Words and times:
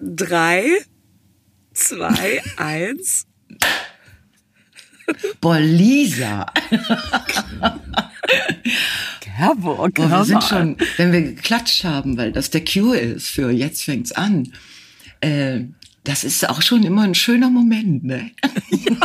drei, 0.00 0.64
zwei, 1.72 2.42
eins. 2.56 3.26
Boah, 5.40 5.58
Lisa. 5.58 6.46
Gerburg, 9.24 9.94
Boah, 9.94 10.10
wir 10.10 10.24
sind 10.24 10.44
schon, 10.44 10.76
wenn 10.96 11.12
wir 11.12 11.22
geklatscht 11.22 11.84
haben, 11.84 12.16
weil 12.16 12.32
das 12.32 12.50
der 12.50 12.64
Cue 12.64 12.96
ist 12.96 13.28
für 13.28 13.50
jetzt 13.50 13.84
fängt's 13.84 14.12
an. 14.12 14.52
Äh, 15.20 15.62
das 16.04 16.24
ist 16.24 16.48
auch 16.48 16.62
schon 16.62 16.82
immer 16.84 17.02
ein 17.02 17.14
schöner 17.14 17.50
Moment, 17.50 18.04
ne? 18.04 18.30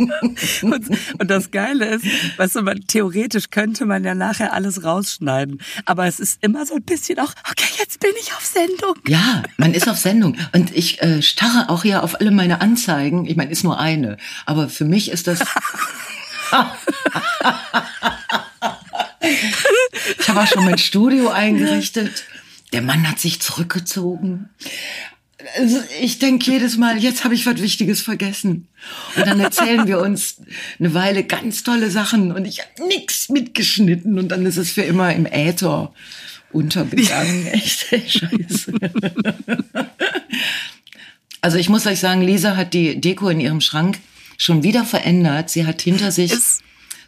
Und, 0.62 0.88
und, 1.18 1.30
das 1.30 1.50
Geile 1.50 1.86
ist, 1.86 2.04
weißt 2.36 2.56
du, 2.56 2.62
man, 2.62 2.80
theoretisch 2.86 3.50
könnte 3.50 3.86
man 3.86 4.04
ja 4.04 4.14
nachher 4.14 4.52
alles 4.52 4.84
rausschneiden. 4.84 5.60
Aber 5.84 6.06
es 6.06 6.20
ist 6.20 6.42
immer 6.42 6.66
so 6.66 6.76
ein 6.76 6.82
bisschen 6.82 7.18
auch, 7.18 7.32
okay, 7.50 7.68
jetzt 7.78 8.00
bin 8.00 8.10
ich 8.20 8.32
auf 8.32 8.44
Sendung. 8.44 8.94
Ja, 9.06 9.42
man 9.56 9.74
ist 9.74 9.88
auf 9.88 9.98
Sendung. 9.98 10.36
Und 10.52 10.76
ich 10.76 11.02
äh, 11.02 11.22
starre 11.22 11.68
auch 11.68 11.82
hier 11.82 12.02
auf 12.02 12.20
alle 12.20 12.30
meine 12.30 12.60
Anzeigen. 12.60 13.26
Ich 13.26 13.36
meine, 13.36 13.50
ist 13.50 13.64
nur 13.64 13.78
eine. 13.78 14.16
Aber 14.46 14.68
für 14.68 14.84
mich 14.84 15.10
ist 15.10 15.26
das. 15.26 15.40
ich 20.18 20.28
habe 20.28 20.40
auch 20.40 20.46
schon 20.46 20.64
mein 20.64 20.78
Studio 20.78 21.30
eingerichtet. 21.30 22.24
Der 22.72 22.82
Mann 22.82 23.08
hat 23.08 23.18
sich 23.18 23.40
zurückgezogen. 23.40 24.48
Also 25.58 25.78
ich 26.00 26.18
denke 26.18 26.50
jedes 26.50 26.76
Mal, 26.76 26.98
jetzt 26.98 27.24
habe 27.24 27.34
ich 27.34 27.46
was 27.46 27.60
Wichtiges 27.60 28.00
vergessen. 28.00 28.68
Und 29.16 29.26
dann 29.26 29.40
erzählen 29.40 29.86
wir 29.86 30.00
uns 30.00 30.36
eine 30.78 30.94
Weile 30.94 31.24
ganz 31.24 31.62
tolle 31.62 31.90
Sachen 31.90 32.32
und 32.32 32.44
ich 32.44 32.60
habe 32.60 32.88
nichts 32.88 33.28
mitgeschnitten 33.28 34.18
und 34.18 34.28
dann 34.28 34.44
ist 34.46 34.56
es 34.56 34.72
für 34.72 34.82
immer 34.82 35.14
im 35.14 35.26
Äther 35.26 35.92
untergegangen. 36.52 37.46
Echt 37.46 37.86
scheiße. 37.90 38.72
Also 41.42 41.56
ich 41.56 41.68
muss 41.68 41.86
euch 41.86 42.00
sagen, 42.00 42.22
Lisa 42.22 42.56
hat 42.56 42.74
die 42.74 43.00
Deko 43.00 43.28
in 43.28 43.40
ihrem 43.40 43.60
Schrank 43.60 43.98
schon 44.36 44.62
wieder 44.62 44.84
verändert. 44.84 45.50
Sie 45.50 45.66
hat 45.66 45.80
hinter 45.80 46.12
sich 46.12 46.32
ist, 46.32 46.62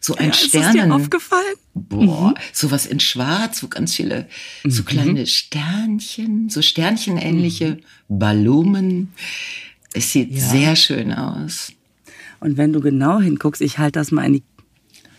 so 0.04 0.16
ein 0.16 0.26
ja, 0.26 0.32
Sternen. 0.32 0.66
Ist 0.66 0.74
dir 0.74 0.94
aufgefallen? 0.94 1.54
Boah, 1.74 2.30
mhm. 2.30 2.34
sowas 2.52 2.86
in 2.86 3.00
Schwarz, 3.00 3.62
wo 3.62 3.68
ganz 3.68 3.94
viele 3.94 4.28
so 4.64 4.82
mhm. 4.82 4.86
kleine 4.86 5.26
Sternchen, 5.26 6.48
so 6.50 6.60
Sternchenähnliche 6.60 7.78
mhm. 8.08 8.18
Ballumen. 8.18 9.12
Es 9.94 10.12
sieht 10.12 10.32
ja. 10.32 10.40
sehr 10.40 10.76
schön 10.76 11.12
aus. 11.12 11.72
Und 12.40 12.56
wenn 12.56 12.72
du 12.72 12.80
genau 12.80 13.20
hinguckst, 13.20 13.62
ich 13.62 13.78
halte 13.78 14.00
das 14.00 14.10
mal 14.10 14.26
in 14.26 14.32
die 14.34 14.42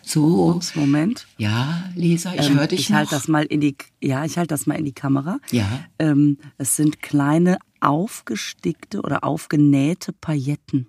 so. 0.06 0.50
Ups, 0.50 0.76
Moment. 0.76 1.28
Ja, 1.38 1.90
Lisa, 1.96 2.34
ich 2.34 2.50
ähm, 2.50 2.60
höre 2.60 2.68
dich 2.68 2.82
Ich 2.82 2.92
halte 2.92 3.12
das 3.12 3.30
mal 3.30 3.46
in 3.46 3.62
die, 3.62 3.78
ja, 4.02 4.26
ich 4.26 4.38
halte 4.38 4.50
das 4.50 4.66
mal 4.66 4.76
in 4.76 4.84
die 4.84 4.94
Kamera. 4.94 5.40
Ja. 5.52 5.86
Ähm, 5.98 6.38
es 6.58 6.76
sind 6.76 7.02
kleine 7.02 7.58
aufgestickte 7.80 9.02
oder 9.02 9.24
aufgenähte 9.24 10.12
Pailletten. 10.12 10.88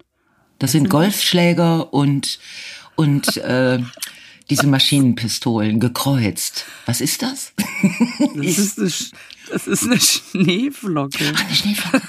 Das 0.59 0.73
sind 0.73 0.91
Golfschläger 0.91 1.93
und 1.93 2.39
und 2.97 3.37
äh, 3.39 3.81
diese 4.51 4.67
Maschinenpistolen 4.67 5.81
gekreuzt. 5.81 6.67
Was 6.87 7.01
ist 7.01 7.23
das? 7.23 7.53
Das 8.35 8.59
ist 8.59 8.79
eine, 8.79 8.93
das 9.51 9.67
ist 9.67 9.85
eine 9.85 10.01
Schneeflocke. 10.01 11.33
Ach, 11.35 11.45
eine 11.45 11.55
Schneeflocke. 11.55 12.03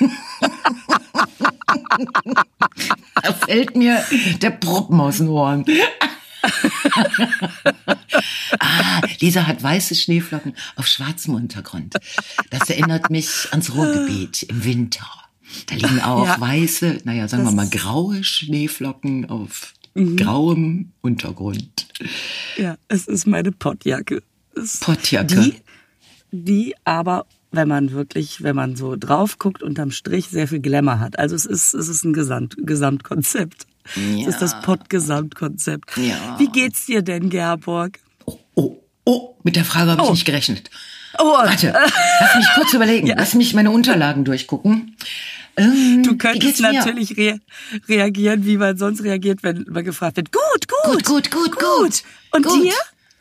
da 3.22 3.32
fällt 3.32 3.76
mir 3.76 4.04
der 4.40 4.50
Proppen 4.50 5.00
aus 5.00 5.18
den 5.18 5.28
Ohren. 5.28 5.64
ah, 8.58 9.00
Lisa 9.20 9.46
hat 9.46 9.62
weiße 9.62 9.94
Schneeflocken 9.94 10.54
auf 10.76 10.86
schwarzem 10.86 11.34
Untergrund. 11.34 11.94
Das 12.50 12.68
erinnert 12.68 13.10
mich 13.10 13.48
ans 13.50 13.74
Ruhrgebiet 13.74 14.44
im 14.44 14.64
Winter. 14.64 15.06
Da 15.66 15.74
liegen 15.74 16.00
auch 16.00 16.26
ja, 16.26 16.40
weiße, 16.40 17.02
naja, 17.04 17.28
sagen 17.28 17.44
wir 17.44 17.52
mal 17.52 17.68
graue 17.68 18.24
Schneeflocken 18.24 19.30
auf 19.30 19.72
mhm. 19.94 20.16
grauem 20.16 20.92
Untergrund. 21.00 21.86
Ja, 22.56 22.76
es 22.88 23.06
ist 23.06 23.26
meine 23.26 23.52
Pottjacke. 23.52 24.22
Pottjacke. 24.80 25.40
Die, 25.40 25.54
die 26.32 26.74
aber, 26.84 27.26
wenn 27.52 27.68
man 27.68 27.92
wirklich, 27.92 28.42
wenn 28.42 28.56
man 28.56 28.76
so 28.76 28.96
drauf 28.96 29.38
guckt, 29.38 29.62
unterm 29.62 29.90
Strich 29.90 30.28
sehr 30.28 30.48
viel 30.48 30.60
Glamour 30.60 31.00
hat. 31.00 31.18
Also 31.18 31.34
es 31.34 31.46
ist, 31.46 31.74
es 31.74 31.88
ist 31.88 32.04
ein 32.04 32.12
Gesamt, 32.12 32.56
Gesamtkonzept. 32.58 33.66
Ja. 33.94 34.22
Es 34.22 34.26
ist 34.28 34.42
das 34.42 34.60
Pott-Gesamtkonzept. 34.62 35.96
Ja. 35.96 36.36
Wie 36.38 36.48
geht's 36.48 36.86
dir 36.86 37.02
denn, 37.02 37.30
Gerborg? 37.30 37.98
Oh, 38.24 38.38
oh, 38.54 38.76
oh, 39.04 39.36
mit 39.42 39.56
der 39.56 39.64
Frage 39.64 39.90
habe 39.92 40.02
ich 40.02 40.08
oh. 40.08 40.12
nicht 40.12 40.24
gerechnet. 40.24 40.70
Oh. 41.18 41.24
Warte, 41.24 41.74
lass 42.20 42.36
mich 42.36 42.46
kurz 42.54 42.72
überlegen. 42.72 43.06
Ja. 43.06 43.16
Lass 43.18 43.34
mich 43.34 43.54
meine 43.54 43.70
Unterlagen 43.70 44.24
durchgucken. 44.24 44.96
Ähm, 45.56 46.02
du 46.02 46.16
könntest 46.16 46.60
natürlich 46.60 47.16
rea 47.16 47.38
reagieren, 47.88 48.44
wie 48.44 48.56
man 48.56 48.76
sonst 48.76 49.02
reagiert, 49.02 49.42
wenn 49.42 49.64
man 49.68 49.84
gefragt 49.84 50.16
wird. 50.16 50.32
Gut, 50.32 50.68
gut, 50.68 51.04
gut, 51.04 51.30
gut, 51.30 51.30
gut, 51.30 51.58
gut. 51.58 52.02
Und 52.32 52.46
gut. 52.46 52.64
dir? 52.64 52.74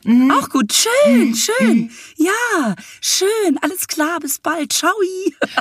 Mhm. 0.06 0.32
Auch 0.32 0.50
gut, 0.50 0.74
schön, 0.74 1.30
mhm. 1.30 1.36
schön. 1.36 1.78
Mhm. 1.78 1.90
Ja, 2.18 2.76
schön, 3.02 3.58
alles 3.62 3.88
klar, 3.88 4.20
bis 4.20 4.40
bald, 4.40 4.74
ciao. 4.74 4.92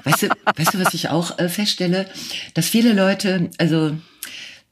Weißt 0.04 0.22
du, 0.22 0.28
weißt 0.56 0.74
du, 0.74 0.84
was 0.84 0.94
ich 0.94 1.10
auch 1.10 1.38
äh, 1.38 1.48
feststelle? 1.48 2.08
Dass 2.54 2.68
viele 2.68 2.92
Leute, 2.92 3.50
also 3.58 3.96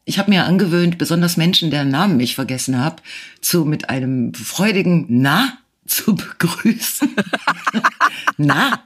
ich 0.05 0.19
habe 0.19 0.31
mir 0.31 0.45
angewöhnt, 0.45 0.99
besonders 0.99 1.37
Menschen, 1.37 1.71
deren 1.71 1.89
Namen 1.89 2.19
ich 2.19 2.35
vergessen 2.35 2.79
habe, 2.79 2.97
zu 3.41 3.65
mit 3.65 3.91
einem 3.91 4.35
freudigen 4.35 5.07
Na 5.09 5.59
zu 5.87 6.15
begrüßen. 6.17 7.15
Na 8.37 8.83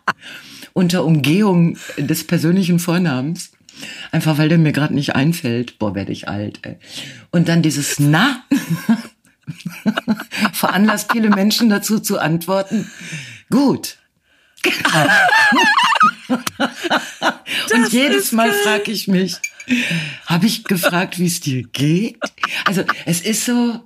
unter 0.75 1.05
Umgehung 1.05 1.79
des 1.97 2.27
persönlichen 2.27 2.79
Vornamens. 2.79 3.53
Einfach 4.13 4.37
weil 4.39 4.49
der 4.49 4.59
mir 4.59 4.73
gerade 4.73 4.95
nicht 4.95 5.17
einfällt. 5.17 5.79
Boah, 5.79 5.95
werde 5.95 6.13
ich 6.13 6.29
alt. 6.29 6.61
Ey. 6.63 6.77
Und 7.31 7.49
dann 7.49 7.63
dieses 7.63 7.99
Na 7.99 8.45
veranlasst 10.53 11.11
viele 11.13 11.31
Menschen 11.31 11.71
dazu 11.71 11.99
zu 11.99 12.19
antworten, 12.19 12.91
gut. 13.51 13.97
Und 17.75 17.93
jedes 17.93 18.33
Mal 18.33 18.53
frage 18.53 18.91
ich 18.91 19.09
mich, 19.09 19.37
habe 20.27 20.47
ich 20.47 20.65
gefragt, 20.65 21.19
wie 21.19 21.27
es 21.27 21.41
dir 21.41 21.63
geht? 21.65 22.17
Also 22.65 22.85
es 23.05 23.21
ist 23.21 23.45
so, 23.45 23.81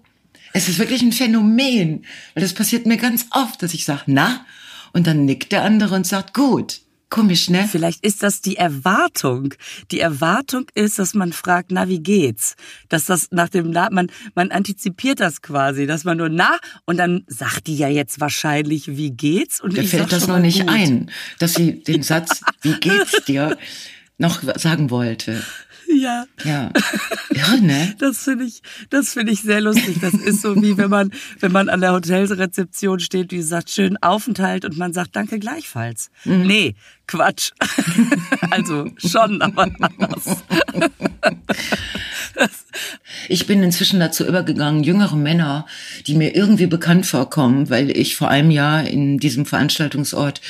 es 0.53 0.69
ist 0.69 0.78
wirklich 0.78 1.03
ein 1.03 1.12
Phänomen, 1.12 2.05
weil 2.34 2.43
das 2.43 2.53
passiert 2.53 2.87
mir 2.87 2.97
ganz 2.97 3.26
oft, 3.31 3.62
dass 3.62 3.75
ich 3.75 3.84
sage, 3.84 4.03
na, 4.06 4.47
und 4.93 5.06
dann 5.06 5.25
nickt 5.25 5.53
der 5.53 5.62
andere 5.62 5.94
und 5.94 6.06
sagt, 6.06 6.34
gut. 6.34 6.81
Komisch, 7.10 7.49
ne? 7.49 7.66
Vielleicht 7.72 8.04
ist 8.04 8.22
das 8.22 8.43
die 8.43 8.56
Erwartung. 8.56 9.54
Die 9.91 10.00
Erwartung 10.00 10.66
ist, 10.75 10.99
dass 10.99 11.15
man 11.15 11.32
fragt, 11.32 11.71
na, 11.71 11.88
wie 11.88 12.00
geht's? 12.00 12.54
Dass 12.91 13.06
das 13.06 13.28
nach 13.31 13.49
dem 13.49 13.71
Na, 13.71 13.88
man, 13.91 14.09
man 14.34 14.50
antizipiert 14.50 15.19
das 15.21 15.41
quasi, 15.41 15.87
dass 15.87 16.04
man 16.04 16.19
nur 16.19 16.28
na, 16.28 16.59
und 16.84 16.99
dann 16.99 17.25
sagt 17.26 17.66
die 17.66 17.78
ja 17.78 17.88
jetzt 17.88 18.21
wahrscheinlich, 18.21 18.99
wie 18.99 19.10
geht's? 19.10 19.59
Und 19.59 19.78
da 19.78 19.82
fällt 19.84 20.12
das 20.12 20.26
noch 20.26 20.38
nicht 20.38 20.60
gut. 20.60 20.69
ein, 20.69 21.10
dass 21.38 21.55
sie 21.55 21.82
den 21.82 22.03
Satz, 22.03 22.43
wie 22.60 22.75
geht's 22.75 23.25
dir, 23.26 23.56
noch 24.19 24.43
sagen 24.59 24.91
wollte. 24.91 25.43
Ja. 25.89 26.27
Ja. 26.45 26.71
Ja, 27.31 27.56
ne? 27.56 27.95
Das 27.99 28.25
finde 28.25 28.47
ich, 28.47 28.62
das 28.91 29.12
finde 29.12 29.33
ich 29.33 29.43
sehr 29.43 29.61
lustig. 29.61 29.99
Das 30.01 30.12
ist 30.15 30.43
so 30.43 30.61
wie 30.61 30.77
wenn 30.77 30.91
man, 30.91 31.12
wenn 31.39 31.53
man 31.53 31.69
an 31.69 31.81
der 31.81 31.93
Hotelrezeption 31.93 32.99
steht, 32.99 33.31
die 33.31 33.43
sagt, 33.43 33.71
schönen 33.71 33.97
Aufenthalt 33.99 34.65
und 34.65 34.77
man 34.77 34.93
sagt, 34.93 35.15
danke 35.15 35.39
gleichfalls. 35.39 36.11
Mhm. 36.25 36.47
Nee, 36.47 36.75
Quatsch. 37.06 37.53
also 38.51 38.91
schon, 38.97 39.41
aber 39.41 39.71
anders. 39.81 40.43
Ich 43.29 43.47
bin 43.47 43.62
inzwischen 43.62 44.00
dazu 44.00 44.27
übergegangen, 44.27 44.85
jüngere 44.85 45.17
Männer, 45.17 45.67
die 46.06 46.15
mir 46.15 46.35
irgendwie 46.35 46.67
bekannt 46.67 47.05
vorkommen, 47.05 47.69
weil 47.69 47.91
ich 47.91 48.17
vor 48.17 48.29
einem 48.29 48.50
Jahr 48.50 48.87
in 48.87 49.19
diesem 49.19 49.45
Veranstaltungsort 49.45 50.41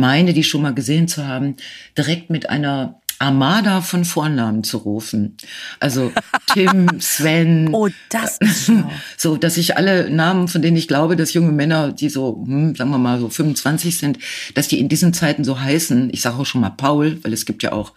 meine, 0.00 0.32
die 0.32 0.44
schon 0.44 0.62
mal 0.62 0.74
gesehen 0.74 1.08
zu 1.08 1.26
haben, 1.26 1.56
direkt 1.96 2.30
mit 2.30 2.48
einer 2.48 3.00
Armada 3.20 3.82
von 3.82 4.06
Vornamen 4.06 4.64
zu 4.64 4.78
rufen. 4.78 5.36
Also 5.78 6.10
Tim, 6.54 6.88
Sven. 7.00 7.68
Oh, 7.72 7.88
das 8.08 8.38
ist 8.38 8.64
schlau. 8.64 8.90
So, 9.18 9.36
dass 9.36 9.58
ich 9.58 9.76
alle 9.76 10.08
Namen, 10.08 10.48
von 10.48 10.62
denen 10.62 10.78
ich 10.78 10.88
glaube, 10.88 11.16
dass 11.16 11.34
junge 11.34 11.52
Männer, 11.52 11.92
die 11.92 12.08
so, 12.08 12.42
hm, 12.46 12.74
sagen 12.74 12.90
wir 12.90 12.98
mal 12.98 13.20
so 13.20 13.28
25 13.28 13.98
sind, 13.98 14.18
dass 14.54 14.68
die 14.68 14.80
in 14.80 14.88
diesen 14.88 15.12
Zeiten 15.12 15.44
so 15.44 15.60
heißen. 15.60 16.08
Ich 16.12 16.22
sage 16.22 16.38
auch 16.38 16.46
schon 16.46 16.62
mal 16.62 16.70
Paul, 16.70 17.22
weil 17.22 17.34
es 17.34 17.44
gibt 17.44 17.62
ja 17.62 17.72
auch 17.72 17.92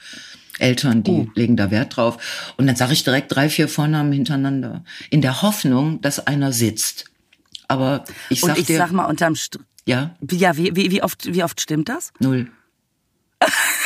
Eltern, 0.59 1.03
die 1.03 1.11
oh. 1.11 1.27
legen 1.35 1.55
da 1.55 1.71
Wert 1.71 1.95
drauf. 1.95 2.53
Und 2.57 2.67
dann 2.67 2.75
sage 2.75 2.91
ich 2.91 3.05
direkt 3.05 3.33
drei, 3.33 3.47
vier 3.47 3.69
Vornamen 3.69 4.11
hintereinander. 4.11 4.83
In 5.09 5.21
der 5.21 5.41
Hoffnung, 5.41 6.01
dass 6.01 6.27
einer 6.27 6.51
sitzt. 6.51 7.05
Aber 7.69 8.03
ich 8.29 8.41
sag 8.41 8.49
Und 8.49 8.59
ich 8.59 8.65
dir, 8.65 8.77
sag 8.77 8.91
mal 8.91 9.05
unterm 9.05 9.35
Strich. 9.35 9.63
Ja. 9.85 10.15
Ja, 10.31 10.57
wie, 10.57 10.75
wie, 10.75 10.91
wie 10.91 11.03
oft, 11.03 11.33
wie 11.33 11.43
oft 11.43 11.59
stimmt 11.59 11.89
das? 11.89 12.11
Null. 12.19 12.49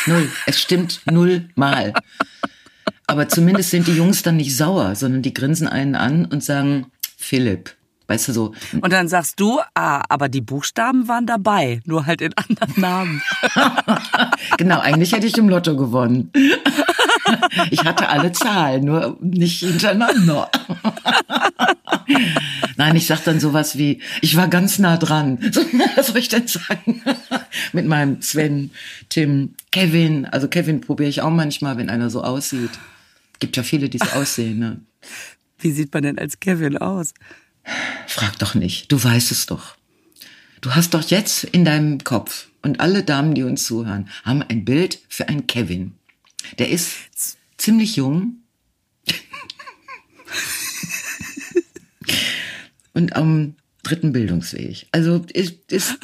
Null. 0.06 0.30
Es 0.46 0.60
stimmt 0.60 1.02
null 1.10 1.50
mal. 1.56 1.94
Aber 3.08 3.30
zumindest 3.30 3.72
sind 3.72 3.88
die 3.88 3.96
Jungs 3.96 4.22
dann 4.22 4.38
nicht 4.38 4.56
sauer, 4.56 4.96
sondern 4.96 5.22
die 5.22 5.34
grinsen 5.34 5.68
einen 5.68 5.96
an 5.96 6.26
und 6.26 6.44
sagen, 6.44 6.92
Philipp. 7.18 7.76
Weißt 8.08 8.30
du 8.30 8.34
so. 8.34 8.54
Und 8.80 8.94
dann 8.94 9.10
sagst 9.10 9.40
du, 9.40 9.60
ah, 9.74 10.04
aber 10.08 10.30
die 10.30 10.40
Buchstaben 10.40 11.10
waren 11.10 11.26
dabei, 11.26 11.82
nur 11.84 12.06
halt 12.06 12.22
in 12.22 12.34
anderen 12.36 12.82
Namen. 12.82 13.22
genau, 14.58 14.80
eigentlich 14.80 15.12
hätte 15.12 15.28
ich 15.28 15.38
im 15.38 15.50
Lotto 15.50 15.76
gewonnen. 15.76 16.32
ich 17.70 17.84
hatte 17.84 18.08
alle 18.08 18.32
Zahlen, 18.32 18.86
nur 18.86 19.18
nicht 19.20 19.60
hintereinander. 19.60 20.50
Nein, 22.78 22.96
ich 22.96 23.08
sag 23.08 23.24
dann 23.24 23.40
sowas 23.40 23.78
wie, 23.78 24.02
ich 24.22 24.36
war 24.36 24.48
ganz 24.48 24.78
nah 24.80 24.98
dran. 24.98 25.40
Was 25.96 26.08
soll 26.08 26.18
ich 26.18 26.30
denn 26.30 26.48
sagen? 26.48 27.02
Mit 27.74 27.88
meinem 27.88 28.22
Sven, 28.22 28.72
Tim, 29.10 29.56
Kevin. 29.72 30.26
Also 30.26 30.48
Kevin 30.48 30.82
probiere 30.82 31.10
ich 31.10 31.22
auch 31.22 31.32
manchmal, 31.32 31.78
wenn 31.78 31.90
einer 31.90 32.10
so 32.10 32.24
aussieht. 32.24 32.72
Gibt 33.40 33.58
ja 33.58 33.64
viele, 33.64 33.90
die 33.90 33.98
so 33.98 34.06
aussehen. 34.12 34.60
Ne? 34.60 34.80
Wie 35.60 35.72
sieht 35.72 35.94
man 35.94 36.04
denn 36.04 36.20
als 36.20 36.40
Kevin 36.40 36.78
aus? 36.78 37.14
Frag 38.08 38.38
doch 38.40 38.54
nicht, 38.56 38.92
du 38.92 39.04
weißt 39.04 39.32
es 39.32 39.48
doch. 39.48 39.76
Du 40.62 40.76
hast 40.76 40.94
doch 40.94 41.04
jetzt 41.10 41.44
in 41.44 41.66
deinem 41.66 42.04
Kopf 42.04 42.48
und 42.62 42.80
alle 42.80 43.04
Damen, 43.04 43.34
die 43.34 43.44
uns 43.44 43.66
zuhören, 43.66 44.10
haben 44.24 44.44
ein 44.44 44.66
Bild 44.66 45.00
für 45.10 45.28
einen 45.30 45.48
Kevin. 45.48 45.94
Der 46.60 46.70
ist 46.70 46.96
ziemlich 47.58 47.96
jung 47.96 48.38
und 52.98 53.16
am 53.16 53.56
dritten 53.84 54.12
Bildungsweg. 54.12 54.88
Also 54.92 55.24
ist, 55.32 55.72
ist 55.72 55.98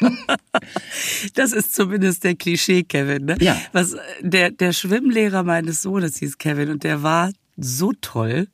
Das 1.34 1.52
ist 1.52 1.74
zumindest 1.74 2.22
der 2.22 2.36
Klischee 2.36 2.84
Kevin, 2.84 3.24
ne? 3.24 3.36
Ja. 3.40 3.56
Was 3.72 3.96
der 4.20 4.50
der 4.50 4.72
Schwimmlehrer 4.72 5.42
meines 5.42 5.82
Sohnes 5.82 6.18
hieß 6.18 6.38
Kevin 6.38 6.70
und 6.70 6.84
der 6.84 7.02
war 7.02 7.32
so 7.56 7.92
toll 8.00 8.48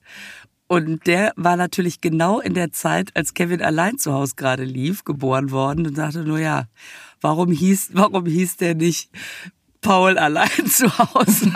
und 0.68 1.06
der 1.06 1.32
war 1.36 1.56
natürlich 1.56 2.00
genau 2.00 2.40
in 2.40 2.54
der 2.54 2.72
Zeit, 2.72 3.10
als 3.14 3.34
Kevin 3.34 3.60
allein 3.60 3.98
zu 3.98 4.12
Hause 4.12 4.34
gerade 4.36 4.64
lief, 4.64 5.04
geboren 5.04 5.50
worden 5.50 5.86
und 5.86 5.98
dachte 5.98 6.24
nur 6.24 6.38
ja, 6.38 6.68
warum 7.20 7.50
hieß, 7.50 7.90
warum 7.92 8.24
hieß 8.24 8.56
der 8.56 8.74
nicht 8.76 9.10
Paul 9.82 10.17
allein 10.17 10.49
zu 10.67 10.96
Hause? 10.96 11.52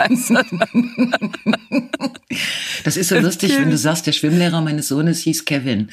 das 2.83 2.97
ist 2.97 3.09
so 3.09 3.17
lustig, 3.17 3.57
wenn 3.57 3.71
du 3.71 3.77
sagst, 3.77 4.05
der 4.05 4.11
Schwimmlehrer 4.11 4.61
meines 4.61 4.89
Sohnes 4.89 5.21
hieß 5.21 5.45
Kevin. 5.45 5.89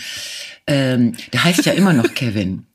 Ähm, 0.66 1.14
der 1.32 1.44
heißt 1.44 1.64
ja 1.64 1.72
immer 1.72 1.92
noch 1.92 2.12
Kevin. 2.14 2.66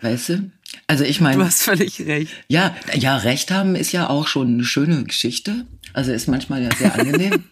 Weißt 0.00 0.28
du? 0.30 0.50
Also 0.86 1.04
ich 1.04 1.20
meine. 1.20 1.38
Du 1.38 1.44
hast 1.44 1.62
völlig 1.62 2.00
recht. 2.06 2.32
Ja, 2.48 2.76
ja, 2.94 3.16
Recht 3.16 3.50
haben 3.50 3.74
ist 3.74 3.92
ja 3.92 4.10
auch 4.10 4.26
schon 4.26 4.54
eine 4.54 4.64
schöne 4.64 5.04
Geschichte. 5.04 5.64
Also 5.92 6.12
ist 6.12 6.26
manchmal 6.26 6.62
ja 6.62 6.74
sehr 6.76 6.94
angenehm. 6.98 7.44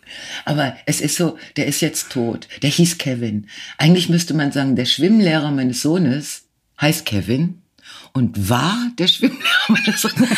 Aber 0.44 0.76
es 0.84 1.00
ist 1.00 1.16
so, 1.16 1.38
der 1.56 1.66
ist 1.66 1.80
jetzt 1.80 2.10
tot. 2.10 2.48
Der 2.62 2.70
hieß 2.70 2.98
Kevin. 2.98 3.46
Eigentlich 3.78 4.08
müsste 4.08 4.34
man 4.34 4.50
sagen, 4.50 4.74
der 4.74 4.84
Schwimmlehrer 4.84 5.52
meines 5.52 5.80
Sohnes 5.80 6.42
heißt 6.80 7.06
Kevin 7.06 7.61
und 8.12 8.48
war 8.48 8.76
der 8.98 9.06
Schwimmlehrer 9.06 9.96
Sohnes. 9.96 10.28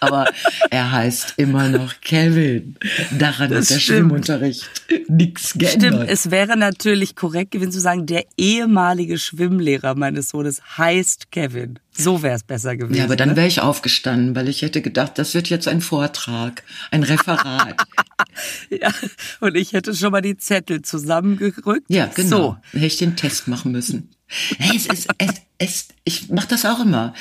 Aber 0.00 0.26
er 0.70 0.92
heißt 0.92 1.34
immer 1.36 1.68
noch 1.68 2.00
Kevin. 2.00 2.76
Daran 3.18 3.50
das 3.50 3.66
hat 3.66 3.70
der 3.70 3.80
stimmt. 3.80 3.80
Schwimmunterricht 3.80 4.70
nichts 5.08 5.54
geändert. 5.54 5.92
Stimmt, 5.94 6.10
es 6.10 6.30
wäre 6.30 6.56
natürlich 6.56 7.16
korrekt 7.16 7.50
gewesen 7.52 7.72
zu 7.72 7.80
sagen, 7.80 8.06
der 8.06 8.24
ehemalige 8.36 9.18
Schwimmlehrer 9.18 9.94
meines 9.94 10.28
Sohnes 10.28 10.60
heißt 10.78 11.30
Kevin. 11.32 11.78
So 11.96 12.22
wäre 12.22 12.36
es 12.36 12.42
besser 12.42 12.76
gewesen. 12.76 12.98
Ja, 12.98 13.04
aber 13.04 13.16
dann 13.16 13.30
ne? 13.30 13.36
wäre 13.36 13.46
ich 13.46 13.60
aufgestanden, 13.60 14.34
weil 14.36 14.48
ich 14.48 14.62
hätte 14.62 14.82
gedacht, 14.82 15.18
das 15.18 15.34
wird 15.34 15.48
jetzt 15.48 15.68
ein 15.68 15.80
Vortrag, 15.80 16.62
ein 16.90 17.02
Referat. 17.02 17.76
ja, 18.70 18.92
und 19.40 19.56
ich 19.56 19.72
hätte 19.72 19.94
schon 19.94 20.12
mal 20.12 20.20
die 20.20 20.36
Zettel 20.36 20.82
zusammengerückt. 20.82 21.86
Ja, 21.88 22.06
genau. 22.14 22.36
So. 22.36 22.56
Hätte 22.72 22.86
ich 22.86 22.96
den 22.98 23.16
Test 23.16 23.48
machen 23.48 23.72
müssen. 23.72 24.10
es, 24.58 24.86
es, 24.86 25.06
es, 25.18 25.34
es, 25.58 25.88
ich 26.04 26.28
mache 26.30 26.48
das 26.48 26.64
auch 26.64 26.80
immer. 26.80 27.14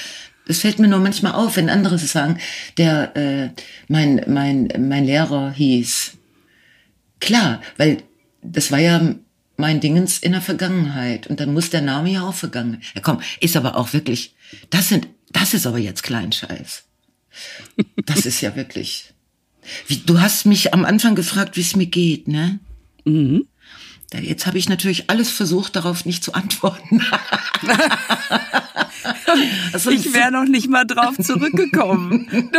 Es 0.47 0.59
fällt 0.59 0.79
mir 0.79 0.87
nur 0.87 0.99
manchmal 0.99 1.33
auf, 1.33 1.57
wenn 1.57 1.69
andere 1.69 1.97
sagen, 1.97 2.39
der 2.77 3.15
äh, 3.15 3.49
mein 3.87 4.21
mein 4.27 4.67
mein 4.77 5.05
Lehrer 5.05 5.51
hieß. 5.51 6.13
Klar, 7.19 7.61
weil 7.77 8.03
das 8.43 8.71
war 8.71 8.79
ja 8.79 9.15
mein 9.57 9.79
Dingens 9.79 10.17
in 10.17 10.33
der 10.33 10.41
Vergangenheit 10.41 11.27
und 11.27 11.39
dann 11.39 11.53
muss 11.53 11.69
der 11.69 11.81
Name 11.81 12.11
ja 12.11 12.23
auch 12.27 12.33
vergangen. 12.33 12.81
Ja, 12.93 13.01
komm, 13.01 13.21
ist 13.39 13.55
aber 13.55 13.75
auch 13.75 13.93
wirklich. 13.93 14.35
Das 14.69 14.89
sind, 14.89 15.07
das 15.31 15.53
ist 15.53 15.65
aber 15.65 15.77
jetzt 15.77 16.03
Kleinscheiß. 16.03 16.83
Das 18.05 18.25
ist 18.25 18.41
ja 18.41 18.55
wirklich. 18.55 19.13
Wie, 19.87 19.97
du 19.97 20.21
hast 20.21 20.45
mich 20.45 20.73
am 20.73 20.85
Anfang 20.85 21.15
gefragt, 21.15 21.57
wie 21.57 21.61
es 21.61 21.75
mir 21.75 21.87
geht, 21.87 22.27
ne? 22.27 22.59
Mhm. 23.05 23.47
Jetzt 24.21 24.45
habe 24.45 24.57
ich 24.57 24.69
natürlich 24.69 25.09
alles 25.09 25.29
versucht, 25.29 25.75
darauf 25.75 26.05
nicht 26.05 26.23
zu 26.23 26.33
antworten. 26.33 27.01
ich 29.91 30.13
wäre 30.13 30.31
noch 30.31 30.45
nicht 30.45 30.69
mal 30.69 30.85
drauf 30.85 31.17
zurückgekommen. 31.19 32.29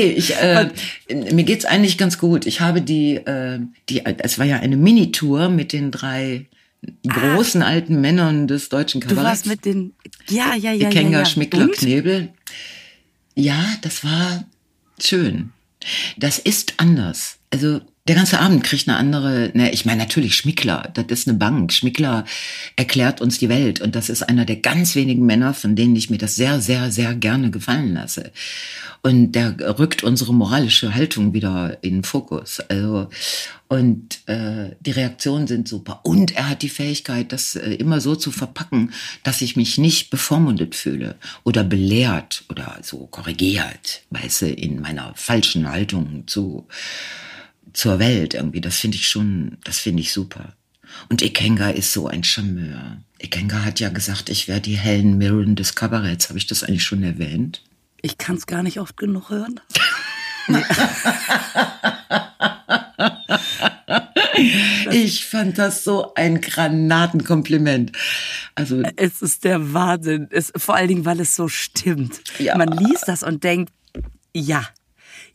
okay, 0.00 0.12
ich, 0.16 0.36
äh, 0.36 0.70
mir 1.32 1.44
geht's 1.44 1.64
eigentlich 1.64 1.98
ganz 1.98 2.18
gut. 2.18 2.46
Ich 2.46 2.60
habe 2.60 2.82
die, 2.82 3.16
äh, 3.16 3.60
die, 3.88 4.04
es 4.04 4.38
war 4.38 4.46
ja 4.46 4.58
eine 4.58 4.76
Minitour 4.76 5.48
mit 5.48 5.72
den 5.72 5.90
drei 5.90 6.46
großen 7.06 7.62
ah. 7.62 7.66
alten 7.66 8.00
Männern 8.00 8.46
des 8.46 8.68
deutschen 8.68 9.00
Kabaretts. 9.00 9.20
Du 9.20 9.28
warst 9.28 9.46
mit 9.46 9.64
den, 9.64 9.92
ja, 10.28 10.54
ja, 10.54 10.72
ja, 10.72 10.88
Kenga, 10.90 11.10
ja, 11.10 11.18
ja. 11.20 11.24
Schmickler, 11.26 11.64
Und? 11.64 11.72
Knebel. 11.72 12.28
Ja, 13.34 13.64
das 13.82 14.04
war 14.04 14.44
schön. 14.98 15.50
Das 16.16 16.38
ist 16.38 16.74
anders. 16.78 17.38
Also 17.50 17.80
der 18.08 18.16
ganze 18.16 18.40
Abend 18.40 18.64
kriegt 18.64 18.88
eine 18.88 18.96
andere, 18.96 19.50
ne, 19.54 19.70
ich 19.72 19.84
meine 19.84 20.02
natürlich 20.02 20.34
Schmickler, 20.34 20.90
das 20.94 21.06
ist 21.08 21.28
eine 21.28 21.36
Bank. 21.36 21.72
Schmickler 21.72 22.24
erklärt 22.76 23.20
uns 23.20 23.38
die 23.38 23.48
Welt 23.48 23.80
und 23.80 23.94
das 23.94 24.08
ist 24.08 24.22
einer 24.22 24.44
der 24.44 24.56
ganz 24.56 24.94
wenigen 24.94 25.26
Männer, 25.26 25.54
von 25.54 25.76
denen 25.76 25.94
ich 25.94 26.10
mir 26.10 26.18
das 26.18 26.34
sehr, 26.34 26.60
sehr, 26.60 26.90
sehr 26.90 27.14
gerne 27.14 27.50
gefallen 27.50 27.94
lasse. 27.94 28.32
Und 29.02 29.32
der 29.32 29.78
rückt 29.78 30.02
unsere 30.02 30.34
moralische 30.34 30.94
Haltung 30.94 31.34
wieder 31.34 31.78
in 31.82 31.98
den 31.98 32.04
Fokus. 32.04 32.60
Also 32.60 33.08
und 33.68 34.28
äh, 34.28 34.74
die 34.80 34.90
Reaktionen 34.90 35.46
sind 35.46 35.68
super. 35.68 36.00
Und 36.02 36.34
er 36.36 36.48
hat 36.48 36.62
die 36.62 36.68
Fähigkeit, 36.68 37.30
das 37.32 37.54
äh, 37.54 37.74
immer 37.74 38.00
so 38.00 38.16
zu 38.16 38.32
verpacken, 38.32 38.92
dass 39.22 39.42
ich 39.42 39.54
mich 39.54 39.78
nicht 39.78 40.10
bevormundet 40.10 40.74
fühle 40.74 41.14
oder 41.44 41.62
belehrt 41.62 42.42
oder 42.48 42.78
so 42.82 43.06
korrigiert, 43.06 44.02
weißt 44.10 44.42
du, 44.42 44.46
in 44.48 44.80
meiner 44.80 45.12
falschen 45.14 45.70
Haltung 45.70 46.24
zu 46.26 46.66
zur 47.72 47.98
Welt 47.98 48.34
irgendwie. 48.34 48.60
Das 48.60 48.78
finde 48.78 48.96
ich 48.96 49.08
schon, 49.08 49.58
das 49.64 49.78
finde 49.78 50.02
ich 50.02 50.12
super. 50.12 50.54
Und 51.08 51.22
Ikenga 51.22 51.70
ist 51.70 51.92
so 51.92 52.08
ein 52.08 52.24
Charmeur. 52.24 52.98
Ikenga 53.20 53.64
hat 53.64 53.80
ja 53.80 53.88
gesagt, 53.90 54.28
ich 54.28 54.48
wäre 54.48 54.60
die 54.60 54.76
Helen 54.78 55.18
Mirren 55.18 55.56
des 55.56 55.74
Kabaretts. 55.74 56.28
Habe 56.28 56.38
ich 56.38 56.46
das 56.46 56.62
eigentlich 56.62 56.84
schon 56.84 57.02
erwähnt? 57.02 57.62
Ich 58.02 58.18
kann 58.18 58.36
es 58.36 58.46
gar 58.46 58.62
nicht 58.62 58.80
oft 58.80 58.96
genug 58.96 59.30
hören. 59.30 59.60
ich 64.90 65.26
fand 65.26 65.58
das 65.58 65.84
so 65.84 66.14
ein 66.14 66.40
Granatenkompliment. 66.40 67.92
Also 68.54 68.82
es 68.96 69.20
ist 69.22 69.44
der 69.44 69.72
Wahnsinn. 69.72 70.28
Es, 70.30 70.52
vor 70.56 70.74
allen 70.74 70.88
Dingen, 70.88 71.04
weil 71.04 71.20
es 71.20 71.36
so 71.36 71.48
stimmt. 71.48 72.22
Ja. 72.38 72.56
Man 72.56 72.72
liest 72.72 73.06
das 73.06 73.22
und 73.22 73.44
denkt, 73.44 73.72
ja, 74.34 74.66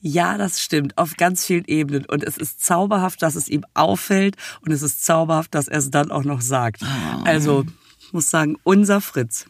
ja, 0.02 0.38
das 0.38 0.62
stimmt, 0.62 0.98
auf 0.98 1.18
ganz 1.18 1.46
vielen 1.46 1.66
Ebenen. 1.66 2.06
Und 2.06 2.24
es 2.24 2.38
ist 2.38 2.64
zauberhaft, 2.64 3.22
dass 3.22 3.36
es 3.36 3.48
ihm 3.48 3.66
auffällt 3.74 4.36
und 4.62 4.72
es 4.72 4.82
ist 4.82 5.06
zauberhaft, 5.06 5.56
dass 5.56 5.68
er 5.68 5.80
es 5.80 5.92
dann 5.92 6.12
auch 6.12 6.24
noch 6.24 6.42
sagt. 6.42 6.82
Oh. 6.84 7.24
Also, 7.24 7.66
ich 8.00 8.14
muss 8.14 8.30
sagen, 8.30 8.58
unser 8.64 9.02
Fritz. 9.02 9.46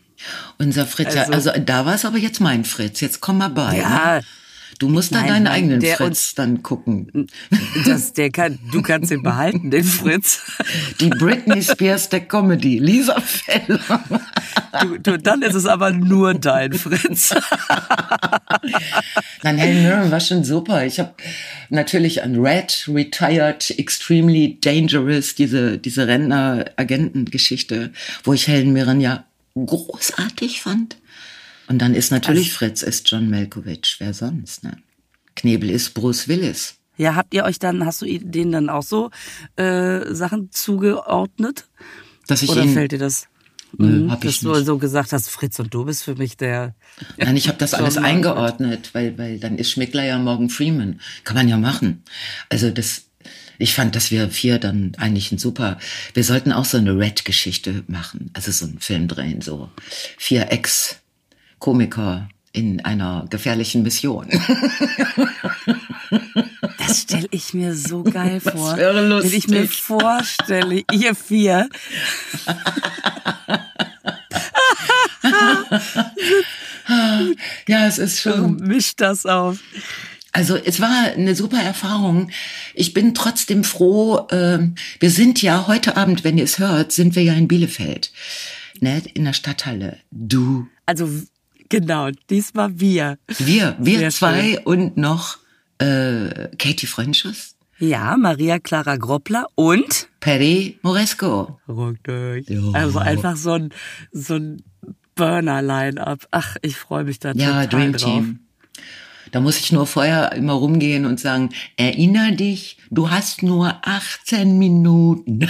Unser 0.58 0.86
Fritz, 0.86 1.15
also, 1.15 1.20
ja, 1.20 1.27
also 1.27 1.51
da 1.65 1.86
war 1.86 1.96
es 1.96 2.06
aber 2.06 2.18
jetzt 2.18 2.39
mein 2.39 2.63
Fritz. 2.63 3.01
Jetzt 3.01 3.22
komm 3.22 3.39
mal 3.39 3.50
bei. 3.50 3.77
Ja, 3.77 4.15
ne? 4.15 4.22
Du 4.79 4.89
musst 4.89 5.12
nein, 5.12 5.24
da 5.24 5.34
deinen 5.34 5.44
nein, 5.44 5.53
eigenen 5.53 5.82
Fritz 5.82 6.00
uns, 6.00 6.36
dann 6.36 6.63
gucken. 6.63 7.27
Das, 7.86 8.13
der 8.13 8.29
kann, 8.29 8.60
du 8.72 8.82
kannst 8.82 9.12
ihn 9.12 9.24
behalten, 9.24 9.72
den 9.72 9.84
Fritz. 9.84 10.41
Die 11.00 11.10
Britney 11.10 11.62
Spears 11.62 12.10
der 12.10 12.22
Comedy, 12.22 12.79
Lisa 12.79 13.20
Feller. 13.22 14.03
Du, 14.82 14.98
du, 14.98 15.17
dann 15.17 15.41
ist 15.41 15.55
es 15.55 15.65
aber 15.65 15.91
nur 15.91 16.34
dein 16.34 16.74
Fritz. 16.74 17.34
Nein, 19.44 19.58
Helen 19.58 19.84
Mirren 19.84 20.12
war 20.12 20.20
schon 20.20 20.44
super. 20.44 20.86
Ich 20.86 21.00
habe 21.00 21.13
natürlich 21.70 22.24
an 22.24 22.39
Red, 22.39 22.89
Retired, 22.91 23.77
Extremely 23.77 24.58
Dangerous, 24.60 25.36
diese, 25.36 25.77
diese 25.77 26.08
Rentner-Agenten-Geschichte, 26.08 27.91
wo 28.24 28.34
ich 28.34 28.48
Helen 28.48 28.74
Mirren 28.74 29.00
ja 29.00 29.25
großartig 29.55 30.62
fand. 30.62 30.98
Und 31.67 31.79
dann 31.79 31.95
ist 31.95 32.12
natürlich 32.12 32.48
also, 32.48 32.57
Fritz 32.57 32.84
ist 32.84 33.10
John 33.10 33.29
Malkovich, 33.29 33.95
wer 34.00 34.13
sonst, 34.13 34.63
ne? 34.63 34.77
Knebel 35.36 35.69
ist 35.69 35.93
Bruce 35.93 36.27
Willis. 36.27 36.75
Ja, 36.98 37.15
habt 37.15 37.34
ihr 37.34 37.43
euch 37.43 37.60
dann, 37.60 37.86
hast 37.86 38.01
du 38.01 38.05
denen 38.05 38.51
dann 38.51 38.69
auch 38.69 38.84
so 38.84 39.10
äh, 39.57 40.13
Sachen 40.13 40.51
zugeordnet? 40.51 41.67
Dass 42.27 42.41
ich 42.41 42.50
Oder 42.50 42.63
ihn, 42.63 42.74
fällt 42.74 42.93
dir 42.93 43.00
das? 43.00 43.27
Mhm, 43.77 44.10
hab 44.10 44.24
ich 44.24 44.39
dass 44.39 44.43
nicht. 44.43 44.55
du 44.55 44.63
so 44.63 44.77
gesagt 44.77 45.12
hast, 45.12 45.29
Fritz 45.29 45.60
und 45.60 45.74
du 45.74 45.84
bist 45.86 46.03
für 46.03 46.15
mich 46.15 46.38
der. 46.38 46.75
Nein, 47.17 47.36
ich 47.36 47.48
habe 47.48 47.57
das 47.57 47.74
alles 47.74 47.98
eingeordnet, 47.98 48.91
weil, 48.93 49.17
weil 49.17 49.39
dann 49.39 49.57
ist 49.57 49.72
Schmickler 49.72 50.05
ja 50.05 50.17
Morgan 50.17 50.50
Freeman. 50.50 51.01
Kann 51.25 51.36
man 51.36 51.50
ja 51.50 51.57
machen. 51.57 52.03
Also 52.50 52.72
das, 52.72 53.07
ich 53.57 53.74
fand, 53.74 53.95
dass 53.95 54.12
wir 54.12 54.29
vier 54.29 54.60
dann 54.60 54.93
eigentlich 54.98 55.31
ein 55.31 55.38
super, 55.38 55.77
wir 56.13 56.24
sollten 56.24 56.53
auch 56.53 56.65
so 56.65 56.77
eine 56.77 56.98
Red-Geschichte 56.98 57.84
machen. 57.88 58.29
Also 58.34 58.51
so 58.51 58.65
einen 58.65 58.79
Film 58.79 59.10
drehen, 59.10 59.41
so 59.41 59.69
vier 60.17 60.51
Ex-Komiker 61.65 62.29
in 62.51 62.86
einer 62.86 63.25
gefährlichen 63.29 63.81
Mission. 63.84 64.29
Das 66.77 67.01
stelle 67.01 67.27
ich 67.31 67.55
mir 67.55 67.74
so 67.74 68.03
geil 68.03 68.39
vor. 68.39 68.69
Das 68.69 68.77
wäre 68.77 69.07
lustig. 69.07 69.31
Wenn 69.31 69.39
ich 69.39 69.48
mir 69.48 69.67
vorstelle, 69.67 70.84
ihr 70.91 71.15
vier. 71.15 71.67
ja, 77.67 77.88
es 77.88 77.98
ist 77.98 78.22
schon. 78.22 78.57
Mischt 78.57 79.01
das 79.01 79.25
auf. 79.25 79.57
Also 80.31 80.55
es 80.57 80.79
war 80.79 81.05
eine 81.15 81.34
super 81.34 81.60
Erfahrung. 81.60 82.29
Ich 82.75 82.93
bin 82.93 83.15
trotzdem 83.15 83.63
froh. 83.63 84.27
Äh, 84.29 84.60
wir 85.00 85.10
sind 85.10 85.41
ja 85.41 85.65
heute 85.65 85.98
Abend, 85.98 86.24
wenn 86.24 86.38
ihr 86.38 86.43
es 86.43 86.60
hört, 86.60 86.91
sind 86.91 87.15
wir 87.15 87.24
ja 87.24 87.34
in 87.34 87.48
Bielefeld, 87.48 88.12
ne, 88.79 89.01
in 89.15 89.25
der 89.25 89.34
Stadthalle. 89.34 89.98
Du. 90.12 90.67
Also 90.86 91.10
genau, 91.69 92.10
diesmal 92.29 92.79
wir. 92.79 93.17
Wir, 93.38 93.75
wir 93.79 94.00
Sehr 94.00 94.12
zwei 94.12 94.53
schön. 94.53 94.63
und 94.63 94.98
noch 94.98 95.38
äh, 95.79 96.50
Katie 96.57 96.88
Freundschuss. 96.88 97.55
Ja, 97.77 98.15
Maria 98.17 98.60
Clara 98.60 98.95
Groppler 98.95 99.48
und 99.55 100.07
Perry 100.22 100.79
Moresco. 100.81 101.60
Also 102.74 103.00
einfach 103.00 103.36
so 103.36 103.51
ein 103.51 103.69
so 104.13 104.36
ein 104.36 104.63
Burner-Line-up. 105.15 106.27
Ach, 106.31 106.55
ich 106.62 106.77
freue 106.77 107.03
mich 107.03 107.19
da 107.19 107.31
ja, 107.34 107.65
total 107.65 107.67
Dream 107.67 107.91
drauf. 107.93 108.12
Team. 108.12 108.39
Da 109.31 109.41
muss 109.41 109.60
ich 109.60 109.72
nur 109.72 109.88
vorher 109.88 110.31
immer 110.34 110.53
rumgehen 110.53 111.05
und 111.05 111.19
sagen, 111.19 111.50
erinner 111.75 112.31
dich, 112.31 112.77
du 112.89 113.10
hast 113.10 113.43
nur 113.43 113.75
18 113.81 114.57
Minuten. 114.57 115.39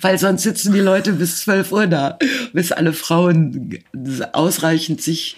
Weil 0.00 0.18
sonst 0.18 0.42
sitzen 0.42 0.72
die 0.72 0.80
Leute 0.80 1.12
bis 1.12 1.40
12 1.40 1.72
Uhr 1.72 1.86
da, 1.86 2.18
bis 2.52 2.72
alle 2.72 2.92
Frauen 2.92 3.78
ausreichend 4.32 5.02
sich 5.02 5.36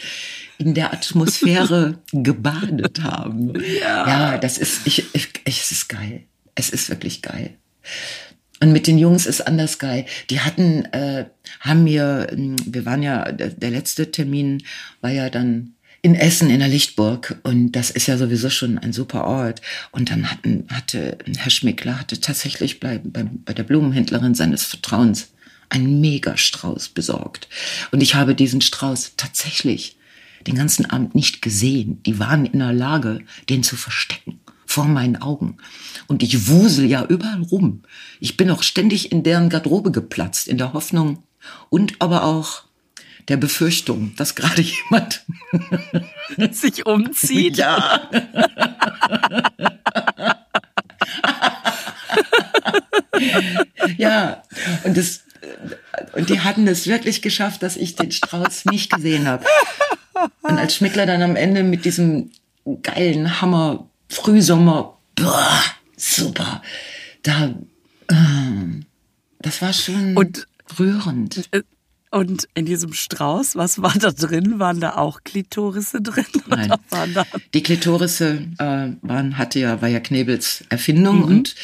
in 0.59 0.75
der 0.75 0.93
Atmosphäre 0.93 1.99
gebadet 2.12 3.03
haben. 3.03 3.53
Ja, 3.81 4.07
ja 4.07 4.39
das 4.39 4.59
ist, 4.59 4.87
ich, 4.87 5.07
ich, 5.15 5.29
es 5.45 5.71
ist 5.71 5.89
geil. 5.89 6.25
Es 6.55 6.71
ist 6.71 6.89
wirklich 6.89 7.23
geil. 7.23 7.57
Und 8.62 8.73
mit 8.73 8.87
den 8.87 8.99
Jungs 8.99 9.27
ist 9.27 9.41
anders 9.41 9.81
geil. 9.81 10.07
Die 10.31 10.41
hatten, 10.41 10.85
äh, 10.93 11.25
haben 11.61 11.83
mir, 11.83 12.29
ähm, 12.31 12.55
wir 12.65 12.87
waren 12.87 13.03
ja, 13.03 13.33
der, 13.33 13.49
der 13.49 13.71
letzte 13.71 14.12
Termin 14.12 14.62
war 15.01 15.11
ja 15.11 15.31
dann 15.31 15.75
in 16.02 16.16
Essen 16.16 16.50
in 16.50 16.59
der 16.59 16.68
Lichtburg 16.68 17.38
und 17.44 17.73
das 17.73 17.90
ist 17.90 18.09
ja 18.09 18.18
sowieso 18.18 18.50
schon 18.50 18.76
ein 18.76 18.92
super 18.92 19.25
Ort. 19.25 19.62
Und 19.92 20.11
dann 20.11 20.30
hatten, 20.30 20.66
hatte 20.68 21.16
Herr 21.37 21.50
Schmickler 21.50 21.99
hatte 21.99 22.21
tatsächlich 22.21 22.80
bei, 22.80 22.99
bei, 22.99 23.25
bei 23.25 23.54
der 23.54 23.62
Blumenhändlerin 23.62 24.35
seines 24.35 24.64
Vertrauens 24.64 25.28
einen 25.68 26.00
Megastrauß 26.00 26.88
besorgt. 26.88 27.49
Und 27.92 28.02
ich 28.02 28.16
habe 28.16 28.35
diesen 28.35 28.61
Strauß 28.61 29.12
tatsächlich 29.16 29.97
den 30.47 30.56
ganzen 30.56 30.90
Abend 30.90 31.14
nicht 31.14 31.40
gesehen. 31.40 32.02
Die 32.02 32.18
waren 32.18 32.47
in 32.47 32.59
der 32.59 32.73
Lage, 32.73 33.21
den 33.49 33.62
zu 33.62 33.76
verstecken 33.76 34.40
vor 34.66 34.87
meinen 34.87 35.16
Augen. 35.16 35.59
Und 36.09 36.23
ich 36.23 36.49
wusel 36.49 36.87
ja 36.87 37.04
überall 37.04 37.42
rum. 37.42 37.82
Ich 38.18 38.37
bin 38.37 38.50
auch 38.50 38.64
ständig 38.64 39.12
in 39.12 39.23
deren 39.23 39.50
Garderobe 39.50 39.92
geplatzt, 39.92 40.49
in 40.49 40.59
der 40.59 40.73
Hoffnung 40.73 41.23
und 41.71 41.94
aber 42.00 42.25
auch 42.25 42.64
der 43.29 43.37
Befürchtung, 43.37 44.14
dass 44.17 44.35
gerade 44.35 44.62
jemand 44.62 45.25
sich 46.52 46.87
umzieht. 46.87 47.57
Ja. 47.57 48.11
ja, 53.97 54.43
und 54.85 54.97
das 54.97 55.23
und 56.12 56.29
die 56.31 56.41
hatten 56.41 56.67
es 56.69 56.87
wirklich 56.87 57.23
geschafft, 57.23 57.62
dass 57.62 57.76
ich 57.76 57.97
den 57.97 58.12
Strauß 58.12 58.67
nicht 58.67 58.93
gesehen 58.93 59.26
habe. 59.26 59.45
Und 60.43 60.59
als 60.59 60.76
Schmickler 60.76 61.07
dann 61.07 61.23
am 61.23 61.37
Ende 61.37 61.62
mit 61.62 61.85
diesem 61.85 62.31
geilen 62.83 63.41
Hammer 63.41 63.88
Frühsommer, 64.09 64.99
boah, 65.14 65.62
super. 65.97 66.62
Da, 67.23 67.55
äh, 68.09 68.14
das 69.41 69.62
war 69.62 69.73
schon 69.73 70.17
und, 70.17 70.47
rührend. 70.79 71.49
Und 72.12 72.47
in 72.54 72.66
diesem 72.66 72.92
Strauß, 72.92 73.57
was 73.57 73.83
war 73.83 73.95
da 73.99 74.11
drin? 74.12 74.59
Waren 74.59 74.81
da 74.81 74.97
auch 74.97 75.25
Klitorisse 75.25 76.00
drin? 76.00 76.26
Nein. 76.47 76.71
Die 77.54 77.62
Klitorisse 77.62 78.47
äh, 78.59 78.90
waren, 79.00 79.38
hatte 79.38 79.59
ja, 79.59 79.81
war 79.81 79.88
ja 79.88 79.99
Knebels 79.99 80.64
Erfindung 80.69 81.19
mhm. 81.19 81.25
und 81.25 81.54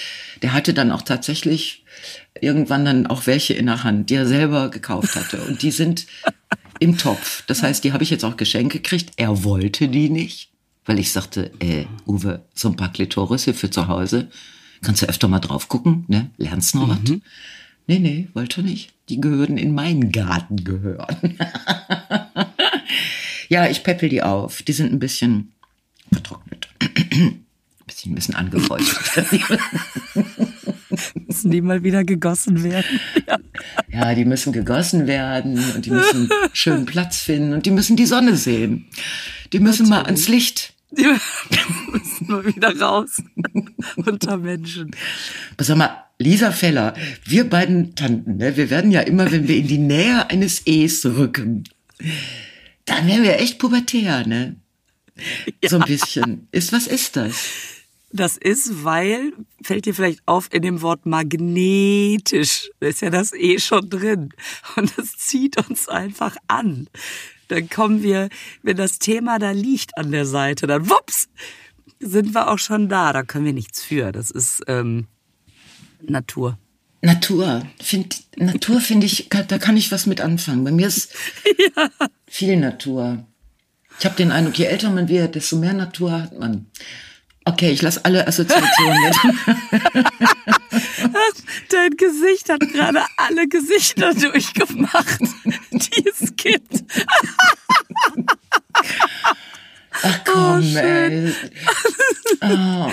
der 0.43 0.55
hatte 0.55 0.75
dann 0.75 0.91
auch 0.91 1.03
tatsächlich 1.03 1.85
irgendwann 2.41 2.85
dann 2.85 3.07
auch 3.07 3.27
welche 3.27 3.55
in 3.55 3.67
der 3.67 3.85
Hand, 3.85 4.11
die 4.11 4.15
er 4.15 4.27
selber 4.27 4.71
gekauft 4.71 5.17
hatte. 5.17 5.43
Und 5.43 5.63
die 5.63 5.71
sind 5.71 6.07
im 6.81 6.97
Topf. 6.97 7.45
Das 7.47 7.63
heißt, 7.63 7.85
die 7.85 7.93
habe 7.93 8.03
ich 8.03 8.11
jetzt 8.11 8.25
auch 8.25 8.37
geschenkt 8.37 8.73
gekriegt. 8.73 9.11
Er 9.17 9.45
wollte 9.45 9.89
die 9.89 10.09
nicht 10.09 10.49
weil 10.89 10.99
ich 10.99 11.13
sagte, 11.13 11.53
äh, 11.61 11.85
Uwe, 12.07 12.47
so 12.55 12.69
ein 12.69 12.77
paar 12.77 12.91
Klitorisse 12.91 13.53
für 13.53 13.71
zu 13.71 13.89
Hause, 13.89 14.31
kannst 14.81 15.03
du 15.03 15.07
öfter 15.07 15.29
mal 15.29 15.39
drauf 15.39 15.69
gucken, 15.69 16.07
ne? 16.09 16.31
Lernst 16.39 16.75
noch 16.75 16.87
mhm. 16.87 16.91
was? 16.91 17.21
Nee, 17.87 17.99
nee, 17.99 18.29
wollte 18.33 18.63
nicht. 18.63 18.95
Die 19.09 19.21
gehören 19.21 19.57
in 19.57 19.75
meinen 19.75 20.13
Garten 20.13 20.65
gehören. 20.65 21.39
ja, 23.49 23.69
ich 23.69 23.83
peppel 23.83 24.09
die 24.09 24.23
auf. 24.23 24.63
Die 24.63 24.73
sind 24.73 24.93
ein 24.93 24.99
bisschen 24.99 25.53
vertrocknet. 26.13 26.69
ein 26.81 27.45
bisschen, 27.87 28.13
ein 28.13 28.15
bisschen 28.15 28.35
angefeuchtet. 28.35 29.41
müssen 31.27 31.51
die 31.51 31.61
mal 31.61 31.83
wieder 31.83 32.05
gegossen 32.05 32.63
werden. 32.63 33.01
Ja. 33.91 34.09
ja, 34.09 34.15
die 34.15 34.25
müssen 34.25 34.53
gegossen 34.53 35.07
werden 35.07 35.59
und 35.75 35.85
die 35.85 35.91
müssen 35.91 36.31
schön 36.53 36.87
Platz 36.87 37.19
finden 37.19 37.53
und 37.53 37.67
die 37.67 37.71
müssen 37.71 37.97
die 37.97 38.07
Sonne 38.07 38.37
sehen. 38.37 38.87
Die 39.53 39.61
müssen 39.61 39.83
Natürlich. 39.83 40.03
mal 40.03 40.07
ans 40.07 40.29
Licht. 40.29 40.73
Die 40.91 41.05
müssen 41.93 42.27
mal 42.29 42.45
wieder 42.45 42.79
raus 42.79 43.23
unter 43.97 44.37
Menschen. 44.37 44.91
Sag 45.59 45.77
mal, 45.77 46.05
Lisa 46.19 46.51
Feller, 46.51 46.95
wir 47.25 47.49
beiden 47.49 47.95
Tanten, 47.95 48.39
ne, 48.39 48.57
wir 48.57 48.71
werden 48.71 48.91
ja 48.91 49.01
immer, 49.01 49.31
wenn 49.31 49.47
wir 49.47 49.57
in 49.57 49.69
die 49.69 49.79
Nähe 49.79 50.29
eines 50.31 50.67
E's 50.67 51.05
rücken, 51.05 51.65
dann 52.87 53.07
werden 53.07 53.23
wir 53.23 53.39
echt 53.39 53.59
pubertär, 53.59 54.27
ne? 54.27 54.57
Ja. 55.63 55.69
So 55.69 55.79
ein 55.79 55.87
bisschen. 55.87 56.49
Ist, 56.53 56.73
was 56.73 56.87
ist 56.87 57.17
das? 57.17 57.49
Das 58.11 58.37
ist, 58.39 58.85
weil, 58.85 59.33
fällt 59.63 59.85
dir 59.85 59.95
vielleicht 59.95 60.23
auf, 60.27 60.49
in 60.53 60.63
dem 60.63 60.81
Wort 60.81 61.05
magnetisch, 61.05 62.71
ist 62.81 63.03
ja 63.03 63.11
das 63.11 63.33
E 63.35 63.59
schon 63.59 63.91
drin. 63.91 64.31
Und 64.77 64.97
das 64.97 65.17
zieht 65.19 65.59
uns 65.69 65.89
einfach 65.89 66.37
an 66.47 66.89
dann 67.49 67.69
kommen 67.69 68.03
wir, 68.03 68.29
wenn 68.63 68.77
das 68.77 68.99
Thema 68.99 69.39
da 69.39 69.51
liegt 69.51 69.97
an 69.99 70.13
der 70.13 70.27
Seite, 70.27 70.67
dann 70.67 70.89
wups, 70.89 71.29
sind 72.01 72.35
wir 72.35 72.51
auch 72.51 72.59
schon 72.59 72.89
da. 72.89 73.13
Da 73.13 73.23
können 73.23 73.45
wir 73.45 73.53
nichts 73.53 73.83
für. 73.83 74.13
Das 74.13 74.31
ist 74.31 74.63
ähm, 74.69 75.07
Natur. 76.03 76.59
Natur. 77.01 77.63
Find, 77.81 78.25
Natur 78.37 78.81
finde 78.81 79.07
ich, 79.07 79.29
da 79.29 79.59
kann 79.59 79.77
ich 79.77 79.93
was 79.93 80.07
mit 80.07 80.21
anfangen. 80.21 80.65
Bei 80.65 80.73
mir 80.73 80.87
ist 80.87 81.15
ja. 81.77 81.91
viel 82.27 82.57
Natur. 82.57 83.25
Ich 83.99 84.05
habe 84.05 84.17
den 84.17 84.31
Eindruck, 84.31 84.59
je 84.59 84.67
älter 84.67 84.91
man 84.91 85.09
wird, 85.09 85.35
desto 85.35 85.57
mehr 85.57 85.73
Natur 85.73 86.13
hat 86.13 86.39
man. 86.39 86.67
Okay, 87.49 87.71
ich 87.71 87.81
lasse 87.81 88.05
alle 88.05 88.27
Assoziationen 88.27 89.03
mit. 89.05 89.17
Dein 91.71 91.91
Gesicht 91.97 92.51
hat 92.51 92.61
gerade 92.61 93.01
alle 93.17 93.49
Gesichter 93.49 94.13
durchgemacht, 94.13 95.21
die 95.73 96.05
es 96.07 96.37
gibt. 96.37 96.85
Ach 100.03 100.21
komm, 100.25 100.75
oh, 100.75 100.79
ey. 100.79 101.33
Oh. 102.43 102.91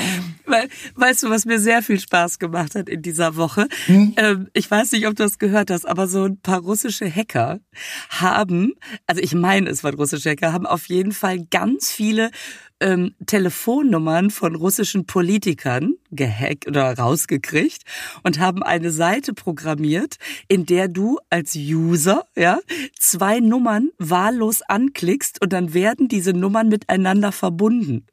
Weißt 0.96 1.24
du, 1.24 1.30
was 1.30 1.46
mir 1.46 1.60
sehr 1.60 1.84
viel 1.84 2.00
Spaß 2.00 2.40
gemacht 2.40 2.76
hat 2.76 2.88
in 2.90 3.02
dieser 3.02 3.36
Woche? 3.36 3.68
Hm? 3.86 4.14
Ähm, 4.18 4.48
ich 4.54 4.70
weiß 4.70 4.94
nicht, 4.94 5.06
ob 5.08 5.16
du 5.16 5.24
das 5.24 5.38
gehört 5.38 5.70
hast, 5.70 5.86
aber 5.88 6.08
so 6.08 6.24
ein 6.24 6.40
paar 6.40 6.62
russische 6.62 7.14
Hacker 7.14 7.60
haben, 8.10 8.74
also 9.06 9.22
ich 9.22 9.34
meine, 9.34 9.70
es 9.70 9.84
waren 9.84 9.96
russische 9.96 10.32
Hacker, 10.32 10.54
haben 10.54 10.66
auf 10.66 10.88
jeden 10.88 11.12
Fall 11.12 11.46
ganz 11.52 11.92
viele 11.92 12.32
ähm, 12.80 13.16
Telefonnummern 13.26 14.30
von 14.30 14.56
russischen 14.56 15.06
Politikern 15.06 15.96
gehackt 16.12 16.68
oder 16.68 16.98
rausgekriegt 16.98 17.84
und 18.24 18.40
haben 18.40 18.64
eine 18.64 18.92
Seite 18.92 19.34
programmiert, 19.34 20.18
in 20.48 20.66
der 20.66 20.88
du 20.88 21.20
als 21.30 21.56
User 21.56 22.26
ja 22.36 22.60
zwei 23.00 23.40
Nummern 23.40 23.92
wahllos 23.98 24.62
anklickst 24.62 25.42
und 25.42 25.54
dann 25.54 25.74
werden 25.74 26.08
diese 26.08 26.34
Nummern 26.34 26.70
miteinander 26.70 27.32
verbunden 27.32 28.06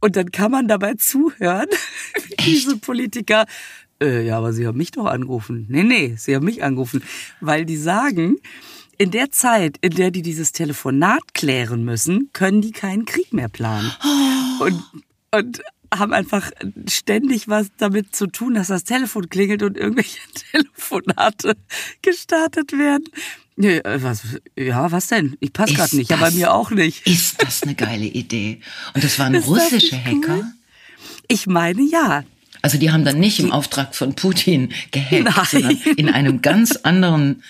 und 0.00 0.16
dann 0.16 0.30
kann 0.30 0.50
man 0.50 0.68
dabei 0.68 0.94
zuhören, 0.94 1.68
wie 2.28 2.36
diese 2.44 2.76
Politiker 2.76 3.46
Äh, 4.02 4.26
ja, 4.26 4.38
aber 4.38 4.52
Sie 4.52 4.66
haben 4.66 4.76
mich 4.76 4.90
doch 4.90 5.06
angerufen. 5.06 5.66
Nee, 5.68 5.84
nee, 5.84 6.14
Sie 6.16 6.34
haben 6.34 6.44
mich 6.44 6.64
angerufen. 6.64 7.02
Weil 7.40 7.64
die 7.64 7.76
sagen, 7.76 8.38
in 8.98 9.10
der 9.10 9.30
Zeit, 9.30 9.78
in 9.80 9.94
der 9.94 10.10
die 10.10 10.22
dieses 10.22 10.52
Telefonat 10.52 11.34
klären 11.34 11.84
müssen, 11.84 12.30
können 12.32 12.60
die 12.60 12.72
keinen 12.72 13.04
Krieg 13.04 13.32
mehr 13.32 13.48
planen. 13.48 13.92
Und, 14.60 14.82
und 15.32 15.62
haben 15.92 16.12
einfach 16.12 16.50
ständig 16.88 17.48
was 17.48 17.68
damit 17.76 18.14
zu 18.14 18.26
tun, 18.26 18.54
dass 18.54 18.68
das 18.68 18.84
Telefon 18.84 19.28
klingelt 19.28 19.62
und 19.62 19.76
irgendwelche 19.76 20.18
Telefonate 20.52 21.56
gestartet 22.02 22.72
werden. 22.72 23.04
Nee, 23.56 23.80
was, 23.84 24.22
ja, 24.56 24.90
was 24.90 25.06
denn? 25.08 25.36
Ich 25.38 25.52
passe 25.52 25.74
gerade 25.74 25.94
nicht, 25.96 26.10
ja, 26.10 26.16
bei 26.16 26.30
mir 26.32 26.52
auch 26.52 26.70
nicht. 26.70 27.06
Ist 27.06 27.40
das 27.40 27.62
eine 27.62 27.76
geile 27.76 28.06
Idee? 28.06 28.60
Und 28.94 29.04
das 29.04 29.18
waren 29.18 29.34
ist 29.34 29.46
russische 29.46 29.96
Hacker? 29.96 30.38
Cool? 30.38 30.44
Ich 31.28 31.46
meine 31.46 31.82
ja. 31.82 32.24
Also 32.62 32.78
die 32.78 32.90
haben 32.90 33.04
dann 33.04 33.20
nicht 33.20 33.38
im 33.40 33.52
Auftrag 33.52 33.94
von 33.94 34.14
Putin 34.14 34.72
gehackt, 34.90 35.24
Nein. 35.24 35.46
sondern 35.50 35.76
in 35.96 36.08
einem 36.08 36.42
ganz 36.42 36.76
anderen 36.76 37.42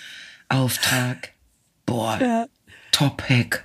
Auftrag. 0.48 1.30
Boah, 1.86 2.18
ja. 2.20 2.46
Top-Hack. 2.92 3.64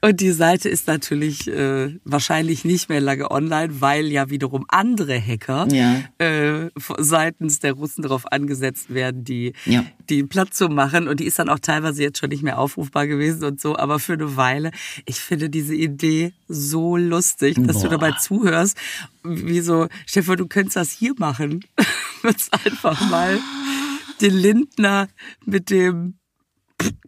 Und 0.00 0.20
die 0.20 0.30
Seite 0.30 0.68
ist 0.68 0.86
natürlich 0.86 1.48
äh, 1.48 1.98
wahrscheinlich 2.04 2.64
nicht 2.64 2.88
mehr 2.88 3.00
lange 3.00 3.32
online, 3.32 3.80
weil 3.80 4.06
ja 4.06 4.30
wiederum 4.30 4.64
andere 4.68 5.20
Hacker 5.20 5.66
ja. 5.72 6.04
äh, 6.18 6.70
seitens 6.98 7.58
der 7.58 7.72
Russen 7.72 8.02
darauf 8.02 8.30
angesetzt 8.30 8.94
werden, 8.94 9.24
die, 9.24 9.54
ja. 9.64 9.84
die 10.08 10.22
Platz 10.22 10.56
zu 10.56 10.68
machen. 10.68 11.08
Und 11.08 11.18
die 11.18 11.24
ist 11.24 11.40
dann 11.40 11.48
auch 11.48 11.58
teilweise 11.58 12.04
jetzt 12.04 12.18
schon 12.18 12.28
nicht 12.28 12.44
mehr 12.44 12.60
aufrufbar 12.60 13.08
gewesen 13.08 13.42
und 13.42 13.60
so. 13.60 13.76
Aber 13.76 13.98
für 13.98 14.12
eine 14.12 14.36
Weile, 14.36 14.70
ich 15.04 15.18
finde 15.18 15.50
diese 15.50 15.74
Idee 15.74 16.32
so 16.46 16.96
lustig, 16.96 17.56
dass 17.58 17.78
Boah. 17.78 17.82
du 17.82 17.88
dabei 17.88 18.12
zuhörst. 18.12 18.78
Wie 19.24 19.60
so, 19.60 19.88
Stefan, 20.06 20.36
du 20.36 20.46
könntest 20.46 20.76
das 20.76 20.92
hier 20.92 21.14
machen. 21.18 21.64
Jetzt 22.22 22.54
einfach 22.64 23.10
mal 23.10 23.40
den 24.20 24.34
Lindner 24.34 25.08
mit 25.44 25.70
dem, 25.70 26.17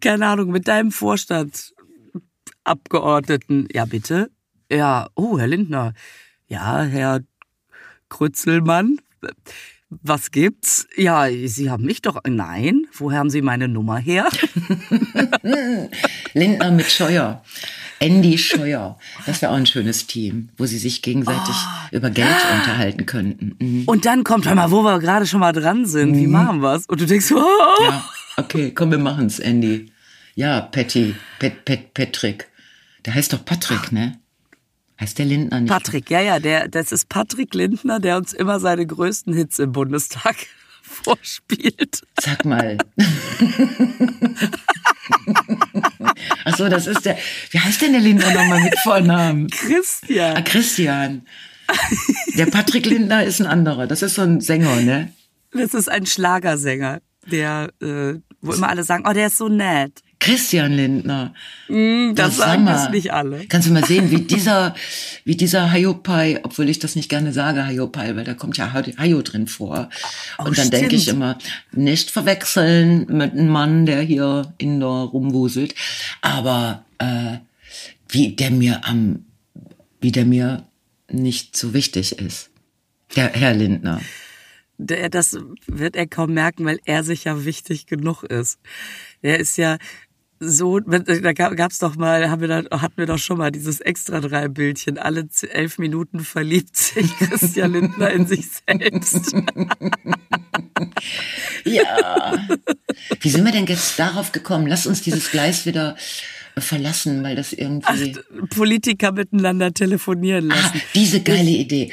keine 0.01 0.27
Ahnung, 0.27 0.51
mit 0.51 0.67
deinem 0.67 0.91
Vorstand 0.91 1.73
Abgeordneten. 2.63 3.67
Ja, 3.73 3.85
bitte? 3.85 4.29
Ja, 4.71 5.09
oh, 5.15 5.37
Herr 5.37 5.47
Lindner. 5.47 5.93
Ja, 6.47 6.83
Herr 6.83 7.21
Krützelmann. 8.09 8.99
Was 9.89 10.31
gibt's? 10.31 10.87
Ja, 10.95 11.27
Sie 11.45 11.69
haben 11.69 11.83
mich 11.83 12.01
doch. 12.01 12.21
Nein, 12.25 12.85
woher 12.93 13.19
haben 13.19 13.29
Sie 13.29 13.41
meine 13.41 13.67
Nummer 13.67 13.97
her? 13.97 14.29
Lindner 16.33 16.71
mit 16.71 16.89
Scheuer. 16.89 17.43
Andy 17.99 18.37
Scheuer. 18.37 18.97
Das 19.25 19.41
wäre 19.41 19.51
auch 19.51 19.57
ein 19.57 19.65
schönes 19.65 20.07
Team, 20.07 20.49
wo 20.57 20.65
sie 20.65 20.79
sich 20.79 21.01
gegenseitig 21.01 21.53
oh. 21.55 21.95
über 21.95 22.09
Geld 22.09 22.35
unterhalten 22.51 23.05
könnten. 23.05 23.55
Mhm. 23.59 23.83
Und 23.85 24.05
dann 24.05 24.23
kommt, 24.23 24.47
hör 24.47 24.55
mal, 24.55 24.71
wo 24.71 24.83
wir 24.83 24.99
gerade 24.99 25.27
schon 25.27 25.39
mal 25.39 25.51
dran 25.51 25.85
sind. 25.85 26.15
Wie 26.15 26.25
mhm. 26.25 26.31
machen 26.31 26.61
wir's? 26.61 26.85
Und 26.87 26.99
du 26.99 27.05
denkst, 27.05 27.31
oh. 27.35 27.83
Ja, 27.83 28.03
okay, 28.41 28.71
komm, 28.73 28.91
wir 28.91 28.97
machen's, 28.97 29.39
Andy. 29.39 29.91
Ja, 30.35 30.61
Patty, 30.61 31.15
Pet, 31.39 31.65
Pet, 31.65 31.93
Patrick. 31.93 32.47
Der 33.05 33.15
heißt 33.15 33.33
doch 33.33 33.43
Patrick, 33.45 33.91
ne? 33.91 34.19
Heißt 34.99 35.17
der 35.17 35.25
Lindner 35.25 35.61
nicht? 35.61 35.69
Patrick, 35.71 36.09
ja, 36.11 36.21
ja, 36.21 36.39
der, 36.39 36.67
das 36.67 36.91
ist 36.91 37.09
Patrick 37.09 37.55
Lindner, 37.55 37.99
der 37.99 38.17
uns 38.17 38.33
immer 38.33 38.59
seine 38.59 38.85
größten 38.85 39.33
Hits 39.33 39.57
im 39.57 39.71
Bundestag 39.71 40.35
vorspielt. 40.83 42.01
Sag 42.19 42.45
mal. 42.45 42.77
Ach 46.45 46.57
so, 46.57 46.69
das 46.69 46.85
ist 46.87 47.05
der. 47.05 47.17
Wie 47.49 47.59
heißt 47.59 47.81
denn 47.81 47.93
der 47.93 48.01
Lindner 48.01 48.31
nochmal 48.31 48.61
mit 48.61 48.77
Vornamen? 48.79 49.49
Christian. 49.49 50.37
Ah, 50.37 50.41
Christian. 50.41 51.25
Der 52.35 52.45
Patrick 52.47 52.85
Lindner 52.85 53.23
ist 53.23 53.41
ein 53.41 53.47
anderer. 53.47 53.87
Das 53.87 54.01
ist 54.03 54.15
so 54.15 54.21
ein 54.21 54.41
Sänger, 54.41 54.75
ne? 54.81 55.11
Das 55.51 55.73
ist 55.73 55.89
ein 55.89 56.05
Schlagersänger, 56.05 57.01
der, 57.25 57.71
äh, 57.81 58.19
wo 58.41 58.53
immer 58.53 58.69
alle 58.69 58.83
sagen, 58.83 59.05
oh, 59.07 59.13
der 59.13 59.27
ist 59.27 59.37
so 59.37 59.49
nett. 59.49 60.01
Christian 60.19 60.73
Lindner. 60.73 61.33
Mm, 61.67 62.13
das, 62.13 62.29
das 62.29 62.37
sagen 62.37 62.65
das 62.67 62.89
nicht 62.91 63.11
alle. 63.11 63.45
Kannst 63.47 63.67
du 63.67 63.73
mal 63.73 63.83
sehen, 63.83 64.11
wie 64.11 64.21
dieser, 64.21 64.75
wie 65.25 65.35
dieser 65.35 65.71
Hayopai, 65.71 66.39
obwohl 66.43 66.69
ich 66.69 66.77
das 66.77 66.95
nicht 66.95 67.09
gerne 67.09 67.33
sage, 67.33 67.65
Hayopai, 67.65 68.15
weil 68.15 68.23
da 68.23 68.35
kommt 68.35 68.55
ja 68.57 68.71
Hayo 68.71 69.23
drin 69.23 69.47
vor. 69.47 69.89
Oh, 70.37 70.45
Und 70.45 70.57
dann 70.57 70.69
denke 70.69 70.95
ich 70.95 71.07
immer, 71.07 71.39
nicht 71.71 72.11
verwechseln 72.11 73.07
mit 73.09 73.31
einem 73.31 73.49
Mann, 73.49 73.87
der 73.87 74.01
hier 74.01 74.53
indoor 74.59 75.09
rumwuselt. 75.09 75.73
Aber 76.21 76.85
äh, 76.99 77.37
wie 78.07 78.35
der 78.35 78.51
mir 78.51 78.85
am, 78.85 79.25
wie 80.01 80.11
der 80.11 80.25
mir 80.25 80.67
nicht 81.09 81.57
so 81.57 81.73
wichtig 81.73 82.19
ist. 82.19 82.51
Der 83.15 83.29
Herr 83.33 83.55
Lindner. 83.55 84.01
Der, 84.83 85.09
das 85.09 85.37
wird 85.67 85.95
er 85.95 86.07
kaum 86.07 86.33
merken, 86.33 86.65
weil 86.65 86.79
er 86.85 87.03
sich 87.03 87.25
ja 87.25 87.45
wichtig 87.45 87.85
genug 87.85 88.23
ist. 88.23 88.59
Er 89.21 89.39
ist 89.39 89.57
ja, 89.57 89.77
so, 90.43 90.79
da 90.79 91.33
gab's 91.33 91.77
doch 91.77 91.95
mal, 91.95 92.31
haben 92.31 92.41
wir 92.41 92.47
da, 92.47 92.81
hatten 92.81 92.97
wir 92.97 93.05
doch 93.05 93.19
schon 93.19 93.37
mal 93.37 93.51
dieses 93.51 93.79
extra 93.79 94.19
drei 94.21 94.47
Bildchen. 94.47 94.97
Alle 94.97 95.27
elf 95.51 95.77
Minuten 95.77 96.21
verliebt 96.21 96.75
sich 96.75 97.15
Christian 97.19 97.73
Lindner 97.73 98.09
in 98.09 98.25
sich 98.25 98.47
selbst. 98.67 99.33
ja. 101.63 102.47
Wie 103.19 103.29
sind 103.29 103.45
wir 103.45 103.51
denn 103.51 103.67
jetzt 103.67 103.99
darauf 103.99 104.31
gekommen? 104.31 104.65
Lass 104.65 104.87
uns 104.87 105.03
dieses 105.03 105.29
Gleis 105.29 105.67
wieder 105.67 105.95
verlassen, 106.57 107.23
weil 107.23 107.35
das 107.35 107.53
irgendwie. 107.53 108.15
Ach, 108.19 108.47
Politiker 108.49 109.11
miteinander 109.11 109.71
telefonieren 109.73 110.51
ah, 110.51 110.55
lassen. 110.55 110.77
Ah, 110.77 110.81
diese 110.95 111.21
geile 111.21 111.51
Idee. 111.51 111.91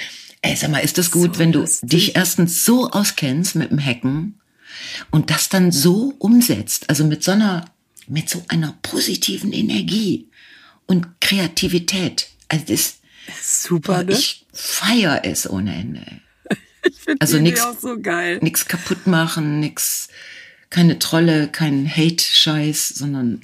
Ey, 0.49 0.57
sag 0.57 0.71
mal, 0.71 0.79
ist 0.79 0.97
das 0.97 1.11
gut, 1.11 1.35
so 1.35 1.39
wenn 1.41 1.53
du 1.53 1.61
lustig. 1.61 1.91
dich 1.91 2.17
erstens 2.17 2.65
so 2.65 2.91
auskennst 2.91 3.55
mit 3.55 3.71
dem 3.71 3.85
Hacken 3.85 4.41
und 5.11 5.29
das 5.29 5.51
dann 5.51 5.73
so 5.73 6.15
umsetzt, 6.19 6.89
also 6.89 7.05
mit 7.05 7.23
so 7.23 7.33
einer 7.33 7.67
mit 8.07 8.31
so 8.31 8.43
einer 8.49 8.75
positiven 8.81 9.53
Energie 9.53 10.31
und 10.87 11.21
Kreativität. 11.21 12.29
Also 12.49 12.65
das 12.67 12.97
super, 13.27 14.05
ne? 14.05 14.13
Ich 14.13 14.47
feier 14.55 15.21
es 15.25 15.49
ohne 15.49 15.75
Ende. 15.75 16.03
Ich 16.85 16.95
finde 16.95 17.21
also 17.21 17.39
nichts 17.39 17.67
so 17.83 18.01
geil. 18.01 18.39
Nix 18.41 18.67
kaputt 18.67 19.07
machen, 19.07 19.61
nix, 19.61 20.09
keine 20.71 20.99
Trolle, 20.99 21.49
kein 21.49 21.87
Hate-Scheiß, 21.87 22.89
sondern 22.89 23.43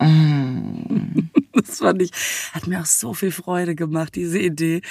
oh. 0.00 1.22
Das 1.56 1.78
fand 1.78 2.02
ich, 2.02 2.10
hat 2.52 2.66
mir 2.66 2.80
auch 2.80 2.86
so 2.86 3.14
viel 3.14 3.32
Freude 3.32 3.74
gemacht, 3.74 4.14
diese 4.14 4.38
Idee. 4.38 4.82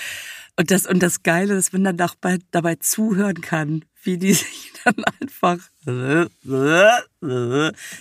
Und 0.57 0.71
das, 0.71 0.85
und 0.85 1.03
das 1.03 1.23
Geile, 1.23 1.55
dass 1.55 1.73
man 1.73 1.83
dann 1.83 1.97
dabei, 1.97 2.39
dabei 2.51 2.75
zuhören 2.75 3.41
kann, 3.41 3.83
wie 4.03 4.17
die 4.17 4.33
sich 4.33 4.71
dann 4.83 5.03
einfach. 5.21 5.57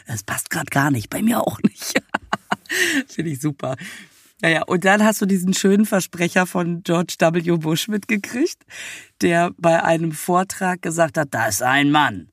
Das 0.07 0.22
passt 0.24 0.50
gerade 0.50 0.70
gar 0.70 0.90
nicht, 0.90 1.11
bei 1.11 1.22
mir 1.22 1.40
auch 1.40 1.59
nicht. 1.62 2.00
Finde 3.09 3.31
ich 3.31 3.40
super. 3.40 3.77
Naja, 4.40 4.62
und 4.64 4.85
dann 4.85 5.03
hast 5.03 5.22
du 5.22 5.27
diesen 5.27 5.55
schönen 5.55 5.87
Versprecher 5.87 6.46
von 6.46 6.83
George 6.83 7.14
W. 7.18 7.57
Bush 7.57 7.88
mitgekriegt, 7.88 8.62
der 9.20 9.53
bei 9.57 9.83
einem 9.83 10.12
Vortrag 10.12 10.83
gesagt 10.83 11.16
hat, 11.16 11.29
da 11.33 11.46
ist 11.46 11.62
ein 11.62 11.90
Mann, 11.90 12.29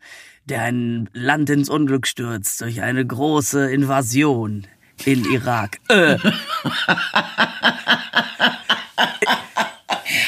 der 0.46 0.64
ein 0.64 1.10
Land 1.14 1.50
ins 1.50 1.70
Unglück 1.70 2.08
stürzt 2.08 2.62
durch 2.62 2.82
eine 2.82 3.06
große 3.06 3.72
Invasion 3.72 4.68
in 5.06 5.26
Irak. 5.26 5.80
Äh. 5.90 6.18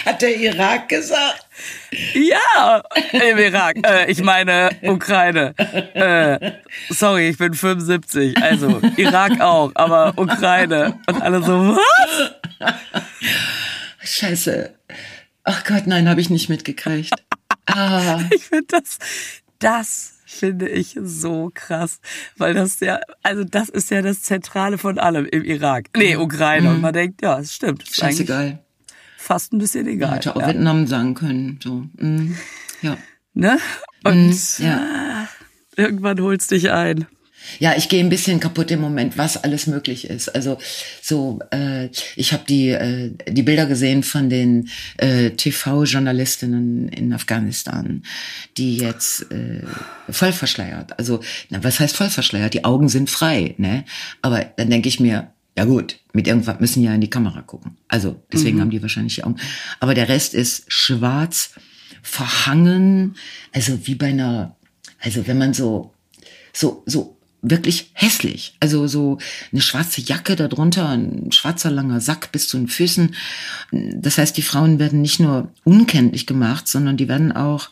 Hat 0.06 0.22
der 0.22 0.36
Irak 0.38 0.90
gesagt? 0.90 1.46
Ja, 2.14 2.84
im 3.12 3.38
Irak. 3.38 3.78
Äh, 3.86 4.12
ich 4.12 4.22
meine 4.22 4.70
Ukraine. 4.82 5.54
Äh, 5.58 6.54
sorry, 6.90 7.30
ich 7.30 7.38
bin 7.38 7.54
75. 7.54 8.38
Also 8.42 8.82
Irak 8.98 9.40
auch, 9.42 9.72
aber 9.76 10.14
Ukraine. 10.18 11.00
Und 11.08 11.22
alle 11.22 11.42
so, 11.44 11.78
was? 11.78 12.74
Scheiße. 14.04 14.74
Ach 15.44 15.64
Gott, 15.66 15.88
nein, 15.88 16.10
habe 16.10 16.22
ich 16.22 16.30
nicht 16.30 16.50
mitgekriegt. 16.50 17.14
Ah. 17.66 18.20
Ich 18.32 18.46
finde 18.46 18.66
das, 18.70 19.00
das 19.60 20.14
finde 20.34 20.68
ich 20.70 20.98
so 21.02 21.52
krass, 21.54 22.00
weil 22.38 22.54
das 22.54 22.80
ja, 22.80 23.00
also 23.22 23.44
das 23.44 23.70
ist 23.70 23.92
ja 23.92 24.02
das 24.02 24.24
Zentrale 24.24 24.78
von 24.78 25.00
allem 25.00 25.26
im 25.26 25.44
Irak. 25.44 25.90
Nee, 25.96 26.16
Ukraine. 26.16 26.70
Mhm. 26.70 26.76
Und 26.76 26.82
man 26.82 26.94
denkt, 26.94 27.22
ja, 27.22 27.40
es 27.40 27.54
stimmt. 27.54 27.88
Scheißegal 27.88 28.64
fast 29.24 29.54
ein 29.54 29.58
bisschen 29.58 29.88
egal. 29.88 30.18
Hätte 30.18 30.36
auch 30.36 30.42
ja. 30.42 30.48
Vietnam 30.48 30.86
sagen 30.86 31.16
können. 31.16 31.60
So. 31.64 31.86
Mm, 31.98 32.36
ja. 32.82 32.98
Ne? 33.34 33.58
Und 34.04 34.30
mm, 34.60 34.64
ja. 34.64 35.28
irgendwann 35.76 36.22
holst 36.22 36.52
dich 36.52 36.72
ein. 36.72 37.08
Ja, 37.60 37.74
ich 37.78 37.90
gehe 37.90 38.04
ein 38.04 38.10
bisschen 38.10 38.40
kaputt 38.40 38.72
im 38.72 38.82
Moment, 38.82 39.18
was 39.18 39.44
alles 39.44 39.68
möglich 39.68 40.10
ist. 40.10 40.30
Also 40.30 40.58
so, 41.02 41.40
äh, 41.52 41.90
ich 42.16 42.34
habe 42.34 42.44
die 42.48 42.70
äh, 42.70 43.12
die 43.28 43.44
Bilder 43.44 43.66
gesehen 43.66 44.04
von 44.04 44.30
den 44.30 44.70
äh, 44.98 45.32
TV-Journalistinnen 45.32 46.90
in 46.90 47.14
Afghanistan, 47.14 48.04
die 48.58 48.78
jetzt 48.78 49.32
äh, 49.32 49.64
voll 50.10 50.32
verschleiert. 50.32 50.98
Also, 50.98 51.20
na, 51.50 51.64
was 51.64 51.80
heißt 51.80 51.96
voll 51.96 52.10
verschleiert? 52.10 52.54
Die 52.54 52.66
Augen 52.66 52.90
sind 52.90 53.10
frei, 53.10 53.56
ne? 53.58 53.86
Aber 54.22 54.46
dann 54.58 54.70
denke 54.70 54.90
ich 54.90 55.00
mir, 55.00 55.34
ja 55.58 55.66
gut, 55.66 56.00
mit 56.14 56.28
irgendwas 56.28 56.60
müssen 56.60 56.82
ja 56.84 56.94
in 56.94 57.02
die 57.02 57.10
Kamera 57.10 57.42
gucken. 57.42 57.78
Also 57.88 58.24
deswegen 58.32 58.58
mhm. 58.58 58.62
haben 58.62 58.70
die 58.72 58.82
wahrscheinlich 58.82 59.16
die 59.16 59.24
Augen. 59.24 59.38
Aber 59.80 59.94
der 59.94 60.10
Rest 60.10 60.34
ist 60.34 60.66
schwarz 60.68 61.52
verhangen, 62.02 63.16
also 63.54 63.88
wie 63.88 63.96
bei 63.96 64.08
einer, 64.08 64.56
also 65.00 65.26
wenn 65.28 65.38
man 65.38 65.54
so, 65.54 65.94
so, 66.52 66.84
so 66.86 67.18
wirklich 67.44 67.92
hässlich. 67.94 68.56
Also 68.60 68.88
so 68.88 69.20
eine 69.52 69.62
schwarze 69.62 70.02
Jacke 70.02 70.36
darunter, 70.36 70.90
ein 70.90 71.32
schwarzer 71.32 71.70
langer 71.70 72.00
Sack 72.02 72.32
bis 72.32 72.48
zu 72.48 72.58
den 72.58 72.70
Füßen. 72.70 73.14
Das 73.72 74.18
heißt, 74.18 74.36
die 74.36 74.42
Frauen 74.42 74.80
werden 74.80 75.02
nicht 75.02 75.20
nur 75.20 75.52
unkenntlich 75.64 76.26
gemacht, 76.26 76.68
sondern 76.68 76.98
die 76.98 77.10
werden 77.10 77.32
auch 77.34 77.70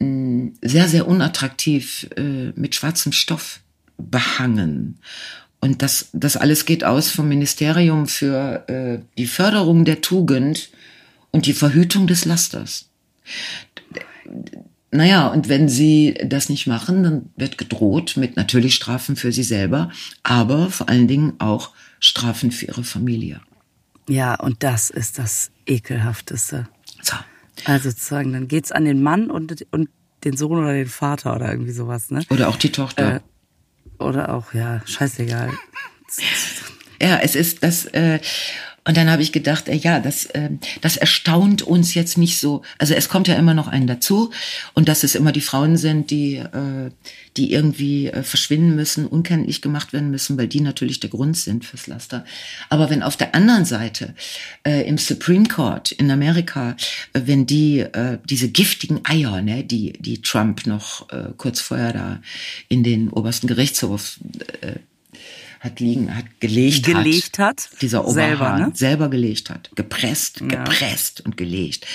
mm, 0.00 0.48
sehr, 0.60 0.88
sehr 0.88 1.08
unattraktiv 1.08 2.08
äh, 2.16 2.50
mit 2.56 2.74
schwarzem 2.74 3.12
Stoff 3.12 3.60
behangen. 3.96 4.98
Und 5.60 5.80
das, 5.80 6.08
das 6.12 6.36
alles 6.36 6.66
geht 6.66 6.82
aus 6.82 7.10
vom 7.10 7.28
Ministerium 7.28 8.08
für 8.08 8.68
äh, 8.68 8.98
die 9.16 9.26
Förderung 9.26 9.84
der 9.84 10.00
Tugend 10.00 10.70
und 11.30 11.46
die 11.46 11.52
Verhütung 11.52 12.08
des 12.08 12.24
Lasters. 12.24 12.90
Naja, 14.94 15.28
und 15.28 15.48
wenn 15.48 15.70
sie 15.70 16.14
das 16.22 16.50
nicht 16.50 16.66
machen, 16.66 17.02
dann 17.02 17.30
wird 17.34 17.56
gedroht 17.56 18.18
mit 18.18 18.36
natürlich 18.36 18.74
Strafen 18.74 19.16
für 19.16 19.32
sie 19.32 19.42
selber, 19.42 19.90
aber 20.22 20.70
vor 20.70 20.90
allen 20.90 21.08
Dingen 21.08 21.32
auch 21.38 21.70
Strafen 21.98 22.52
für 22.52 22.66
ihre 22.66 22.84
Familie. 22.84 23.40
Ja, 24.06 24.34
und 24.34 24.62
das 24.62 24.90
ist 24.90 25.18
das 25.18 25.50
Ekelhafteste. 25.64 26.68
So. 27.02 27.16
Also 27.64 27.88
sozusagen, 27.88 28.34
dann 28.34 28.48
geht's 28.48 28.70
an 28.70 28.84
den 28.84 29.02
Mann 29.02 29.30
und, 29.30 29.66
und 29.70 29.88
den 30.24 30.36
Sohn 30.36 30.58
oder 30.58 30.74
den 30.74 30.88
Vater 30.88 31.34
oder 31.34 31.50
irgendwie 31.50 31.72
sowas, 31.72 32.10
ne? 32.10 32.22
Oder 32.28 32.48
auch 32.48 32.56
die 32.56 32.70
Tochter. 32.70 33.16
Äh, 33.16 33.20
oder 34.02 34.34
auch, 34.34 34.52
ja, 34.52 34.82
scheißegal. 34.84 35.52
ja, 37.00 37.18
es 37.18 37.34
ist 37.34 37.62
das, 37.62 37.86
äh, 37.86 38.20
und 38.84 38.96
dann 38.96 39.08
habe 39.10 39.22
ich 39.22 39.30
gedacht, 39.30 39.68
äh, 39.68 39.76
ja, 39.76 40.00
das, 40.00 40.26
äh, 40.26 40.50
das 40.80 40.96
erstaunt 40.96 41.62
uns 41.62 41.94
jetzt 41.94 42.18
nicht 42.18 42.38
so. 42.38 42.62
Also 42.78 42.94
es 42.94 43.08
kommt 43.08 43.28
ja 43.28 43.36
immer 43.36 43.54
noch 43.54 43.68
einen 43.68 43.86
dazu 43.86 44.30
und 44.74 44.88
dass 44.88 45.04
es 45.04 45.14
immer 45.14 45.30
die 45.30 45.40
Frauen 45.40 45.76
sind, 45.76 46.10
die, 46.10 46.36
äh, 46.36 46.90
die 47.36 47.52
irgendwie 47.52 48.08
äh, 48.08 48.24
verschwinden 48.24 48.74
müssen, 48.74 49.06
unkenntlich 49.06 49.62
gemacht 49.62 49.92
werden 49.92 50.10
müssen, 50.10 50.36
weil 50.36 50.48
die 50.48 50.60
natürlich 50.60 50.98
der 50.98 51.10
Grund 51.10 51.36
sind 51.36 51.64
fürs 51.64 51.86
Laster. 51.86 52.24
Aber 52.70 52.90
wenn 52.90 53.04
auf 53.04 53.16
der 53.16 53.36
anderen 53.36 53.64
Seite 53.64 54.14
äh, 54.66 54.86
im 54.88 54.98
Supreme 54.98 55.46
Court 55.46 55.92
in 55.92 56.10
Amerika, 56.10 56.76
äh, 57.12 57.20
wenn 57.24 57.46
die 57.46 57.80
äh, 57.80 58.18
diese 58.28 58.48
giftigen 58.48 59.00
Eier, 59.04 59.42
ne, 59.42 59.62
die 59.62 59.92
die 59.92 60.22
Trump 60.22 60.66
noch 60.66 61.08
äh, 61.10 61.30
kurz 61.36 61.60
vorher 61.60 61.92
da 61.92 62.20
in 62.68 62.82
den 62.82 63.10
obersten 63.10 63.46
Gerichtshof 63.46 64.18
äh, 64.60 64.80
hat 65.62 65.78
liegen, 65.78 66.14
hat 66.14 66.24
gelegt, 66.40 66.84
gelegt 66.84 67.38
hat, 67.38 67.70
hat 67.70 67.82
dieser 67.82 68.04
Oberhahn 68.04 68.14
selber, 68.14 68.58
ne? 68.58 68.72
selber 68.74 69.08
gelegt 69.08 69.48
hat, 69.48 69.70
gepresst, 69.76 70.40
ja. 70.40 70.46
gepresst 70.46 71.20
und 71.20 71.36
gelegt, 71.36 71.86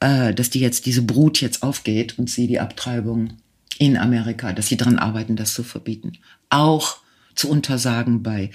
äh, 0.00 0.32
dass 0.32 0.48
die 0.48 0.60
jetzt 0.60 0.86
diese 0.86 1.02
Brut 1.02 1.42
jetzt 1.42 1.62
aufgeht 1.62 2.18
und 2.18 2.30
sie 2.30 2.46
die 2.46 2.58
Abtreibung 2.58 3.34
in 3.78 3.98
Amerika, 3.98 4.54
dass 4.54 4.68
sie 4.68 4.78
daran 4.78 4.98
arbeiten, 4.98 5.36
das 5.36 5.52
zu 5.52 5.62
verbieten, 5.62 6.12
auch 6.48 6.98
zu 7.34 7.50
untersagen 7.50 8.22
bei 8.22 8.50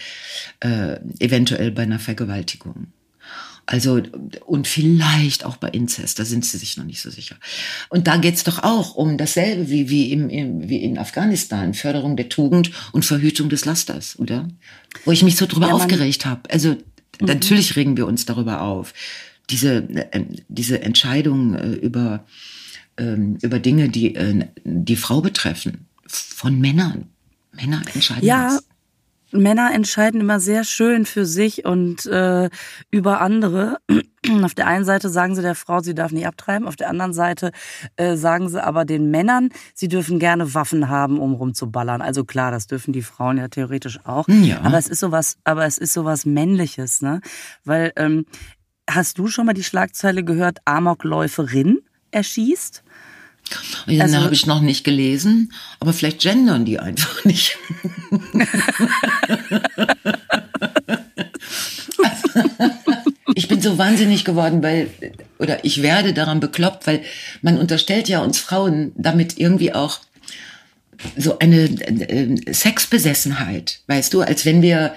äh, 0.62 0.98
eventuell 1.20 1.70
bei 1.70 1.84
einer 1.84 2.00
Vergewaltigung. 2.00 2.88
Also, 3.70 4.02
und 4.46 4.66
vielleicht 4.66 5.44
auch 5.44 5.58
bei 5.58 5.68
Inzest, 5.68 6.20
da 6.20 6.26
sind 6.26 6.46
sie 6.46 6.58
sich 6.58 6.78
noch 6.78 6.86
nicht 6.86 7.02
so 7.02 7.10
sicher. 7.10 7.36
Und 7.90 8.08
da 8.08 8.16
geht's 8.16 8.46
doch 8.46 8.64
auch 8.64 8.96
um 8.96 9.18
dasselbe 9.18 9.70
wie, 9.70 9.90
wie, 9.90 10.14
im, 10.14 10.30
im, 10.30 10.70
wie 10.70 10.78
in 10.78 10.98
Afghanistan, 10.98 11.74
Förderung 11.74 12.16
der 12.16 12.30
Tugend 12.30 12.72
und 12.94 13.04
Verhütung 13.04 13.50
des 13.50 13.66
Lasters, 13.66 14.18
oder? 14.18 14.48
Wo 15.04 15.12
ich 15.12 15.22
mich 15.22 15.36
so 15.36 15.46
drüber 15.46 15.68
ja, 15.68 15.74
aufgeregt 15.74 16.26
habe. 16.26 16.50
Also, 16.50 16.70
mhm. 16.70 16.78
natürlich 17.20 17.76
regen 17.76 17.98
wir 17.98 18.08
uns 18.08 18.26
darüber 18.26 18.62
auf. 18.62 18.94
Diese, 19.50 19.90
äh, 20.14 20.24
diese 20.48 20.82
Entscheidung 20.82 21.54
äh, 21.56 21.72
über, 21.74 22.26
ähm, 22.98 23.38
über 23.42 23.60
Dinge, 23.60 23.90
die 23.90 24.16
äh, 24.16 24.46
die 24.64 24.96
Frau 24.96 25.20
betreffen, 25.20 25.88
von 26.08 26.58
Männern. 26.58 27.10
Männer 27.52 27.82
entscheiden 27.94 28.26
ja, 28.26 28.54
das. 28.56 28.67
Männer 29.42 29.72
entscheiden 29.74 30.22
immer 30.22 30.40
sehr 30.40 30.64
schön 30.64 31.06
für 31.06 31.26
sich 31.26 31.66
und 31.66 32.06
äh, 32.06 32.50
über 32.92 33.22
andere. 33.22 33.78
Auf 34.44 34.56
der 34.56 34.68
einen 34.68 34.84
Seite 34.84 35.10
sagen 35.10 35.36
sie 35.36 35.42
der 35.42 35.56
Frau, 35.56 35.80
sie 35.80 35.96
darf 35.96 36.12
nicht 36.12 36.28
abtreiben. 36.28 36.68
Auf 36.68 36.76
der 36.76 36.90
anderen 36.90 37.14
Seite 37.14 37.52
äh, 37.96 38.16
sagen 38.16 38.50
sie 38.50 38.64
aber 38.64 38.84
den 38.84 39.10
Männern, 39.10 39.50
sie 39.74 39.88
dürfen 39.88 40.20
gerne 40.20 40.54
Waffen 40.54 40.90
haben, 40.90 41.20
um 41.20 41.34
rumzuballern. 41.34 42.02
Also 42.02 42.26
klar, 42.26 42.52
das 42.52 42.68
dürfen 42.68 42.92
die 42.92 43.02
Frauen 43.02 43.38
ja 43.38 43.48
theoretisch 43.48 44.00
auch. 44.06 44.28
Ja. 44.28 44.62
Aber 44.62 44.78
es 44.78 44.88
ist 44.88 45.00
sowas, 45.00 45.38
aber 45.44 45.66
es 45.66 45.78
ist 45.78 45.94
sowas 45.94 46.26
Männliches, 46.26 47.02
ne? 47.02 47.22
Weil 47.64 47.94
ähm, 47.96 48.26
hast 48.90 49.18
du 49.18 49.28
schon 49.28 49.46
mal 49.46 49.54
die 49.54 49.64
Schlagzeile 49.64 50.24
gehört, 50.24 50.60
Amokläuferin 50.66 51.80
erschießt? 52.12 52.84
Ja, 53.88 54.04
also, 54.04 54.18
habe 54.18 54.34
ich 54.34 54.46
noch 54.46 54.62
nicht 54.62 54.84
gelesen, 54.84 55.54
aber 55.80 55.94
vielleicht 55.94 56.22
gendern 56.22 56.66
die 56.66 56.80
einfach 56.80 57.24
nicht. 57.26 57.58
ich 63.36 63.48
bin 63.48 63.62
so 63.62 63.78
wahnsinnig 63.78 64.26
geworden, 64.26 64.64
weil, 64.64 64.90
oder 65.40 65.64
ich 65.64 65.82
werde 65.82 66.14
daran 66.14 66.40
bekloppt, 66.40 66.88
weil 66.88 67.02
man 67.42 67.58
unterstellt 67.58 68.10
ja 68.10 68.22
uns 68.22 68.40
Frauen 68.40 68.92
damit 68.96 69.38
irgendwie 69.38 69.74
auch 69.74 70.00
so 71.16 71.40
eine 71.40 71.66
äh, 71.66 72.54
Sexbesessenheit, 72.54 73.80
weißt 73.88 74.14
du, 74.14 74.22
als 74.22 74.46
wenn 74.46 74.62
wir 74.62 74.94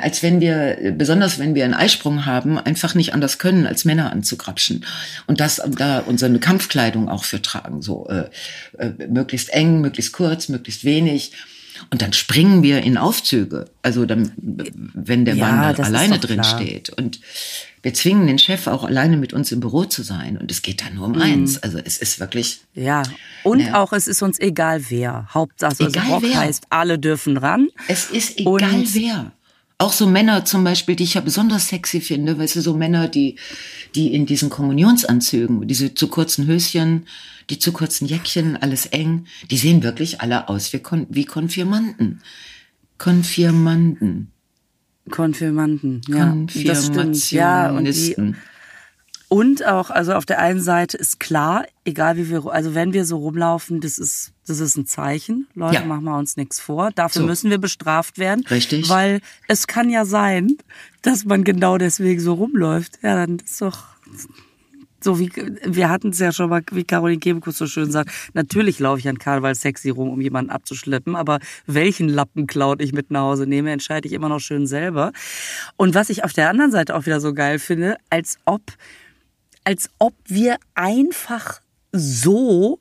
als 0.00 0.22
wenn 0.22 0.40
wir, 0.40 0.94
besonders 0.96 1.38
wenn 1.38 1.54
wir 1.54 1.64
einen 1.64 1.74
Eisprung 1.74 2.26
haben, 2.26 2.58
einfach 2.58 2.94
nicht 2.94 3.14
anders 3.14 3.38
können, 3.38 3.66
als 3.66 3.84
Männer 3.84 4.12
anzugrapschen. 4.12 4.84
Und 5.26 5.40
das 5.40 5.62
da 5.76 6.00
unsere 6.00 6.38
Kampfkleidung 6.38 7.08
auch 7.08 7.24
für 7.24 7.42
tragen, 7.42 7.82
so 7.82 8.06
äh, 8.08 8.28
äh, 8.78 8.90
möglichst 9.08 9.50
eng, 9.50 9.80
möglichst 9.80 10.12
kurz, 10.12 10.48
möglichst 10.48 10.84
wenig. 10.84 11.32
Und 11.90 12.02
dann 12.02 12.12
springen 12.12 12.62
wir 12.62 12.82
in 12.82 12.96
Aufzüge. 12.96 13.66
Also 13.82 14.06
dann, 14.06 14.32
wenn 14.36 15.24
der 15.24 15.34
ja, 15.34 15.46
Mann 15.46 15.76
alleine 15.76 16.18
drin 16.18 16.40
klar. 16.40 16.60
steht. 16.60 16.90
Und 16.90 17.20
wir 17.82 17.94
zwingen 17.94 18.26
den 18.26 18.38
Chef 18.38 18.66
auch 18.66 18.84
alleine 18.84 19.16
mit 19.16 19.32
uns 19.32 19.50
im 19.52 19.60
Büro 19.60 19.84
zu 19.84 20.02
sein. 20.02 20.38
Und 20.38 20.50
es 20.50 20.62
geht 20.62 20.82
da 20.82 20.90
nur 20.90 21.06
um 21.06 21.12
mhm. 21.12 21.22
eins. 21.22 21.62
Also 21.62 21.78
es 21.78 21.98
ist 21.98 22.20
wirklich. 22.20 22.60
Ja. 22.74 23.02
Und 23.42 23.60
ja. 23.60 23.82
auch, 23.82 23.92
es 23.92 24.06
ist 24.06 24.22
uns 24.22 24.38
egal 24.38 24.84
wer. 24.88 25.28
Hauptsache, 25.34 25.70
also 25.70 25.88
egal 25.88 26.06
Rock 26.06 26.22
wer. 26.22 26.38
heißt, 26.38 26.64
alle 26.70 26.98
dürfen 26.98 27.36
ran. 27.36 27.68
Es 27.88 28.10
ist 28.10 28.38
egal 28.38 28.74
und 28.74 28.94
wer. 28.94 29.32
Auch 29.82 29.92
so 29.92 30.06
Männer 30.06 30.44
zum 30.44 30.62
Beispiel, 30.62 30.94
die 30.94 31.02
ich 31.02 31.14
ja 31.14 31.20
besonders 31.20 31.66
sexy 31.66 32.00
finde, 32.00 32.38
weißt 32.38 32.54
du, 32.54 32.60
so 32.60 32.72
Männer, 32.72 33.08
die, 33.08 33.34
die 33.96 34.14
in 34.14 34.26
diesen 34.26 34.48
Kommunionsanzügen, 34.48 35.66
diese 35.66 35.92
zu 35.92 36.06
kurzen 36.06 36.46
Höschen, 36.46 37.06
die 37.50 37.58
zu 37.58 37.72
kurzen 37.72 38.06
Jäckchen, 38.06 38.56
alles 38.56 38.86
eng, 38.86 39.26
die 39.50 39.56
sehen 39.56 39.82
wirklich 39.82 40.20
alle 40.20 40.48
aus 40.48 40.72
wie, 40.72 40.78
Kon 40.78 41.08
wie 41.10 41.24
Konfirmanden. 41.24 42.20
Konfirmanden. 42.96 44.30
Konfirmanden, 45.10 46.00
ja. 46.06 46.28
Konfirmationisten. 46.28 47.36
Ja, 47.36 47.70
und 47.72 47.84
die, 47.84 48.34
und 49.32 49.64
auch, 49.64 49.88
also 49.88 50.12
auf 50.12 50.26
der 50.26 50.40
einen 50.40 50.60
Seite 50.60 50.98
ist 50.98 51.18
klar, 51.18 51.64
egal 51.86 52.18
wie 52.18 52.28
wir, 52.28 52.52
also 52.52 52.74
wenn 52.74 52.92
wir 52.92 53.06
so 53.06 53.16
rumlaufen, 53.16 53.80
das 53.80 53.98
ist, 53.98 54.34
das 54.46 54.60
ist 54.60 54.76
ein 54.76 54.84
Zeichen. 54.84 55.46
Leute, 55.54 55.76
ja. 55.76 55.84
machen 55.86 56.04
wir 56.04 56.18
uns 56.18 56.36
nichts 56.36 56.60
vor. 56.60 56.90
Dafür 56.94 57.22
so. 57.22 57.26
müssen 57.28 57.48
wir 57.48 57.56
bestraft 57.56 58.18
werden. 58.18 58.44
Richtig. 58.50 58.90
Weil 58.90 59.22
es 59.48 59.66
kann 59.66 59.88
ja 59.88 60.04
sein, 60.04 60.58
dass 61.00 61.24
man 61.24 61.44
genau 61.44 61.78
deswegen 61.78 62.20
so 62.20 62.34
rumläuft. 62.34 62.98
Ja, 63.00 63.14
dann 63.14 63.38
ist 63.38 63.62
doch, 63.62 63.84
so 65.00 65.18
wie, 65.18 65.32
wir 65.64 65.88
hatten 65.88 66.10
es 66.10 66.18
ja 66.18 66.30
schon 66.30 66.50
mal, 66.50 66.62
wie 66.70 66.84
Caroline 66.84 67.18
Kebekus 67.18 67.56
so 67.56 67.66
schön 67.66 67.90
sagt, 67.90 68.10
natürlich 68.34 68.80
laufe 68.80 68.98
ich 68.98 69.08
an 69.08 69.18
Karneval 69.18 69.54
sexy 69.54 69.88
rum, 69.88 70.10
um 70.10 70.20
jemanden 70.20 70.50
abzuschleppen, 70.50 71.16
aber 71.16 71.38
welchen 71.66 72.10
Lappencloud 72.10 72.82
ich 72.82 72.92
mit 72.92 73.10
nach 73.10 73.22
Hause 73.22 73.46
nehme, 73.46 73.70
entscheide 73.70 74.06
ich 74.06 74.12
immer 74.12 74.28
noch 74.28 74.40
schön 74.40 74.66
selber. 74.66 75.10
Und 75.78 75.94
was 75.94 76.10
ich 76.10 76.22
auf 76.22 76.34
der 76.34 76.50
anderen 76.50 76.70
Seite 76.70 76.94
auch 76.94 77.06
wieder 77.06 77.22
so 77.22 77.32
geil 77.32 77.58
finde, 77.58 77.96
als 78.10 78.36
ob 78.44 78.60
als 79.64 79.90
ob 79.98 80.14
wir 80.26 80.56
einfach 80.74 81.60
so 81.92 82.80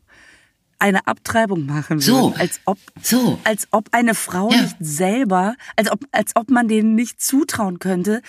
eine 0.80 1.06
Abtreibung 1.06 1.66
machen 1.66 2.04
würden. 2.06 2.34
So. 2.34 2.34
Als 2.38 2.60
ob, 2.66 2.80
so. 3.02 3.40
als 3.44 3.68
ob 3.72 3.90
eine 3.92 4.16
Frau 4.16 4.52
ja. 4.52 4.62
nicht 4.64 4.76
selber, 4.80 5.56
als 5.76 5.92
ob, 5.92 6.00
als 6.12 6.36
ob 6.36 6.50
man 6.50 6.68
denen 6.68 6.96
nicht 6.96 7.22
zutrauen 7.22 7.80
könnte, 7.80 8.22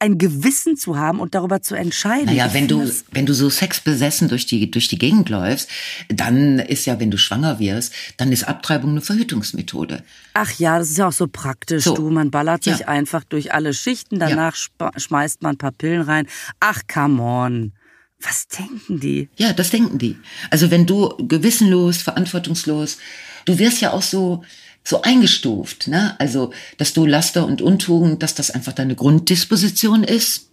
ein 0.00 0.16
Gewissen 0.16 0.76
zu 0.76 0.96
haben 0.96 1.20
und 1.20 1.34
darüber 1.34 1.60
zu 1.60 1.74
entscheiden. 1.74 2.24
Naja, 2.24 2.54
wenn 2.54 2.66
du, 2.66 2.90
wenn 3.12 3.26
du 3.26 3.34
so 3.34 3.50
sexbesessen 3.50 4.28
durch 4.28 4.46
die, 4.46 4.70
durch 4.70 4.88
die 4.88 4.98
Gegend 4.98 5.28
läufst, 5.28 5.68
dann 6.08 6.58
ist 6.58 6.86
ja, 6.86 6.98
wenn 6.98 7.10
du 7.10 7.18
schwanger 7.18 7.58
wirst, 7.58 7.92
dann 8.16 8.32
ist 8.32 8.44
Abtreibung 8.44 8.92
eine 8.92 9.02
Verhütungsmethode. 9.02 10.02
Ach 10.32 10.50
ja, 10.52 10.78
das 10.78 10.90
ist 10.90 10.98
ja 10.98 11.08
auch 11.08 11.12
so 11.12 11.28
praktisch. 11.28 11.84
So. 11.84 11.94
Du, 11.94 12.10
man 12.10 12.30
ballert 12.30 12.64
sich 12.64 12.80
ja. 12.80 12.88
einfach 12.88 13.24
durch 13.24 13.52
alle 13.52 13.74
Schichten, 13.74 14.18
danach 14.18 14.56
ja. 14.80 14.90
schmeißt 14.96 15.42
man 15.42 15.56
ein 15.56 15.58
paar 15.58 15.72
Pillen 15.72 16.00
rein. 16.00 16.26
Ach, 16.60 16.80
come 16.90 17.22
on. 17.22 17.72
Was 18.22 18.48
denken 18.48 19.00
die? 19.00 19.28
Ja, 19.36 19.52
das 19.52 19.70
denken 19.70 19.98
die. 19.98 20.16
Also 20.50 20.70
wenn 20.70 20.86
du 20.86 21.08
gewissenlos, 21.26 21.98
verantwortungslos, 21.98 22.98
du 23.46 23.58
wirst 23.58 23.80
ja 23.80 23.92
auch 23.92 24.02
so 24.02 24.42
so 24.82 25.02
eingestuft, 25.02 25.88
ne? 25.88 26.18
Also, 26.18 26.52
dass 26.78 26.94
du 26.94 27.04
Laster 27.04 27.46
und 27.46 27.60
Untugend, 27.60 28.22
dass 28.22 28.34
das 28.34 28.50
einfach 28.50 28.72
deine 28.72 28.94
Grunddisposition 28.94 30.04
ist. 30.04 30.50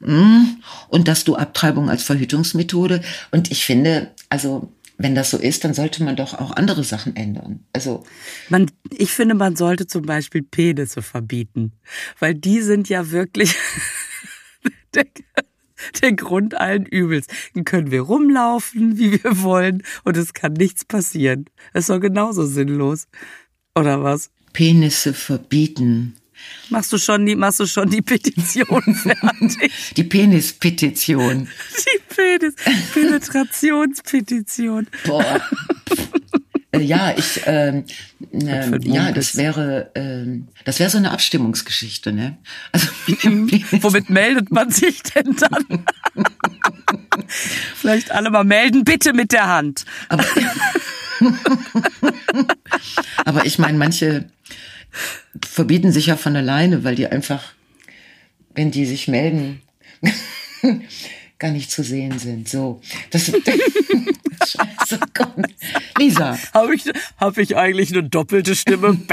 Mm, 0.00 0.44
und 0.88 1.08
dass 1.08 1.24
du 1.24 1.36
Abtreibung 1.36 1.90
als 1.90 2.02
Verhütungsmethode. 2.02 3.02
Und 3.30 3.50
ich 3.50 3.66
finde, 3.66 4.10
also 4.30 4.72
wenn 4.96 5.14
das 5.14 5.30
so 5.30 5.36
ist, 5.36 5.64
dann 5.64 5.74
sollte 5.74 6.02
man 6.02 6.16
doch 6.16 6.34
auch 6.34 6.52
andere 6.52 6.84
Sachen 6.84 7.16
ändern. 7.16 7.60
Also 7.72 8.04
man, 8.48 8.70
ich 8.90 9.10
finde, 9.10 9.34
man 9.34 9.56
sollte 9.56 9.86
zum 9.86 10.02
Beispiel 10.02 10.42
Penisse 10.42 11.02
verbieten, 11.02 11.72
weil 12.18 12.34
die 12.34 12.62
sind 12.62 12.88
ja 12.88 13.10
wirklich 13.10 13.54
der, 16.02 16.12
Grund 16.12 16.54
allen 16.54 16.86
Übels. 16.86 17.26
Dann 17.54 17.64
können 17.64 17.90
wir 17.90 18.02
rumlaufen, 18.02 18.98
wie 18.98 19.22
wir 19.22 19.42
wollen, 19.42 19.82
und 20.04 20.16
es 20.16 20.32
kann 20.32 20.52
nichts 20.52 20.84
passieren. 20.84 21.46
Ist 21.74 21.90
doch 21.90 22.00
genauso 22.00 22.46
sinnlos, 22.46 23.06
oder 23.74 24.02
was? 24.02 24.30
Penisse 24.52 25.14
verbieten. 25.14 26.16
Machst 26.70 26.92
du 26.92 26.98
schon 26.98 27.24
die, 27.26 27.36
machst 27.36 27.60
du 27.60 27.66
schon 27.66 27.88
die 27.88 28.02
Petition 28.02 28.82
fertig? 28.94 29.72
Die 29.96 30.04
Penispetition. 30.04 31.48
Die 31.76 32.14
Penis, 32.14 32.54
Penetrationspetition. 32.92 34.88
Boah. 35.04 35.40
Äh, 36.72 36.80
ja, 36.80 37.14
ich, 37.16 37.42
ähm, 37.44 37.84
äh, 38.32 38.78
ja, 38.82 39.12
das 39.12 39.36
wäre, 39.36 39.90
äh, 39.94 40.40
das 40.64 40.80
wäre 40.80 40.88
so 40.88 40.96
eine 40.96 41.10
Abstimmungsgeschichte, 41.10 42.12
ne? 42.12 42.38
Also 42.72 42.88
womit 43.82 44.08
meldet 44.08 44.50
man 44.50 44.70
sich 44.70 45.02
denn 45.02 45.36
dann? 45.36 45.84
Vielleicht 47.76 48.10
alle 48.10 48.30
mal 48.30 48.44
melden, 48.44 48.84
bitte 48.84 49.12
mit 49.12 49.32
der 49.32 49.48
Hand. 49.48 49.84
Aber, 50.08 50.24
aber 53.26 53.44
ich 53.44 53.58
meine, 53.58 53.76
manche 53.76 54.30
verbieten 55.44 55.92
sich 55.92 56.06
ja 56.06 56.16
von 56.16 56.34
alleine, 56.36 56.84
weil 56.84 56.94
die 56.94 57.06
einfach, 57.06 57.52
wenn 58.54 58.70
die 58.70 58.86
sich 58.86 59.08
melden, 59.08 59.60
gar 61.38 61.50
nicht 61.50 61.70
zu 61.70 61.82
sehen 61.82 62.18
sind. 62.18 62.48
So, 62.48 62.80
das, 63.10 63.30
Scheiße, 64.46 64.98
komm. 65.14 65.44
Lisa. 65.98 66.38
Habe 66.52 66.74
ich, 66.74 66.84
hab 67.18 67.38
ich 67.38 67.56
eigentlich 67.56 67.90
eine 67.92 68.02
doppelte 68.02 68.54
Stimme? 68.54 68.98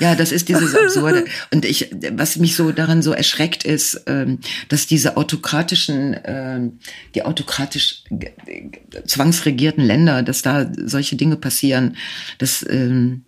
Ja, 0.00 0.14
das 0.14 0.30
ist 0.30 0.48
dieses 0.48 0.76
Absurde. 0.76 1.24
Und 1.52 1.64
ich, 1.64 1.90
was 2.12 2.36
mich 2.36 2.54
so 2.54 2.70
daran 2.70 3.02
so 3.02 3.12
erschreckt, 3.12 3.64
ist, 3.64 4.02
ähm, 4.06 4.38
dass 4.68 4.86
diese 4.86 5.16
autokratischen, 5.16 6.16
ähm, 6.24 6.78
die 7.14 7.24
autokratisch 7.24 8.04
zwangsregierten 9.06 9.84
Länder, 9.84 10.22
dass 10.22 10.42
da 10.42 10.70
solche 10.76 11.16
Dinge 11.16 11.36
passieren, 11.36 11.96
dass 12.38 12.64
ähm, 12.68 13.24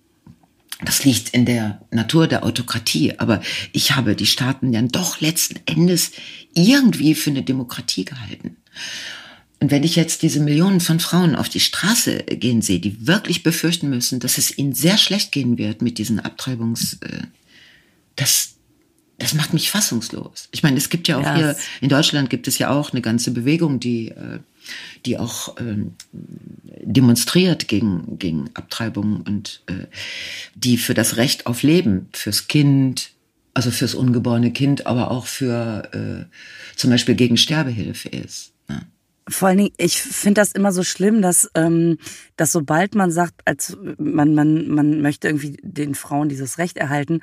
das 0.85 1.05
liegt 1.05 1.31
in 1.31 1.45
der 1.45 1.81
Natur 1.91 2.27
der 2.27 2.45
Autokratie. 2.45 3.19
Aber 3.19 3.43
ich 3.73 3.93
habe 3.93 4.17
die 4.17 4.27
Staaten 4.27 4.73
dann 4.73 4.89
doch 4.89 5.21
letzten 5.21 5.61
Endes 5.67 6.13
irgendwie 6.55 7.15
für 7.15 7.31
eine 7.31 7.43
Demokratie 7.43 8.05
gehalten. 8.05 8.57
Und 9.61 9.71
wenn 9.71 9.85
ich 9.85 9.95
jetzt 9.95 10.23
diese 10.23 10.41
Millionen 10.41 10.81
von 10.81 11.01
Frauen 11.01 11.37
auf 11.37 11.51
die 11.51 11.61
Straße 11.61 12.25
gehen 12.25 12.63
sehe, 12.63 12.81
die 12.81 13.07
wirklich 13.07 13.43
befürchten 13.43 13.91
müssen, 13.91 14.19
dass 14.19 14.39
es 14.39 14.57
ihnen 14.57 14.73
sehr 14.73 14.97
schlecht 14.97 15.33
gehen 15.33 15.59
wird 15.59 15.83
mit 15.83 15.99
diesen 15.99 16.19
Abtreibungs, 16.19 16.95
äh, 17.03 17.25
das, 18.17 18.55
das 19.21 19.35
macht 19.35 19.53
mich 19.53 19.71
fassungslos. 19.71 20.49
Ich 20.51 20.63
meine, 20.63 20.79
es 20.79 20.89
gibt 20.89 21.07
ja 21.07 21.19
auch 21.19 21.25
yes. 21.25 21.37
hier, 21.37 21.57
in 21.83 21.89
Deutschland 21.91 22.31
gibt 22.31 22.49
es 22.49 22.59
ja 22.59 22.71
auch 22.71 22.93
eine 22.93 23.03
ganze 23.03 23.31
Bewegung, 23.31 23.79
die, 23.79 24.09
äh, 24.09 24.41
die 25.05 25.19
auch 25.19 25.57
ähm, 25.61 25.95
demonstriert 26.13 27.69
gegen, 27.69 28.19
gegen 28.19 28.51
Abtreibung 28.55 29.21
und 29.21 29.63
äh, 29.67 29.87
die 30.55 30.79
für 30.79 30.95
das 30.95 31.19
Recht 31.19 31.47
auf 31.47 31.63
Leben, 31.63 32.09
fürs 32.13 32.49
Kind, 32.49 33.11
also 33.53 33.71
fürs 33.71 33.95
ungeborene 33.95 34.53
Kind, 34.53 34.87
aber 34.87 35.11
auch 35.11 35.27
für 35.27 35.91
äh, 35.93 36.77
zum 36.77 36.91
Beispiel 36.91 37.15
gegen 37.15 37.37
Sterbehilfe 37.37 38.09
ist. 38.09 38.50
Vor 39.31 39.49
allen 39.49 39.59
Dingen, 39.59 39.75
ich 39.77 40.03
finde 40.03 40.41
das 40.41 40.53
immer 40.53 40.73
so 40.73 40.83
schlimm, 40.83 41.23
dass, 41.23 41.51
ähm, 41.55 41.99
dass 42.37 42.53
sobald 42.53 42.95
man 42.95 43.11
sagt, 43.11 43.41
als 43.45 43.77
man, 43.99 44.35
man, 44.35 44.69
man 44.69 45.01
möchte 45.01 45.29
irgendwie 45.29 45.57
den 45.63 45.95
Frauen 45.95 46.29
dieses 46.29 46.59
Recht 46.59 46.77
erhalten, 46.77 47.21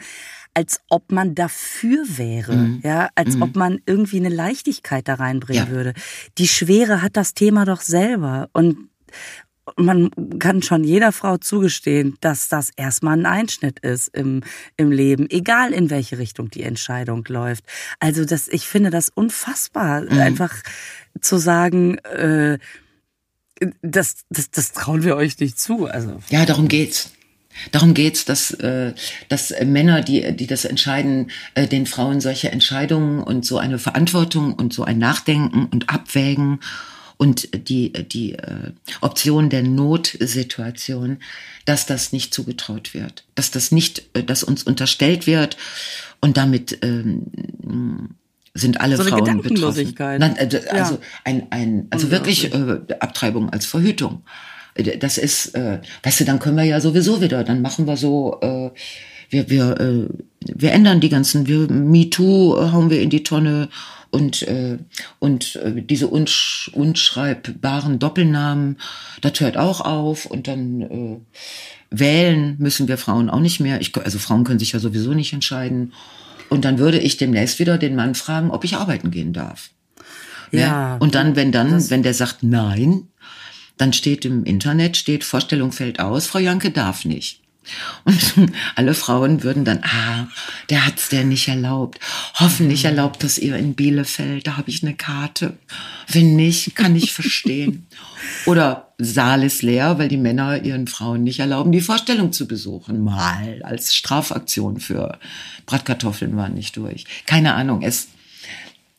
als 0.53 0.81
ob 0.89 1.11
man 1.11 1.35
dafür 1.35 2.03
wäre, 2.07 2.55
mhm. 2.55 2.81
ja, 2.83 3.09
als 3.13 3.35
mhm. 3.35 3.43
ob 3.43 3.55
man 3.55 3.79
irgendwie 3.85 4.17
eine 4.17 4.29
Leichtigkeit 4.29 5.07
da 5.07 5.15
reinbringen 5.15 5.67
ja. 5.67 5.71
würde. 5.71 5.93
Die 6.39 6.47
Schwere 6.47 7.03
hat 7.03 7.15
das 7.15 7.35
Thema 7.35 7.65
doch 7.65 7.81
selber 7.81 8.49
und 8.53 8.89
man 9.75 10.09
kann 10.39 10.61
schon 10.61 10.83
jeder 10.83 11.11
Frau 11.11 11.37
zugestehen, 11.37 12.15
dass 12.21 12.47
das 12.47 12.71
erstmal 12.75 13.19
ein 13.19 13.25
Einschnitt 13.25 13.79
ist 13.79 14.07
im, 14.15 14.41
im 14.77 14.91
Leben, 14.91 15.29
egal 15.29 15.73
in 15.73 15.89
welche 15.89 16.17
Richtung 16.17 16.49
die 16.49 16.63
Entscheidung 16.63 17.25
läuft. 17.27 17.65
Also 17.99 18.23
das, 18.23 18.47
ich 18.47 18.67
finde 18.67 18.89
das 18.89 19.09
unfassbar, 19.09 20.01
mhm. 20.01 20.19
einfach 20.19 20.55
zu 21.21 21.37
sagen, 21.37 21.97
äh, 21.99 22.57
das, 23.81 24.15
das, 24.29 24.51
das 24.51 24.73
trauen 24.73 25.03
wir 25.03 25.15
euch 25.15 25.39
nicht 25.39 25.59
zu. 25.59 25.85
Also 25.85 26.19
ja, 26.29 26.45
darum 26.45 26.67
geht's. 26.67 27.11
Darum 27.71 27.95
geht's, 27.95 28.23
dass, 28.23 28.51
äh, 28.51 28.93
dass 29.29 29.51
Männer, 29.65 30.01
die, 30.01 30.35
die 30.35 30.45
das 30.45 30.63
entscheiden, 30.63 31.31
äh, 31.55 31.67
den 31.67 31.87
Frauen 31.87 32.21
solche 32.21 32.51
Entscheidungen 32.51 33.21
und 33.21 33.45
so 33.45 33.57
eine 33.57 33.79
Verantwortung 33.79 34.53
und 34.53 34.73
so 34.73 34.83
ein 34.83 34.99
Nachdenken 34.99 35.65
und 35.65 35.89
Abwägen 35.89 36.59
und 37.17 37.67
die, 37.67 37.91
die 37.91 38.33
äh, 38.33 38.71
Option 39.01 39.49
der 39.49 39.63
Notsituation, 39.63 41.17
dass 41.65 41.87
das 41.87 42.13
nicht 42.13 42.33
zugetraut 42.33 42.93
wird, 42.93 43.25
dass 43.33 43.49
das 43.49 43.71
nicht, 43.71 44.03
dass 44.13 44.43
uns 44.43 44.61
unterstellt 44.61 45.25
wird 45.25 45.57
und 46.21 46.37
damit 46.37 46.77
ähm, 46.83 48.11
sind 48.57 48.81
alle 48.81 48.97
so 48.97 49.03
Frauen 49.03 49.41
betroffen. 49.41 49.93
Nein, 49.97 50.35
also, 50.37 50.57
ja. 50.57 50.71
also 50.71 50.99
ein, 51.23 51.47
ein, 51.51 51.87
also 51.89 52.11
wirklich 52.11 52.53
äh, 52.53 52.79
Abtreibung 52.99 53.49
als 53.49 53.65
Verhütung. 53.65 54.23
Äh, 54.75 54.97
das 54.97 55.17
ist, 55.17 55.55
äh, 55.55 55.79
weißt 56.03 56.21
du, 56.21 56.25
dann 56.25 56.39
können 56.39 56.57
wir 56.57 56.63
ja 56.63 56.81
sowieso 56.81 57.21
wieder, 57.21 57.43
dann 57.43 57.61
machen 57.61 57.87
wir 57.87 57.97
so, 57.97 58.39
äh, 58.41 58.71
wir, 59.29 59.49
wir, 59.49 59.79
äh, 59.79 60.07
wir 60.39 60.71
ändern 60.71 61.01
die 61.01 61.09
ganzen, 61.09 61.47
wir 61.47 61.69
MeToo 61.69 62.71
hauen 62.71 62.89
wir 62.89 63.01
in 63.01 63.09
die 63.09 63.23
Tonne 63.23 63.69
und, 64.09 64.41
äh, 64.43 64.77
und 65.19 65.57
äh, 65.57 65.81
diese 65.81 66.07
unsch 66.07 66.71
unschreibbaren 66.73 67.99
Doppelnamen, 67.99 68.77
das 69.21 69.39
hört 69.39 69.57
auch 69.57 69.81
auf 69.81 70.25
und 70.25 70.47
dann 70.47 70.81
äh, 70.81 71.17
wählen 71.89 72.55
müssen 72.59 72.87
wir 72.87 72.97
Frauen 72.97 73.29
auch 73.29 73.39
nicht 73.39 73.59
mehr. 73.59 73.81
Ich, 73.81 73.95
also 73.97 74.19
Frauen 74.19 74.43
können 74.43 74.59
sich 74.59 74.71
ja 74.71 74.79
sowieso 74.79 75.13
nicht 75.13 75.33
entscheiden. 75.33 75.93
Und 76.49 76.65
dann 76.65 76.79
würde 76.79 76.99
ich 76.99 77.17
demnächst 77.17 77.59
wieder 77.59 77.77
den 77.77 77.95
Mann 77.95 78.15
fragen, 78.15 78.51
ob 78.51 78.63
ich 78.63 78.75
arbeiten 78.75 79.11
gehen 79.11 79.33
darf. 79.33 79.69
Ja. 80.51 80.59
ja. 80.59 80.97
Und 80.97 81.15
dann, 81.15 81.35
wenn 81.35 81.51
dann, 81.51 81.89
wenn 81.89 82.03
der 82.03 82.13
sagt 82.13 82.43
nein, 82.43 83.07
dann 83.77 83.93
steht 83.93 84.25
im 84.25 84.43
Internet, 84.43 84.97
steht 84.97 85.23
Vorstellung 85.23 85.71
fällt 85.71 85.99
aus, 85.99 86.27
Frau 86.27 86.39
Janke 86.39 86.71
darf 86.71 87.05
nicht. 87.05 87.41
Und 88.03 88.51
alle 88.75 88.93
Frauen 88.93 89.43
würden 89.43 89.65
dann, 89.65 89.83
ah, 89.83 90.27
der 90.69 90.85
hat's 90.85 91.09
der 91.09 91.23
nicht 91.23 91.47
erlaubt. 91.47 91.99
Hoffentlich 92.35 92.83
mhm. 92.83 92.89
erlaubt 92.89 93.23
das 93.23 93.37
ihr 93.37 93.55
in 93.55 93.75
Bielefeld, 93.75 94.47
da 94.47 94.57
habe 94.57 94.69
ich 94.69 94.83
eine 94.83 94.95
Karte. 94.95 95.57
Wenn 96.07 96.35
nicht, 96.35 96.75
kann 96.75 96.95
ich 96.95 97.13
verstehen. 97.13 97.87
Oder 98.45 98.93
Saal 98.97 99.43
ist 99.43 99.61
leer, 99.61 99.99
weil 99.99 100.07
die 100.07 100.17
Männer 100.17 100.63
ihren 100.63 100.87
Frauen 100.87 101.23
nicht 101.23 101.39
erlauben, 101.39 101.71
die 101.71 101.81
Vorstellung 101.81 102.33
zu 102.33 102.47
besuchen. 102.47 103.03
Mal 103.03 103.61
als 103.63 103.95
Strafaktion 103.95 104.79
für 104.79 105.19
Bratkartoffeln 105.65 106.35
waren 106.35 106.55
nicht 106.55 106.77
durch. 106.77 107.05
Keine 107.25 107.53
Ahnung. 107.53 107.83
Es, 107.83 108.07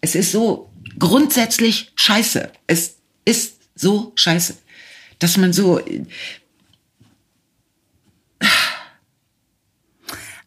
es 0.00 0.14
ist 0.14 0.32
so 0.32 0.70
grundsätzlich 0.98 1.90
scheiße. 1.96 2.50
Es 2.66 2.96
ist 3.24 3.56
so 3.74 4.12
scheiße, 4.14 4.56
dass 5.18 5.36
man 5.36 5.52
so, 5.52 5.80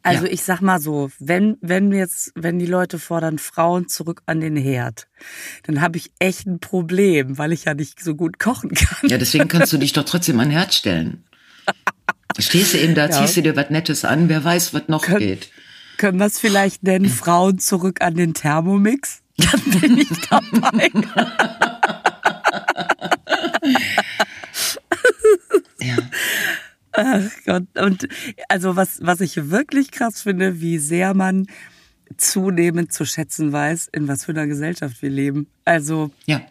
Also 0.03 0.25
ja. 0.25 0.31
ich 0.31 0.43
sag 0.43 0.61
mal 0.61 0.79
so, 0.79 1.11
wenn 1.19 1.57
wenn 1.61 1.91
jetzt 1.91 2.31
wenn 2.35 2.57
die 2.57 2.65
Leute 2.65 2.99
fordern 2.99 3.37
Frauen 3.37 3.87
zurück 3.87 4.23
an 4.25 4.39
den 4.39 4.55
Herd, 4.55 5.07
dann 5.63 5.81
habe 5.81 5.97
ich 5.97 6.11
echt 6.19 6.47
ein 6.47 6.59
Problem, 6.59 7.37
weil 7.37 7.51
ich 7.51 7.65
ja 7.65 7.73
nicht 7.73 8.03
so 8.03 8.15
gut 8.15 8.39
kochen 8.39 8.71
kann. 8.71 9.09
Ja, 9.09 9.17
deswegen 9.17 9.47
kannst 9.47 9.73
du 9.73 9.77
dich 9.77 9.93
doch 9.93 10.05
trotzdem 10.05 10.39
an 10.39 10.49
den 10.49 10.57
Herd 10.57 10.73
stellen. 10.73 11.23
Stehst 12.39 12.73
du 12.73 12.79
eben 12.79 12.95
da, 12.95 13.07
ja. 13.07 13.11
ziehst 13.11 13.37
du 13.37 13.41
dir 13.41 13.55
was 13.55 13.69
Nettes 13.69 14.05
an, 14.05 14.29
wer 14.29 14.43
weiß, 14.43 14.73
was 14.73 14.87
noch 14.87 15.03
Kön 15.03 15.19
geht. 15.19 15.49
Können 15.97 16.17
wir 16.17 16.25
es 16.25 16.39
vielleicht 16.39 16.83
nennen, 16.83 17.09
Frauen 17.09 17.59
zurück 17.59 18.01
an 18.01 18.15
den 18.15 18.33
Thermomix? 18.33 19.21
Dann 19.37 19.81
bin 19.81 19.97
ich 19.97 20.09
dabei. 20.29 20.89
Ach 26.93 27.29
Gott. 27.45 27.63
Und 27.77 28.07
also 28.49 28.75
was, 28.75 28.99
was 29.01 29.21
ich 29.21 29.49
wirklich 29.49 29.91
krass 29.91 30.21
finde, 30.21 30.61
wie 30.61 30.77
sehr 30.77 31.13
man 31.13 31.47
zunehmend 32.17 32.91
zu 32.91 33.05
schätzen 33.05 33.51
weiß, 33.51 33.89
in 33.93 34.07
was 34.07 34.25
für 34.25 34.31
einer 34.31 34.47
Gesellschaft 34.47 35.01
wir 35.01 35.09
leben. 35.09 35.47
Also 35.65 36.11
ja. 36.25 36.41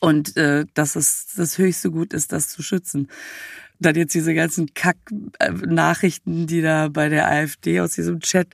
Und 0.00 0.36
äh, 0.36 0.64
dass 0.74 0.96
es 0.96 1.34
das 1.36 1.58
höchste 1.58 1.90
Gut 1.90 2.14
ist, 2.14 2.32
das 2.32 2.48
zu 2.48 2.62
schützen. 2.62 3.08
dann 3.80 3.94
jetzt 3.94 4.14
diese 4.14 4.34
ganzen 4.34 4.74
Kack-Nachrichten, 4.74 6.46
die 6.46 6.62
da 6.62 6.88
bei 6.88 7.08
der 7.08 7.28
AfD 7.28 7.80
aus 7.80 7.94
diesem 7.94 8.20
Chat 8.20 8.48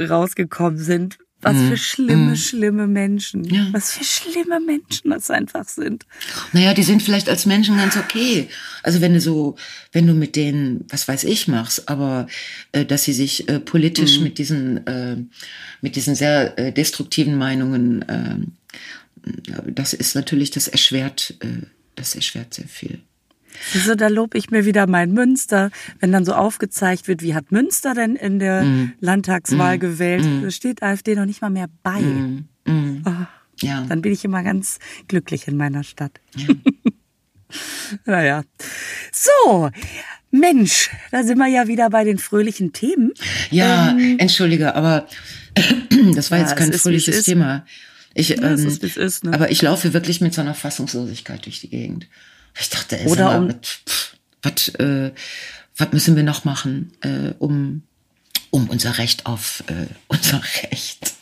rausgekommen 0.00 0.78
sind. 0.78 1.18
Was 1.42 1.56
für 1.56 1.76
schlimme, 1.76 2.32
mm. 2.32 2.36
schlimme 2.36 2.86
Menschen. 2.86 3.44
Ja. 3.44 3.68
Was 3.72 3.92
für 3.92 4.04
schlimme 4.04 4.60
Menschen 4.60 5.10
das 5.10 5.30
einfach 5.30 5.66
sind. 5.66 6.04
Naja, 6.52 6.74
die 6.74 6.82
sind 6.82 7.02
vielleicht 7.02 7.28
als 7.28 7.46
Menschen 7.46 7.78
ganz 7.78 7.96
okay. 7.96 8.48
Also 8.82 9.00
wenn 9.00 9.14
du 9.14 9.20
so, 9.20 9.56
wenn 9.92 10.06
du 10.06 10.12
mit 10.12 10.36
denen, 10.36 10.84
was 10.88 11.08
weiß 11.08 11.24
ich, 11.24 11.48
machst, 11.48 11.88
aber 11.88 12.26
äh, 12.72 12.84
dass 12.84 13.04
sie 13.04 13.14
sich 13.14 13.48
äh, 13.48 13.58
politisch 13.58 14.20
mm. 14.20 14.22
mit 14.22 14.38
diesen, 14.38 14.86
äh, 14.86 15.16
mit 15.80 15.96
diesen 15.96 16.14
sehr 16.14 16.58
äh, 16.58 16.72
destruktiven 16.72 17.36
Meinungen, 17.36 18.02
äh, 18.02 18.36
das 19.66 19.94
ist 19.94 20.14
natürlich, 20.14 20.50
das 20.50 20.68
erschwert, 20.68 21.34
äh, 21.40 21.66
das 21.94 22.14
erschwert 22.14 22.54
sehr 22.54 22.68
viel. 22.68 23.00
Wieso, 23.72 23.94
da 23.94 24.08
lobe 24.08 24.38
ich 24.38 24.50
mir 24.50 24.64
wieder 24.64 24.86
mein 24.86 25.12
Münster, 25.12 25.70
wenn 25.98 26.12
dann 26.12 26.24
so 26.24 26.32
aufgezeigt 26.34 27.08
wird, 27.08 27.22
wie 27.22 27.34
hat 27.34 27.52
Münster 27.52 27.94
denn 27.94 28.16
in 28.16 28.38
der 28.38 28.62
mm. 28.62 28.92
Landtagswahl 29.00 29.76
mm. 29.76 29.80
gewählt? 29.80 30.24
Mm. 30.24 30.42
Da 30.42 30.50
steht 30.50 30.82
AfD 30.82 31.14
noch 31.14 31.26
nicht 31.26 31.42
mal 31.42 31.50
mehr 31.50 31.68
bei. 31.82 32.02
Oh, 33.04 33.10
ja. 33.62 33.84
Dann 33.88 34.02
bin 34.02 34.12
ich 34.12 34.24
immer 34.24 34.42
ganz 34.42 34.78
glücklich 35.08 35.48
in 35.48 35.56
meiner 35.56 35.84
Stadt. 35.84 36.20
Ja. 36.36 36.54
naja. 38.06 38.42
So, 39.12 39.70
Mensch, 40.30 40.90
da 41.10 41.24
sind 41.24 41.38
wir 41.38 41.48
ja 41.48 41.66
wieder 41.66 41.90
bei 41.90 42.04
den 42.04 42.18
fröhlichen 42.18 42.72
Themen. 42.72 43.12
Ja, 43.50 43.90
ähm, 43.90 44.16
entschuldige, 44.18 44.74
aber 44.74 45.06
das 46.14 46.30
war 46.30 46.38
ja, 46.38 46.44
jetzt 46.44 46.56
kein 46.56 46.72
fröhliches 46.72 47.24
Thema. 47.24 47.66
Ich, 48.14 48.30
ja, 48.30 48.42
ähm, 48.42 48.66
ist, 48.66 48.82
ist, 48.84 49.24
ne? 49.24 49.32
Aber 49.32 49.50
ich 49.50 49.62
laufe 49.62 49.92
wirklich 49.92 50.20
mit 50.20 50.34
so 50.34 50.40
einer 50.40 50.54
Fassungslosigkeit 50.54 51.44
durch 51.44 51.60
die 51.60 51.70
Gegend. 51.70 52.06
Ich 52.58 52.70
dachte, 52.70 52.98
ey, 52.98 53.06
Oder 53.06 53.38
um, 53.38 53.54
was, 54.42 54.68
äh, 54.68 55.12
was 55.76 55.92
müssen 55.92 56.16
wir 56.16 56.22
noch 56.22 56.44
machen, 56.44 56.92
äh, 57.00 57.32
um, 57.38 57.82
um 58.50 58.68
unser 58.68 58.98
Recht 58.98 59.26
auf 59.26 59.64
äh, 59.68 59.86
unser 60.08 60.42
Recht? 60.62 61.14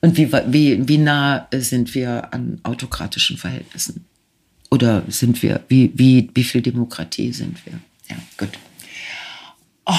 Und 0.00 0.16
wie, 0.16 0.30
wie, 0.32 0.88
wie 0.88 0.98
nah 0.98 1.48
sind 1.52 1.94
wir 1.94 2.32
an 2.34 2.60
autokratischen 2.62 3.38
Verhältnissen? 3.38 4.04
Oder 4.70 5.04
sind 5.08 5.42
wir, 5.42 5.64
wie, 5.68 5.92
wie, 5.94 6.30
wie 6.34 6.44
viel 6.44 6.60
Demokratie 6.60 7.32
sind 7.32 7.64
wir? 7.64 7.78
Ja, 8.10 8.16
gut. 8.36 8.50
Oh, 9.86 9.94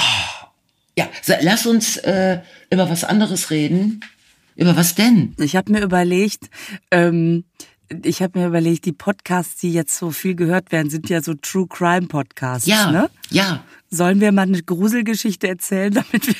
ja, 0.97 1.09
lass 1.41 1.65
uns 1.65 1.97
äh, 1.97 2.39
über 2.69 2.89
was 2.89 3.03
anderes 3.03 3.49
reden. 3.51 4.01
Über 4.55 4.75
was 4.77 4.95
denn? 4.95 5.35
Ich 5.39 5.55
habe 5.55 5.71
mir 5.71 5.81
überlegt, 5.81 6.49
ähm, 6.91 7.43
ich 8.03 8.21
habe 8.21 8.39
mir 8.39 8.47
überlegt, 8.47 8.85
die 8.85 8.91
Podcasts, 8.91 9.57
die 9.57 9.71
jetzt 9.71 9.97
so 9.97 10.11
viel 10.11 10.35
gehört 10.35 10.71
werden, 10.71 10.89
sind 10.89 11.09
ja 11.09 11.21
so 11.21 11.33
True 11.33 11.67
Crime 11.67 12.07
Podcasts. 12.07 12.67
Ja, 12.67 12.91
ne? 12.91 13.09
ja. 13.29 13.63
Sollen 13.89 14.19
wir 14.19 14.31
mal 14.31 14.43
eine 14.43 14.61
Gruselgeschichte 14.61 15.47
erzählen, 15.47 15.93
damit 16.11 16.27
wir, 16.27 16.35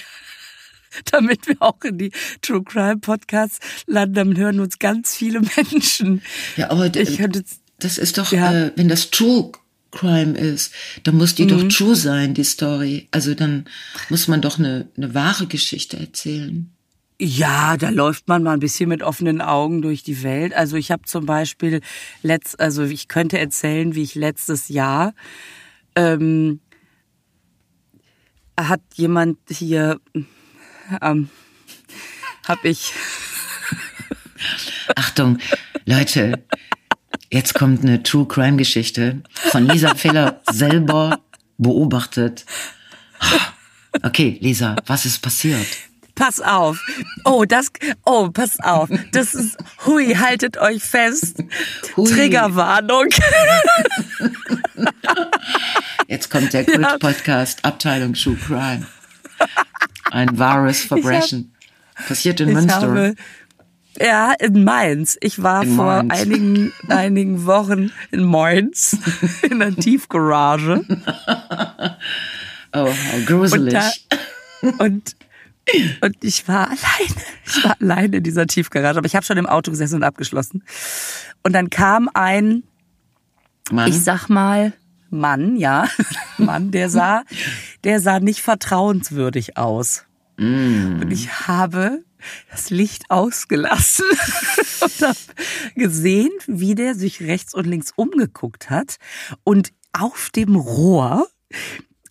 damit 1.12 1.48
wir 1.48 1.56
auch 1.60 1.82
in 1.84 1.98
die 1.98 2.12
True 2.42 2.64
Crime 2.64 2.98
Podcasts 2.98 3.60
landen? 3.86 4.16
Dann 4.16 4.38
hören 4.38 4.60
uns 4.60 4.80
ganz 4.80 5.16
viele 5.16 5.42
Menschen. 5.56 6.22
Ja, 6.58 6.72
aber 6.72 6.94
ich 6.96 7.18
könnte, 7.18 7.44
das 7.80 7.98
ist 7.98 8.18
doch, 8.18 8.32
ja. 8.32 8.52
äh, 8.54 8.72
wenn 8.76 8.88
das 8.88 9.12
True 9.12 9.52
Crime 9.92 10.38
ist, 10.38 10.74
dann 11.04 11.16
muss 11.16 11.36
die 11.36 11.46
mhm. 11.46 11.50
doch 11.50 11.64
true 11.70 11.96
sein, 11.96 12.34
die 12.34 12.44
Story. 12.44 13.08
Also 13.12 13.34
dann 13.34 13.66
muss 14.10 14.28
man 14.28 14.42
doch 14.42 14.60
eine, 14.60 14.88
eine 14.98 15.14
wahre 15.14 15.48
Geschichte 15.48 15.98
erzählen. 15.98 16.75
Ja, 17.20 17.78
da 17.78 17.90
läuft 17.90 18.28
man 18.28 18.44
mal 18.44 18.54
ein 18.54 18.60
bisschen 18.60 18.90
mit 18.90 19.02
offenen 19.02 19.42
Augen 19.42 19.82
durch 19.82 20.04
die 20.04 20.22
Welt. 20.22 20.54
Also 20.54 20.76
ich 20.76 20.92
habe 20.92 21.04
zum 21.04 21.26
Beispiel 21.26 21.80
letzt, 22.24 22.60
also 22.60 22.84
ich 22.84 23.08
könnte 23.08 23.40
erzählen, 23.40 23.96
wie 23.96 24.04
ich 24.04 24.16
letztes 24.16 24.68
Jahr 24.68 25.14
ähm, 25.96 26.60
hat 28.60 28.82
jemand 28.96 29.38
hier, 29.50 30.00
ähm, 31.02 31.30
habe 32.48 32.68
ich. 32.68 32.94
Achtung, 34.96 35.40
Leute, 35.86 36.44
jetzt 37.32 37.54
kommt 37.54 37.82
eine 37.82 38.04
True 38.04 38.28
Crime 38.28 38.58
Geschichte 38.58 39.24
von 39.52 39.68
Lisa 39.68 39.96
Feller 39.96 40.42
selber 40.52 41.22
beobachtet. 41.58 42.46
Okay, 44.04 44.38
Lisa, 44.42 44.76
was 44.86 45.06
ist 45.06 45.22
passiert? 45.22 45.66
Pass 46.16 46.42
auf. 46.42 46.82
Oh, 47.24 47.46
das, 47.46 47.72
oh, 48.06 48.30
pass 48.30 48.60
auf. 48.62 48.90
Das 49.12 49.36
ist, 49.36 49.58
hui, 49.86 50.16
haltet 50.16 50.58
euch 50.58 50.82
fest. 50.84 51.44
Hui. 51.96 52.10
Triggerwarnung. 52.10 53.08
Jetzt 56.08 56.30
kommt 56.32 56.54
der 56.54 56.66
Kult-Podcast, 56.66 57.60
ja. 57.64 57.70
Abteilung 57.70 58.14
True 58.14 58.36
Crime. 58.36 58.88
Ein 60.12 60.38
wahres 60.40 60.82
Verbrechen. 60.82 61.54
Passiert 62.08 62.40
in 62.40 62.54
Münster. 62.54 62.82
Habe, 62.82 63.16
ja, 64.00 64.34
in 64.34 64.64
Mainz. 64.64 65.18
Ich 65.22 65.42
war 65.42 65.64
in 65.64 65.76
vor 65.76 66.04
Mainz. 66.04 66.22
einigen, 66.22 66.74
einigen 66.90 67.46
Wochen 67.46 67.92
in 68.12 68.24
Mainz 68.24 68.98
in 69.50 69.60
der 69.60 69.76
Tiefgarage. 69.76 70.84
Oh, 72.74 72.94
gruselig. 73.26 73.74
Und, 73.74 74.74
da, 74.80 74.84
und 74.84 75.16
und 76.02 76.24
ich 76.24 76.48
war 76.48 76.68
alleine. 76.68 77.22
Ich 77.46 77.64
war 77.64 77.76
alleine 77.80 78.18
in 78.18 78.24
dieser 78.24 78.48
Tiefgarage. 78.48 78.98
Aber 78.98 79.08
ich 79.08 79.16
habe 79.16 79.26
schon 79.26 79.38
im 79.38 79.48
Auto 79.48 79.72
gesessen 79.72 79.96
und 79.96 80.04
abgeschlossen. 80.04 80.64
Und 81.44 81.54
dann 81.54 81.70
kam 81.70 82.10
ein, 82.14 82.64
Mann. 83.72 83.90
ich 83.90 84.00
sag 84.02 84.30
mal, 84.30 84.74
Mann, 85.10 85.56
ja, 85.56 85.88
Mann, 86.38 86.72
der 86.72 86.90
sah, 86.90 87.24
der 87.84 88.00
sah 88.00 88.20
nicht 88.20 88.42
vertrauenswürdig 88.42 89.58
aus. 89.58 90.06
Mm. 90.38 91.02
Und 91.02 91.12
ich 91.12 91.48
habe 91.48 92.04
das 92.52 92.70
Licht 92.70 93.10
ausgelassen 93.10 94.06
und 94.82 95.02
habe 95.02 95.18
gesehen, 95.76 96.32
wie 96.48 96.76
der 96.76 96.96
sich 96.96 97.22
rechts 97.22 97.54
und 97.54 97.66
links 97.66 97.92
umgeguckt 97.96 98.70
hat 98.70 98.98
und 99.44 99.72
auf 99.94 100.30
dem 100.36 100.56
Rohr 100.56 101.28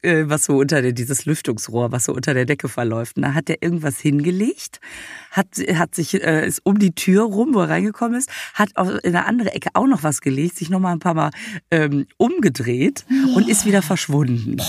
äh, 0.05 0.29
was 0.29 0.45
so 0.45 0.59
unter 0.59 0.83
der, 0.83 0.93
dieses 0.93 1.25
Lüftungsrohr, 1.25 1.93
was 1.93 2.05
so 2.05 2.13
unter 2.13 2.35
der 2.35 2.45
Decke 2.45 2.69
verläuft. 2.69 3.17
Und 3.17 3.23
da 3.23 3.35
hat 3.35 3.51
er 3.51 3.63
irgendwas 3.63 3.99
hingelegt, 3.99 4.81
hat, 5.31 5.47
hat 5.75 5.95
sich, 5.95 6.23
äh, 6.23 6.47
ist 6.47 6.61
um 6.65 6.79
die 6.79 6.95
Tür 6.95 7.25
rum, 7.25 7.55
wo 7.55 7.61
er 7.61 7.71
reingekommen 7.71 8.19
ist, 8.19 8.31
hat 8.55 8.71
in 8.77 9.17
eine 9.17 9.27
andere 9.27 9.53
Ecke 9.53 9.71
auch 9.75 9.87
noch 9.87 10.03
was 10.03 10.21
gelegt, 10.21 10.57
sich 10.57 10.71
nochmal 10.71 10.93
ein 10.93 11.01
paar 11.01 11.15
Mal 11.15 11.31
ähm, 11.71 12.07
umgedreht 12.17 13.05
oh. 13.11 13.37
und 13.37 13.49
ist 13.49 13.67
wieder 13.67 13.83
verschwunden. 13.83 14.61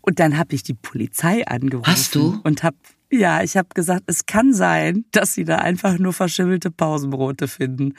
Und 0.00 0.20
dann 0.20 0.36
habe 0.36 0.54
ich 0.54 0.62
die 0.62 0.74
Polizei 0.74 1.46
angerufen. 1.46 1.90
Hast 1.90 2.14
du? 2.14 2.40
Und 2.44 2.62
habe 2.62 2.76
ja, 3.18 3.42
ich 3.42 3.56
habe 3.56 3.68
gesagt, 3.74 4.04
es 4.06 4.26
kann 4.26 4.52
sein, 4.52 5.04
dass 5.12 5.34
sie 5.34 5.44
da 5.44 5.56
einfach 5.56 5.98
nur 5.98 6.12
verschimmelte 6.12 6.70
Pausenbrote 6.70 7.48
finden. 7.48 7.94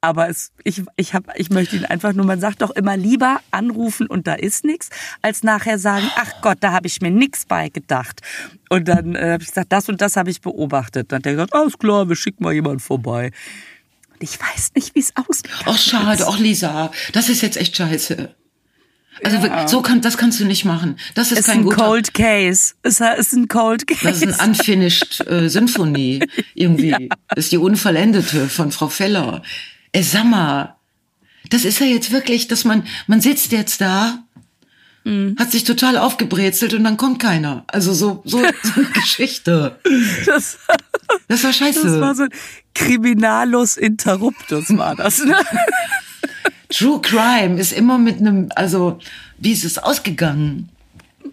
Aber 0.00 0.28
es, 0.28 0.52
ich, 0.64 0.82
ich, 0.96 1.14
hab, 1.14 1.38
ich 1.38 1.50
möchte 1.50 1.76
ihnen 1.76 1.84
einfach 1.84 2.12
nur, 2.12 2.24
man 2.26 2.40
sagt 2.40 2.62
doch 2.62 2.70
immer 2.70 2.96
lieber 2.96 3.40
anrufen 3.50 4.06
und 4.06 4.26
da 4.26 4.34
ist 4.34 4.64
nichts, 4.64 4.90
als 5.22 5.42
nachher 5.42 5.78
sagen, 5.78 6.10
ach 6.16 6.40
Gott, 6.42 6.58
da 6.60 6.72
habe 6.72 6.86
ich 6.86 7.00
mir 7.00 7.10
nichts 7.10 7.46
bei 7.46 7.68
gedacht. 7.68 8.20
Und 8.68 8.88
dann 8.88 9.14
äh, 9.14 9.32
habe 9.32 9.42
ich 9.42 9.48
gesagt, 9.48 9.72
das 9.72 9.88
und 9.88 10.00
das 10.00 10.16
habe 10.16 10.30
ich 10.30 10.40
beobachtet. 10.40 11.12
Dann 11.12 11.18
hat 11.18 11.26
er 11.26 11.32
gesagt, 11.32 11.54
alles 11.54 11.78
klar, 11.78 12.08
wir 12.08 12.16
schicken 12.16 12.44
mal 12.44 12.52
jemanden 12.52 12.80
vorbei. 12.80 13.32
Und 14.12 14.22
ich 14.22 14.38
weiß 14.40 14.72
nicht, 14.74 14.94
wie 14.94 15.00
es 15.00 15.12
aussieht. 15.16 15.50
Ach 15.64 15.78
schade, 15.78 16.24
ach 16.26 16.38
Lisa, 16.38 16.90
das 17.12 17.28
ist 17.28 17.42
jetzt 17.42 17.56
echt 17.56 17.76
scheiße. 17.76 18.34
Also 19.22 19.36
ja. 19.46 19.68
so 19.68 19.82
kann, 19.82 20.00
das 20.00 20.16
kannst 20.16 20.40
du 20.40 20.44
nicht 20.44 20.64
machen. 20.64 20.96
Das 21.14 21.32
ist, 21.32 21.40
ist 21.40 21.46
kein 21.46 21.58
ein 21.58 21.64
guter, 21.64 21.76
Cold 21.76 22.14
Case. 22.14 22.74
Es 22.82 23.00
ist 23.00 23.32
ein 23.32 23.48
Cold 23.48 23.86
Case. 23.86 24.04
Das 24.04 24.22
ist 24.22 24.40
ein 24.40 24.50
unfinished 24.50 25.26
äh, 25.26 25.48
Symphonie 25.48 26.20
irgendwie. 26.54 26.90
Ja. 26.90 26.98
Das 27.28 27.46
ist 27.46 27.52
die 27.52 27.58
unvollendete 27.58 28.48
von 28.48 28.72
Frau 28.72 28.88
Feller. 28.88 29.42
Ey, 29.92 30.02
sag 30.02 30.24
mal, 30.24 30.76
das 31.50 31.64
ist 31.64 31.80
ja 31.80 31.86
jetzt 31.86 32.12
wirklich, 32.12 32.48
dass 32.48 32.64
man 32.64 32.84
man 33.08 33.20
sitzt 33.20 33.52
jetzt 33.52 33.80
da, 33.80 34.22
mhm. 35.04 35.36
hat 35.38 35.50
sich 35.50 35.64
total 35.64 35.98
aufgebrezelt 35.98 36.72
und 36.72 36.84
dann 36.84 36.96
kommt 36.96 37.20
keiner. 37.20 37.64
Also 37.66 37.92
so 37.92 38.22
so, 38.24 38.42
so 38.62 38.74
eine 38.76 38.86
Geschichte. 38.86 39.78
Das, 40.24 40.58
das 41.28 41.44
war 41.44 41.52
scheiße. 41.52 41.82
Das 41.82 42.00
war 42.00 42.14
so 42.14 42.26
Criminalus 42.74 43.76
Interruptus 43.76 44.66
war 44.70 44.96
das. 44.96 45.18
Ne? 45.24 45.36
True 46.68 47.00
Crime 47.00 47.58
ist 47.58 47.72
immer 47.72 47.98
mit 47.98 48.18
einem, 48.18 48.50
also 48.54 48.98
wie 49.38 49.52
ist 49.52 49.64
es 49.64 49.78
ausgegangen? 49.78 50.68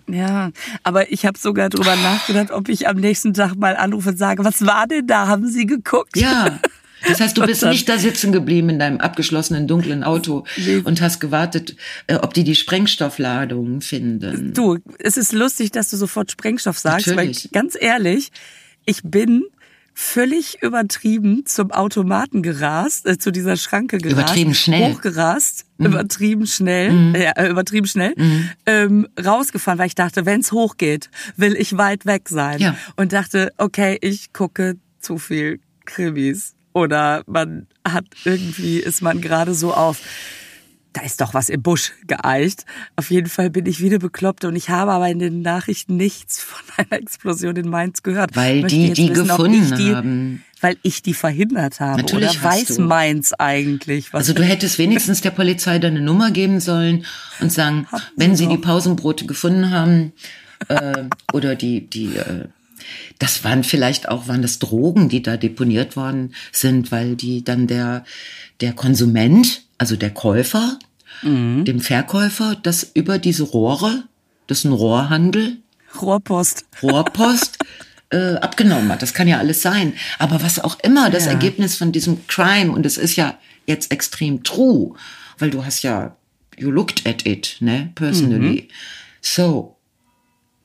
Ja, 0.07 0.51
aber 0.83 1.11
ich 1.11 1.25
habe 1.25 1.37
sogar 1.37 1.69
drüber 1.69 1.95
nachgedacht, 1.95 2.51
ob 2.51 2.69
ich 2.69 2.87
am 2.87 2.97
nächsten 2.97 3.33
Tag 3.33 3.55
mal 3.55 3.75
anrufe 3.75 4.09
und 4.09 4.17
sage, 4.17 4.43
was 4.45 4.65
war 4.65 4.87
denn 4.87 5.05
da? 5.05 5.27
Haben 5.27 5.47
Sie 5.47 5.65
geguckt? 5.65 6.15
Ja. 6.15 6.59
Das 7.05 7.19
heißt, 7.19 7.37
du 7.37 7.45
bist 7.45 7.63
nicht 7.65 7.87
da 7.89 7.97
sitzen 7.97 8.31
geblieben 8.31 8.69
in 8.69 8.79
deinem 8.79 8.99
abgeschlossenen 8.99 9.67
dunklen 9.67 10.03
Auto 10.03 10.45
nee. 10.57 10.77
und 10.77 11.01
hast 11.01 11.19
gewartet, 11.19 11.75
äh, 12.07 12.15
ob 12.15 12.33
die 12.33 12.43
die 12.43 12.55
Sprengstoffladung 12.55 13.81
finden. 13.81 14.53
Du, 14.53 14.79
es 14.99 15.17
ist 15.17 15.33
lustig, 15.33 15.71
dass 15.71 15.89
du 15.89 15.97
sofort 15.97 16.31
Sprengstoff 16.31 16.79
sagst, 16.79 17.07
Natürlich. 17.07 17.45
weil 17.45 17.51
ganz 17.51 17.77
ehrlich, 17.79 18.31
ich 18.85 19.01
bin 19.03 19.43
völlig 19.99 20.61
übertrieben 20.61 21.47
zum 21.47 21.71
Automaten 21.71 22.43
gerast, 22.43 23.07
äh, 23.07 23.17
zu 23.17 23.31
dieser 23.31 23.57
Schranke 23.57 23.97
gerast. 23.97 24.21
Übertrieben 24.21 24.53
schnell. 24.53 24.93
Hochgerast, 24.93 25.65
mhm. 25.77 25.87
übertrieben 25.87 26.45
schnell, 26.45 26.91
mhm. 26.91 27.15
ja, 27.15 27.31
äh, 27.31 27.49
übertrieben 27.49 27.87
schnell, 27.87 28.13
mhm. 28.15 28.49
ähm, 28.67 29.07
rausgefahren, 29.19 29.79
weil 29.79 29.87
ich 29.87 29.95
dachte, 29.95 30.27
wenn's 30.27 30.51
hochgeht, 30.51 31.09
will 31.35 31.55
ich 31.55 31.79
weit 31.79 32.05
weg 32.05 32.29
sein. 32.29 32.59
Ja. 32.59 32.77
Und 32.95 33.11
dachte, 33.11 33.51
okay, 33.57 33.97
ich 34.01 34.33
gucke 34.33 34.77
zu 34.99 35.17
viel 35.17 35.61
Krimis. 35.85 36.53
Oder 36.73 37.23
man 37.25 37.65
hat 37.83 38.05
irgendwie, 38.23 38.77
ist 38.77 39.01
man 39.01 39.19
gerade 39.19 39.55
so 39.55 39.73
auf 39.73 39.99
da 40.97 41.03
ist 41.03 41.21
doch 41.21 41.35
was 41.35 41.49
im 41.49 41.61
Busch 41.61 41.93
geeicht. 42.07 42.65
Auf 42.95 43.11
jeden 43.11 43.29
Fall 43.29 43.51
bin 43.51 43.67
ich 43.67 43.81
wieder 43.81 43.99
bekloppt 43.99 44.45
und 44.45 44.55
ich 44.55 44.69
habe 44.69 44.91
aber 44.91 45.07
in 45.09 45.19
den 45.19 45.43
Nachrichten 45.43 45.95
nichts 45.95 46.41
von 46.41 46.59
einer 46.77 46.99
Explosion 46.99 47.55
in 47.55 47.69
Mainz 47.69 48.01
gehört. 48.01 48.35
Weil 48.35 48.63
die 48.63 48.93
die 48.93 49.09
wissen, 49.09 49.27
gefunden 49.27 49.75
die, 49.77 49.93
haben. 49.93 50.43
Weil 50.59 50.77
ich 50.81 51.03
die 51.03 51.13
verhindert 51.13 51.79
habe. 51.79 52.01
Natürlich 52.01 52.39
Oder 52.39 52.43
weiß 52.43 52.65
du. 52.67 52.81
Mainz 52.81 53.33
eigentlich 53.37 54.11
was. 54.11 54.21
Also 54.21 54.33
du 54.33 54.43
hättest 54.43 54.79
wenigstens 54.79 55.21
der 55.21 55.29
Polizei 55.29 55.77
deine 55.77 56.01
Nummer 56.01 56.31
geben 56.31 56.59
sollen 56.59 57.05
und 57.39 57.51
sagen, 57.51 57.85
Hatten 57.91 58.03
wenn 58.15 58.35
sie, 58.35 58.45
sie 58.45 58.49
die 58.49 58.57
Pausenbrote 58.57 59.27
gefunden 59.27 59.69
haben 59.69 60.13
äh, 60.69 61.03
oder 61.31 61.55
die 61.55 61.87
die 61.87 62.15
äh, 62.15 62.45
das 63.19 63.43
waren 63.43 63.63
vielleicht 63.63 64.09
auch 64.09 64.27
waren 64.27 64.41
das 64.41 64.57
Drogen, 64.57 65.09
die 65.09 65.21
da 65.21 65.37
deponiert 65.37 65.95
worden 65.95 66.33
sind, 66.51 66.91
weil 66.91 67.15
die 67.15 67.43
dann 67.43 67.67
der 67.67 68.03
der 68.61 68.73
Konsument, 68.73 69.61
also 69.77 69.95
der 69.95 70.09
Käufer, 70.09 70.79
mhm. 71.21 71.65
dem 71.65 71.79
Verkäufer, 71.79 72.55
das 72.61 72.91
über 72.93 73.19
diese 73.19 73.43
Rohre, 73.43 74.03
das 74.47 74.59
ist 74.59 74.65
ein 74.65 74.73
Rohrhandel. 74.73 75.57
Rohrpost. 75.99 76.65
Rohrpost. 76.81 77.57
äh, 78.09 78.35
abgenommen 78.35 78.91
hat. 78.91 79.01
Das 79.01 79.13
kann 79.13 79.27
ja 79.27 79.37
alles 79.37 79.61
sein. 79.61 79.93
Aber 80.19 80.41
was 80.41 80.59
auch 80.59 80.79
immer 80.81 81.09
das 81.09 81.25
ja. 81.25 81.31
Ergebnis 81.31 81.75
von 81.75 81.91
diesem 81.91 82.25
Crime, 82.27 82.71
und 82.71 82.85
es 82.85 82.97
ist 82.97 83.15
ja 83.15 83.37
jetzt 83.65 83.91
extrem 83.91 84.43
true, 84.43 84.95
weil 85.37 85.49
du 85.49 85.65
hast 85.65 85.83
ja, 85.83 86.15
you 86.57 86.71
looked 86.71 87.05
at 87.05 87.25
it, 87.25 87.57
ne, 87.59 87.91
personally. 87.95 88.63
Mhm. 88.63 88.73
So, 89.21 89.77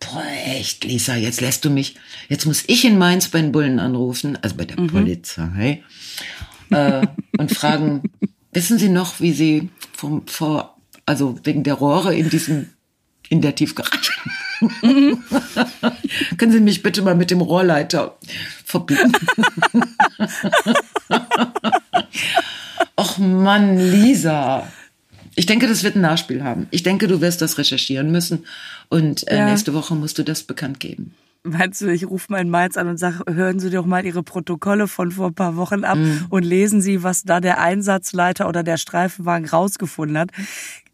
boah, 0.01 0.23
echt, 0.47 0.85
Lisa, 0.85 1.17
jetzt 1.17 1.41
lässt 1.41 1.65
du 1.65 1.71
mich, 1.71 1.97
jetzt 2.29 2.47
muss 2.47 2.65
ich 2.67 2.85
in 2.85 2.99
Mainz 2.99 3.29
bei 3.29 3.41
den 3.41 3.53
Bullen 3.53 3.79
anrufen, 3.79 4.39
also 4.41 4.57
bei 4.57 4.65
der 4.65 4.81
mhm. 4.81 4.87
Polizei, 4.87 5.83
äh, 6.71 7.07
und 7.39 7.51
fragen, 7.51 8.03
wissen 8.53 8.79
Sie 8.79 8.89
noch, 8.89 9.21
wie 9.21 9.33
Sie 9.33 9.69
vom, 10.03 10.27
vor, 10.27 10.77
also 11.07 11.39
wegen 11.45 11.63
der 11.63 11.75
Rohre 11.75 12.13
in 12.13 12.29
diesem, 12.29 12.71
in 13.29 13.41
der 13.41 13.55
Tiefgarage. 13.55 14.11
Mhm. 14.83 15.23
Können 16.39 16.51
Sie 16.51 16.59
mich 16.59 16.83
bitte 16.83 17.03
mal 17.03 17.15
mit 17.15 17.31
dem 17.31 17.41
Rohrleiter 17.41 18.19
verbinden? 18.65 19.13
Och 22.97 23.19
Mann, 23.19 23.79
Lisa. 23.79 24.67
Ich 25.37 25.47
denke, 25.47 25.69
das 25.69 25.85
wird 25.85 25.95
ein 25.95 26.03
Nachspiel 26.03 26.43
haben. 26.43 26.67
Ich 26.73 26.83
denke, 26.83 27.07
du 27.07 27.21
wirst 27.21 27.41
das 27.41 27.59
recherchieren 27.59 28.11
müssen 28.11 28.45
und 28.89 29.29
äh, 29.29 29.37
ja. 29.37 29.49
nächste 29.49 29.73
Woche 29.75 29.95
musst 29.95 30.19
du 30.19 30.25
das 30.25 30.43
bekannt 30.43 30.81
geben. 30.81 31.15
Meinst 31.45 31.81
du, 31.81 31.89
ich 31.89 32.07
rufe 32.07 32.31
mal 32.31 32.41
in 32.41 32.51
Mainz 32.51 32.77
an 32.77 32.87
und 32.87 32.99
sage, 32.99 33.25
hören 33.29 33.59
Sie 33.59 33.71
doch 33.71 33.85
mal 33.85 34.07
Ihre 34.07 34.23
Protokolle 34.23 34.87
von 34.87 35.11
vor 35.11 35.29
ein 35.29 35.35
paar 35.35 35.57
Wochen 35.57 35.83
ab 35.83 35.99
mhm. 35.99 36.27
und 36.31 36.45
lesen 36.45 36.81
Sie, 36.81 37.03
was 37.03 37.25
da 37.25 37.41
der 37.41 37.61
Einsatzleiter 37.61 38.49
oder 38.49 38.63
der 38.63 38.77
Streifenwagen 38.77 39.49
rausgefunden 39.49 40.19
hat. 40.19 40.31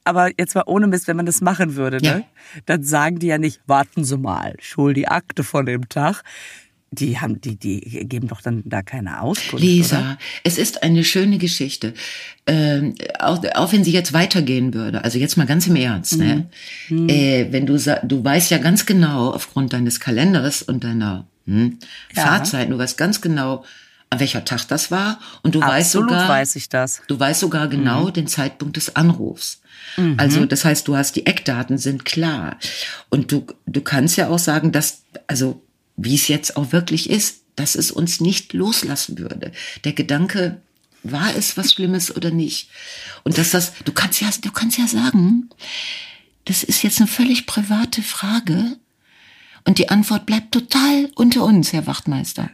Aber 0.05 0.31
jetzt 0.39 0.55
mal 0.55 0.65
ohne 0.65 0.87
Mist, 0.87 1.07
wenn 1.07 1.17
man 1.17 1.27
das 1.27 1.43
machen 1.43 1.77
würde, 1.77 1.99
ne? 1.99 2.25
dann 2.65 2.83
sagen 2.83 3.19
die 3.19 3.27
ja 3.27 3.37
nicht, 3.37 3.61
warten 3.67 4.05
Sie 4.05 4.17
mal, 4.17 4.55
ich 4.59 4.75
hol 4.79 4.95
die 4.95 5.07
Akte 5.07 5.45
von 5.45 5.67
dem 5.67 5.91
Tag, 5.91 6.23
die 6.91 7.19
haben, 7.19 7.41
die, 7.41 7.57
die 7.57 7.81
geben 8.09 8.29
doch 8.29 8.41
dann 8.41 8.63
da 8.65 8.83
keine 8.83 9.21
Auskunft. 9.21 9.63
Lisa, 9.63 9.99
oder? 9.99 10.19
es 10.45 10.59
ist 10.59 10.83
eine 10.83 11.05
schöne 11.05 11.39
Geschichte. 11.39 11.93
Ähm, 12.47 12.95
auch, 13.19 13.43
auch 13.55 13.73
wenn 13.73 13.85
sie 13.85 13.93
jetzt 13.93 14.13
weitergehen 14.13 14.73
würde, 14.73 15.05
also 15.05 15.19
jetzt 15.19 15.37
mal 15.37 15.47
ganz 15.47 15.67
im 15.67 15.77
Ernst, 15.77 16.17
ne? 16.17 16.49
mhm. 16.89 17.07
ne? 17.07 17.13
Äh, 17.13 17.53
wenn 17.53 17.67
du 17.67 17.77
du 17.77 18.25
weißt 18.25 18.51
ja 18.51 18.59
ganz 18.59 18.87
genau 18.87 19.31
aufgrund 19.33 19.73
deines 19.73 20.01
Kalenders 20.01 20.63
und 20.63 20.85
deiner 20.85 21.27
hm, 21.47 21.79
ja. 22.15 22.23
Fahrzeit, 22.23 22.71
du 22.71 22.79
weißt 22.79 22.97
ganz 22.97 23.21
genau, 23.21 23.65
an 24.11 24.21
welcher 24.21 24.45
Tag 24.45 24.67
das 24.69 24.91
war 24.91 25.21
und 25.43 25.55
du 25.55 25.61
Absolut 25.61 25.79
weißt 25.79 25.93
sogar, 25.93 26.29
weiß 26.29 26.57
ich 26.57 26.69
das. 26.71 27.03
Du 27.09 27.21
weißt 27.21 27.41
sogar 27.41 27.69
genau 27.69 28.07
mhm. 28.07 28.13
den 28.15 28.27
Zeitpunkt 28.27 28.77
des 28.79 28.97
Anrufs. 28.97 29.61
Mhm. 29.99 30.15
Also 30.17 30.47
das 30.47 30.65
heißt, 30.65 30.89
du 30.89 30.97
hast 30.97 31.17
die 31.17 31.27
Eckdaten 31.27 31.77
sind 31.77 32.07
klar 32.07 32.57
und 33.11 33.31
du 33.31 33.47
du 33.67 33.83
kannst 33.83 34.17
ja 34.17 34.29
auch 34.29 34.39
sagen, 34.39 34.73
dass 34.73 35.03
also 35.27 35.63
wie 35.99 36.15
es 36.15 36.29
jetzt 36.29 36.57
auch 36.57 36.73
wirklich 36.73 37.11
ist, 37.11 37.43
dass 37.57 37.75
es 37.75 37.91
uns 37.91 38.21
nicht 38.21 38.53
loslassen 38.55 39.19
würde. 39.19 39.53
Der 39.85 39.93
Gedanke, 39.93 40.63
war 41.03 41.35
es 41.37 41.57
was 41.57 41.73
Schlimmes 41.73 42.15
oder 42.15 42.31
nicht? 42.31 42.69
Und 43.25 43.39
dass 43.39 43.51
das, 43.51 43.73
du 43.85 43.93
kannst 43.93 44.21
ja, 44.21 44.29
du 44.43 44.51
kannst 44.51 44.79
ja 44.79 44.87
sagen, 44.87 45.51
das 46.45 46.63
ist 46.63 46.83
jetzt 46.83 46.99
eine 46.99 47.07
völlig 47.07 47.47
private 47.47 48.03
Frage 48.03 48.79
und 49.65 49.79
die 49.79 49.91
Antwort 49.91 50.27
bleibt 50.27 50.53
total 50.53 51.11
unter 51.15 51.45
uns, 51.45 51.73
Herr 51.73 51.87
Wachtmeister. 51.87 52.51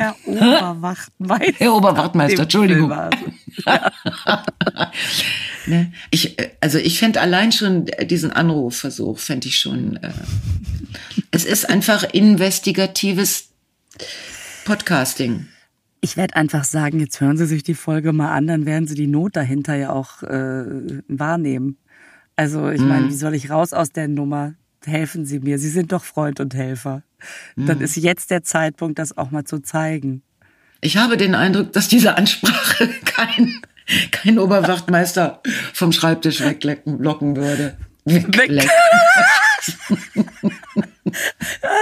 Herr 0.00 0.16
Oberwachtmeister. 0.24 1.54
Herr 1.58 1.74
Oberwachtmeister, 1.74 2.42
Entschuldigung. 2.44 2.90
Ja. 2.90 3.10
ne? 5.66 5.92
Ich, 6.10 6.38
also 6.60 6.78
ich 6.78 6.98
fände 6.98 7.20
allein 7.20 7.52
schon 7.52 7.84
diesen 8.04 8.32
Anrufversuch, 8.32 9.18
fände 9.18 9.48
ich 9.48 9.58
schon. 9.58 9.96
Äh, 9.96 10.12
es 11.30 11.44
ist 11.44 11.68
einfach 11.68 12.02
investigatives 12.14 13.50
Podcasting. 14.64 15.48
Ich 16.00 16.16
werde 16.16 16.34
einfach 16.34 16.64
sagen, 16.64 16.98
jetzt 16.98 17.20
hören 17.20 17.36
Sie 17.36 17.44
sich 17.44 17.62
die 17.62 17.74
Folge 17.74 18.14
mal 18.14 18.32
an, 18.32 18.46
dann 18.46 18.64
werden 18.64 18.86
Sie 18.86 18.94
die 18.94 19.06
Not 19.06 19.36
dahinter 19.36 19.74
ja 19.74 19.92
auch 19.92 20.22
äh, 20.22 21.02
wahrnehmen. 21.08 21.76
Also 22.36 22.70
ich 22.70 22.80
meine, 22.80 23.04
mhm. 23.04 23.10
wie 23.10 23.16
soll 23.16 23.34
ich 23.34 23.50
raus 23.50 23.74
aus 23.74 23.92
der 23.92 24.08
Nummer? 24.08 24.54
Helfen 24.84 25.26
Sie 25.26 25.40
mir. 25.40 25.58
Sie 25.58 25.68
sind 25.68 25.92
doch 25.92 26.04
Freund 26.04 26.40
und 26.40 26.54
Helfer. 26.54 27.02
Mhm. 27.56 27.66
Dann 27.66 27.80
ist 27.80 27.96
jetzt 27.96 28.30
der 28.30 28.42
Zeitpunkt, 28.42 28.98
das 28.98 29.16
auch 29.16 29.30
mal 29.30 29.44
zu 29.44 29.60
zeigen. 29.60 30.22
Ich 30.80 30.96
habe 30.96 31.16
den 31.16 31.34
Eindruck, 31.34 31.72
dass 31.72 31.88
diese 31.88 32.16
Ansprache 32.16 32.88
kein, 33.04 33.60
kein 34.10 34.38
Oberwachtmeister 34.38 35.42
vom 35.74 35.92
Schreibtisch 35.92 36.40
weglocken 36.40 37.36
würde. 37.36 37.76
Weglecken. 38.04 38.70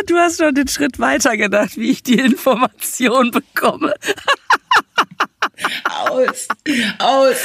du 0.06 0.16
hast 0.16 0.40
schon 0.40 0.54
den 0.54 0.68
Schritt 0.68 0.98
weiter 0.98 1.36
gedacht, 1.36 1.76
wie 1.76 1.90
ich 1.90 2.02
die 2.02 2.18
Information 2.18 3.30
bekomme. 3.30 3.94
aus, 6.10 6.48
aus, 6.98 7.36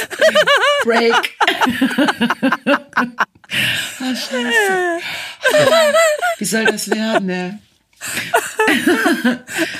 break. 0.84 1.36
oh, 4.00 4.14
scheiße. 4.14 5.00
Wie 6.38 6.44
soll 6.44 6.64
das 6.66 6.90
werden, 6.90 7.26
ne? 7.26 7.58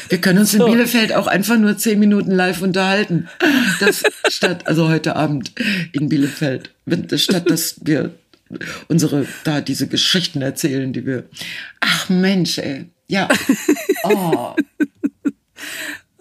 Wir 0.09 0.21
können 0.21 0.39
uns 0.39 0.55
in 0.55 0.65
Bielefeld 0.65 1.13
auch 1.13 1.27
einfach 1.27 1.59
nur 1.59 1.77
zehn 1.77 1.99
Minuten 1.99 2.31
live 2.31 2.63
unterhalten. 2.63 3.29
Das 3.81 4.03
statt, 4.29 4.67
also 4.67 4.89
heute 4.89 5.17
Abend 5.17 5.53
in 5.93 6.09
Bielefeld. 6.09 6.71
Statt 7.17 7.51
dass 7.51 7.77
wir 7.83 8.15
unsere, 8.89 9.27
da 9.45 9.61
diese 9.61 9.89
Geschichten 9.89 10.43
erzählen, 10.43 10.93
die 10.93 11.07
wir. 11.07 11.25
Ach 11.81 12.09
Mensch, 12.09 12.59
ey. 12.59 12.87
Ja. 13.09 13.29
Oh. 14.05 14.55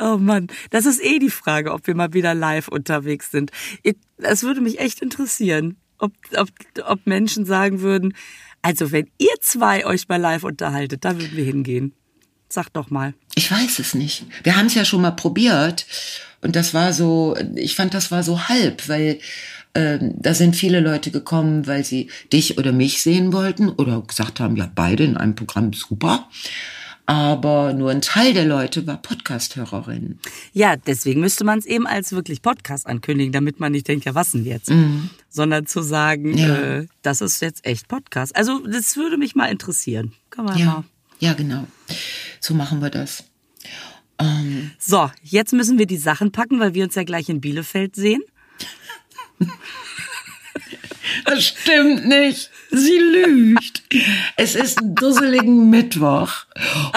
Oh 0.06 0.18
Mann, 0.18 0.48
das 0.70 0.86
ist 0.86 1.02
eh 1.02 1.18
die 1.18 1.30
Frage, 1.30 1.72
ob 1.72 1.88
wir 1.88 1.96
mal 1.96 2.12
wieder 2.12 2.34
live 2.34 2.68
unterwegs 2.68 3.32
sind. 3.32 3.52
Es 4.18 4.44
würde 4.44 4.60
mich 4.60 4.80
echt 4.80 5.02
interessieren, 5.02 5.78
ob, 5.98 6.12
ob, 6.36 6.50
ob 6.86 7.08
Menschen 7.08 7.46
sagen 7.46 7.80
würden, 7.80 8.14
also 8.62 8.92
wenn 8.92 9.10
ihr 9.18 9.34
zwei 9.40 9.86
euch 9.86 10.10
mal 10.10 10.20
live 10.20 10.44
unterhaltet, 10.44 11.06
da 11.06 11.18
würden 11.18 11.38
wir 11.38 11.46
hingehen. 11.46 11.94
Sag 12.50 12.74
doch 12.74 12.90
mal. 12.90 13.14
Ich 13.36 13.50
weiß 13.50 13.80
es 13.80 13.94
nicht. 13.94 14.26
Wir 14.44 14.58
haben 14.58 14.66
es 14.66 14.76
ja 14.76 14.84
schon 14.84 15.02
mal 15.02 15.12
probiert 15.12 15.86
und 16.42 16.58
das 16.58 16.74
war 16.74 16.92
so, 16.92 17.38
ich 17.56 17.76
fand 17.76 17.94
das 17.94 18.12
war 18.12 18.24
so 18.24 18.50
halb, 18.50 18.90
weil 18.90 19.20
ähm, 19.74 20.16
da 20.18 20.34
sind 20.34 20.58
viele 20.58 20.82
Leute 20.82 21.12
gekommen, 21.12 21.66
weil 21.66 21.86
sie 21.86 22.10
dich 22.34 22.58
oder 22.58 22.74
mich 22.74 23.02
sehen 23.02 23.32
wollten 23.32 23.70
oder 23.70 24.02
gesagt 24.02 24.42
haben, 24.42 24.58
ja, 24.58 24.70
beide 24.76 25.06
in 25.06 25.16
einem 25.16 25.36
Programm 25.36 25.72
super. 25.72 26.28
Aber 27.06 27.74
nur 27.74 27.92
ein 27.92 28.02
Teil 28.02 28.34
der 28.34 28.46
Leute 28.46 28.88
war 28.88 28.98
Podcast-Hörerin. 28.98 30.20
Ja, 30.54 30.78
deswegen 30.78 31.20
müsste 31.20 31.44
man 31.44 31.60
es 31.60 31.66
eben 31.66 31.86
als 31.86 32.14
wirklich 32.14 32.42
Podcast 32.42 32.88
ankündigen, 32.88 33.34
damit 33.34 33.60
man 33.60 33.74
nicht 33.74 33.88
denkt, 33.90 34.06
ja, 34.06 34.16
was 34.16 34.32
denn 34.32 34.46
jetzt? 34.46 34.70
Mhm. 34.70 35.10
Sondern 35.30 35.66
zu 35.66 35.82
sagen, 35.82 36.38
ja. 36.38 36.56
äh, 36.56 36.88
das 37.02 37.20
ist 37.20 37.42
jetzt 37.42 37.66
echt 37.66 37.90
Podcast. 37.90 38.36
Also, 38.36 38.66
das 38.66 38.96
würde 38.96 39.18
mich 39.18 39.36
mal 39.36 39.48
interessieren. 39.48 40.14
Kann 40.30 40.46
man 40.46 40.58
ja. 40.58 40.66
mal. 40.66 40.84
Ja, 41.20 41.34
genau. 41.34 41.68
So 42.40 42.54
machen 42.54 42.82
wir 42.82 42.90
das. 42.90 43.26
Ähm. 44.20 44.72
So, 44.80 45.12
jetzt 45.24 45.52
müssen 45.54 45.78
wir 45.78 45.88
die 45.88 45.98
Sachen 45.98 46.32
packen, 46.32 46.60
weil 46.60 46.74
wir 46.74 46.86
uns 46.86 46.96
ja 46.96 47.04
gleich 47.04 47.28
in 47.28 47.42
Bielefeld 47.42 47.96
sehen. 47.96 48.22
Das 51.26 51.46
stimmt 51.46 52.08
nicht. 52.08 52.50
Sie 52.76 52.98
lügt. 52.98 53.84
Es 54.36 54.56
ist 54.56 54.80
ein 54.80 54.96
dusseligen 54.96 55.70
Mittwoch 55.70 56.32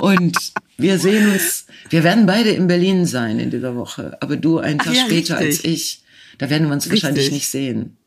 und 0.01 0.37
wir 0.79 0.99
sehen 0.99 1.31
uns 1.31 1.67
Wir 1.91 2.03
werden 2.03 2.25
beide 2.25 2.51
in 2.51 2.67
Berlin 2.67 3.05
sein 3.05 3.39
in 3.39 3.51
dieser 3.51 3.77
Woche, 3.77 4.17
aber 4.21 4.37
du 4.37 4.59
einen 4.59 4.79
Tag 4.79 4.95
ja, 4.95 5.05
später 5.05 5.39
richtig. 5.39 5.57
als 5.57 5.65
ich. 5.65 6.03
Da 6.39 6.49
werden 6.49 6.69
wir 6.69 6.73
uns 6.73 6.87
richtig. 6.87 7.03
wahrscheinlich 7.03 7.31
nicht 7.31 7.49
sehen. 7.49 7.99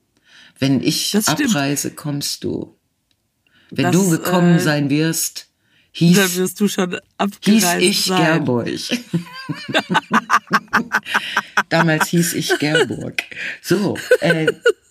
Wenn 0.58 0.82
ich 0.82 1.16
abreise, 1.16 1.92
kommst 1.92 2.44
du. 2.44 2.76
Wenn 3.70 3.86
das, 3.86 3.96
du 3.96 4.10
gekommen 4.10 4.56
äh, 4.56 4.60
sein 4.60 4.90
wirst, 4.90 5.48
hieß, 5.92 6.18
dann 6.18 6.36
wirst 6.36 6.60
du 6.60 6.68
schon 6.68 7.00
hieß 7.42 7.66
ich 7.80 8.06
sein. 8.06 8.46
Gerburg. 8.46 8.68
Damals 11.70 12.08
hieß 12.08 12.34
ich 12.34 12.58
Gerburg. 12.58 13.24
So, 13.62 13.96
äh, 14.22 14.48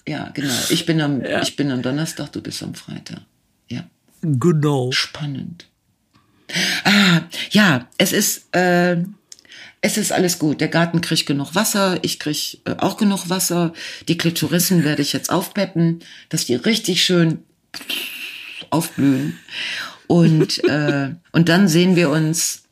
ja, 0.08 0.30
genau. 0.32 0.54
Ich 0.70 0.86
bin 0.86 1.00
am, 1.00 1.22
ja. 1.22 1.42
ich 1.42 1.54
bin 1.56 1.70
am 1.70 1.82
Donnerstag, 1.82 2.32
du 2.32 2.40
bist 2.40 2.62
am 2.62 2.74
Freitag. 2.74 3.20
Ja. 3.68 3.84
Genau. 4.22 4.90
Spannend. 4.90 5.66
Ah, 6.84 7.20
ja, 7.50 7.86
es 7.98 8.12
ist, 8.12 8.54
äh, 8.56 8.96
es 9.82 9.98
ist 9.98 10.12
alles 10.12 10.38
gut. 10.38 10.62
Der 10.62 10.68
Garten 10.68 11.02
kriegt 11.02 11.26
genug 11.26 11.54
Wasser, 11.54 11.98
ich 12.02 12.18
krieg 12.18 12.60
äh, 12.64 12.76
auch 12.78 12.96
genug 12.96 13.28
Wasser. 13.28 13.74
Die 14.08 14.16
Klitorissen 14.16 14.82
werde 14.82 15.02
ich 15.02 15.12
jetzt 15.12 15.30
aufpeppen, 15.30 16.00
dass 16.30 16.46
die 16.46 16.54
richtig 16.54 17.02
schön 17.02 17.44
aufblühen. 18.70 19.38
Und, 20.06 20.64
äh, 20.68 21.14
und 21.32 21.50
dann 21.50 21.68
sehen 21.68 21.96
wir 21.96 22.08
uns 22.08 22.62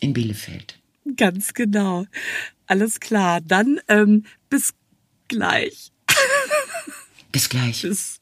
in 0.00 0.12
Bielefeld. 0.12 0.78
Ganz 1.16 1.54
genau. 1.54 2.06
Alles 2.66 3.00
klar. 3.00 3.40
Dann 3.40 3.80
ähm, 3.88 4.24
bis 4.50 4.74
gleich. 5.28 5.92
Bis 7.32 7.48
gleich. 7.48 7.82
Bis 7.82 8.20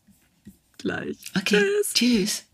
gleich. 0.79 1.17
Okay. 1.37 1.61
Tschüss. 1.61 1.93
Tschüss. 1.95 2.46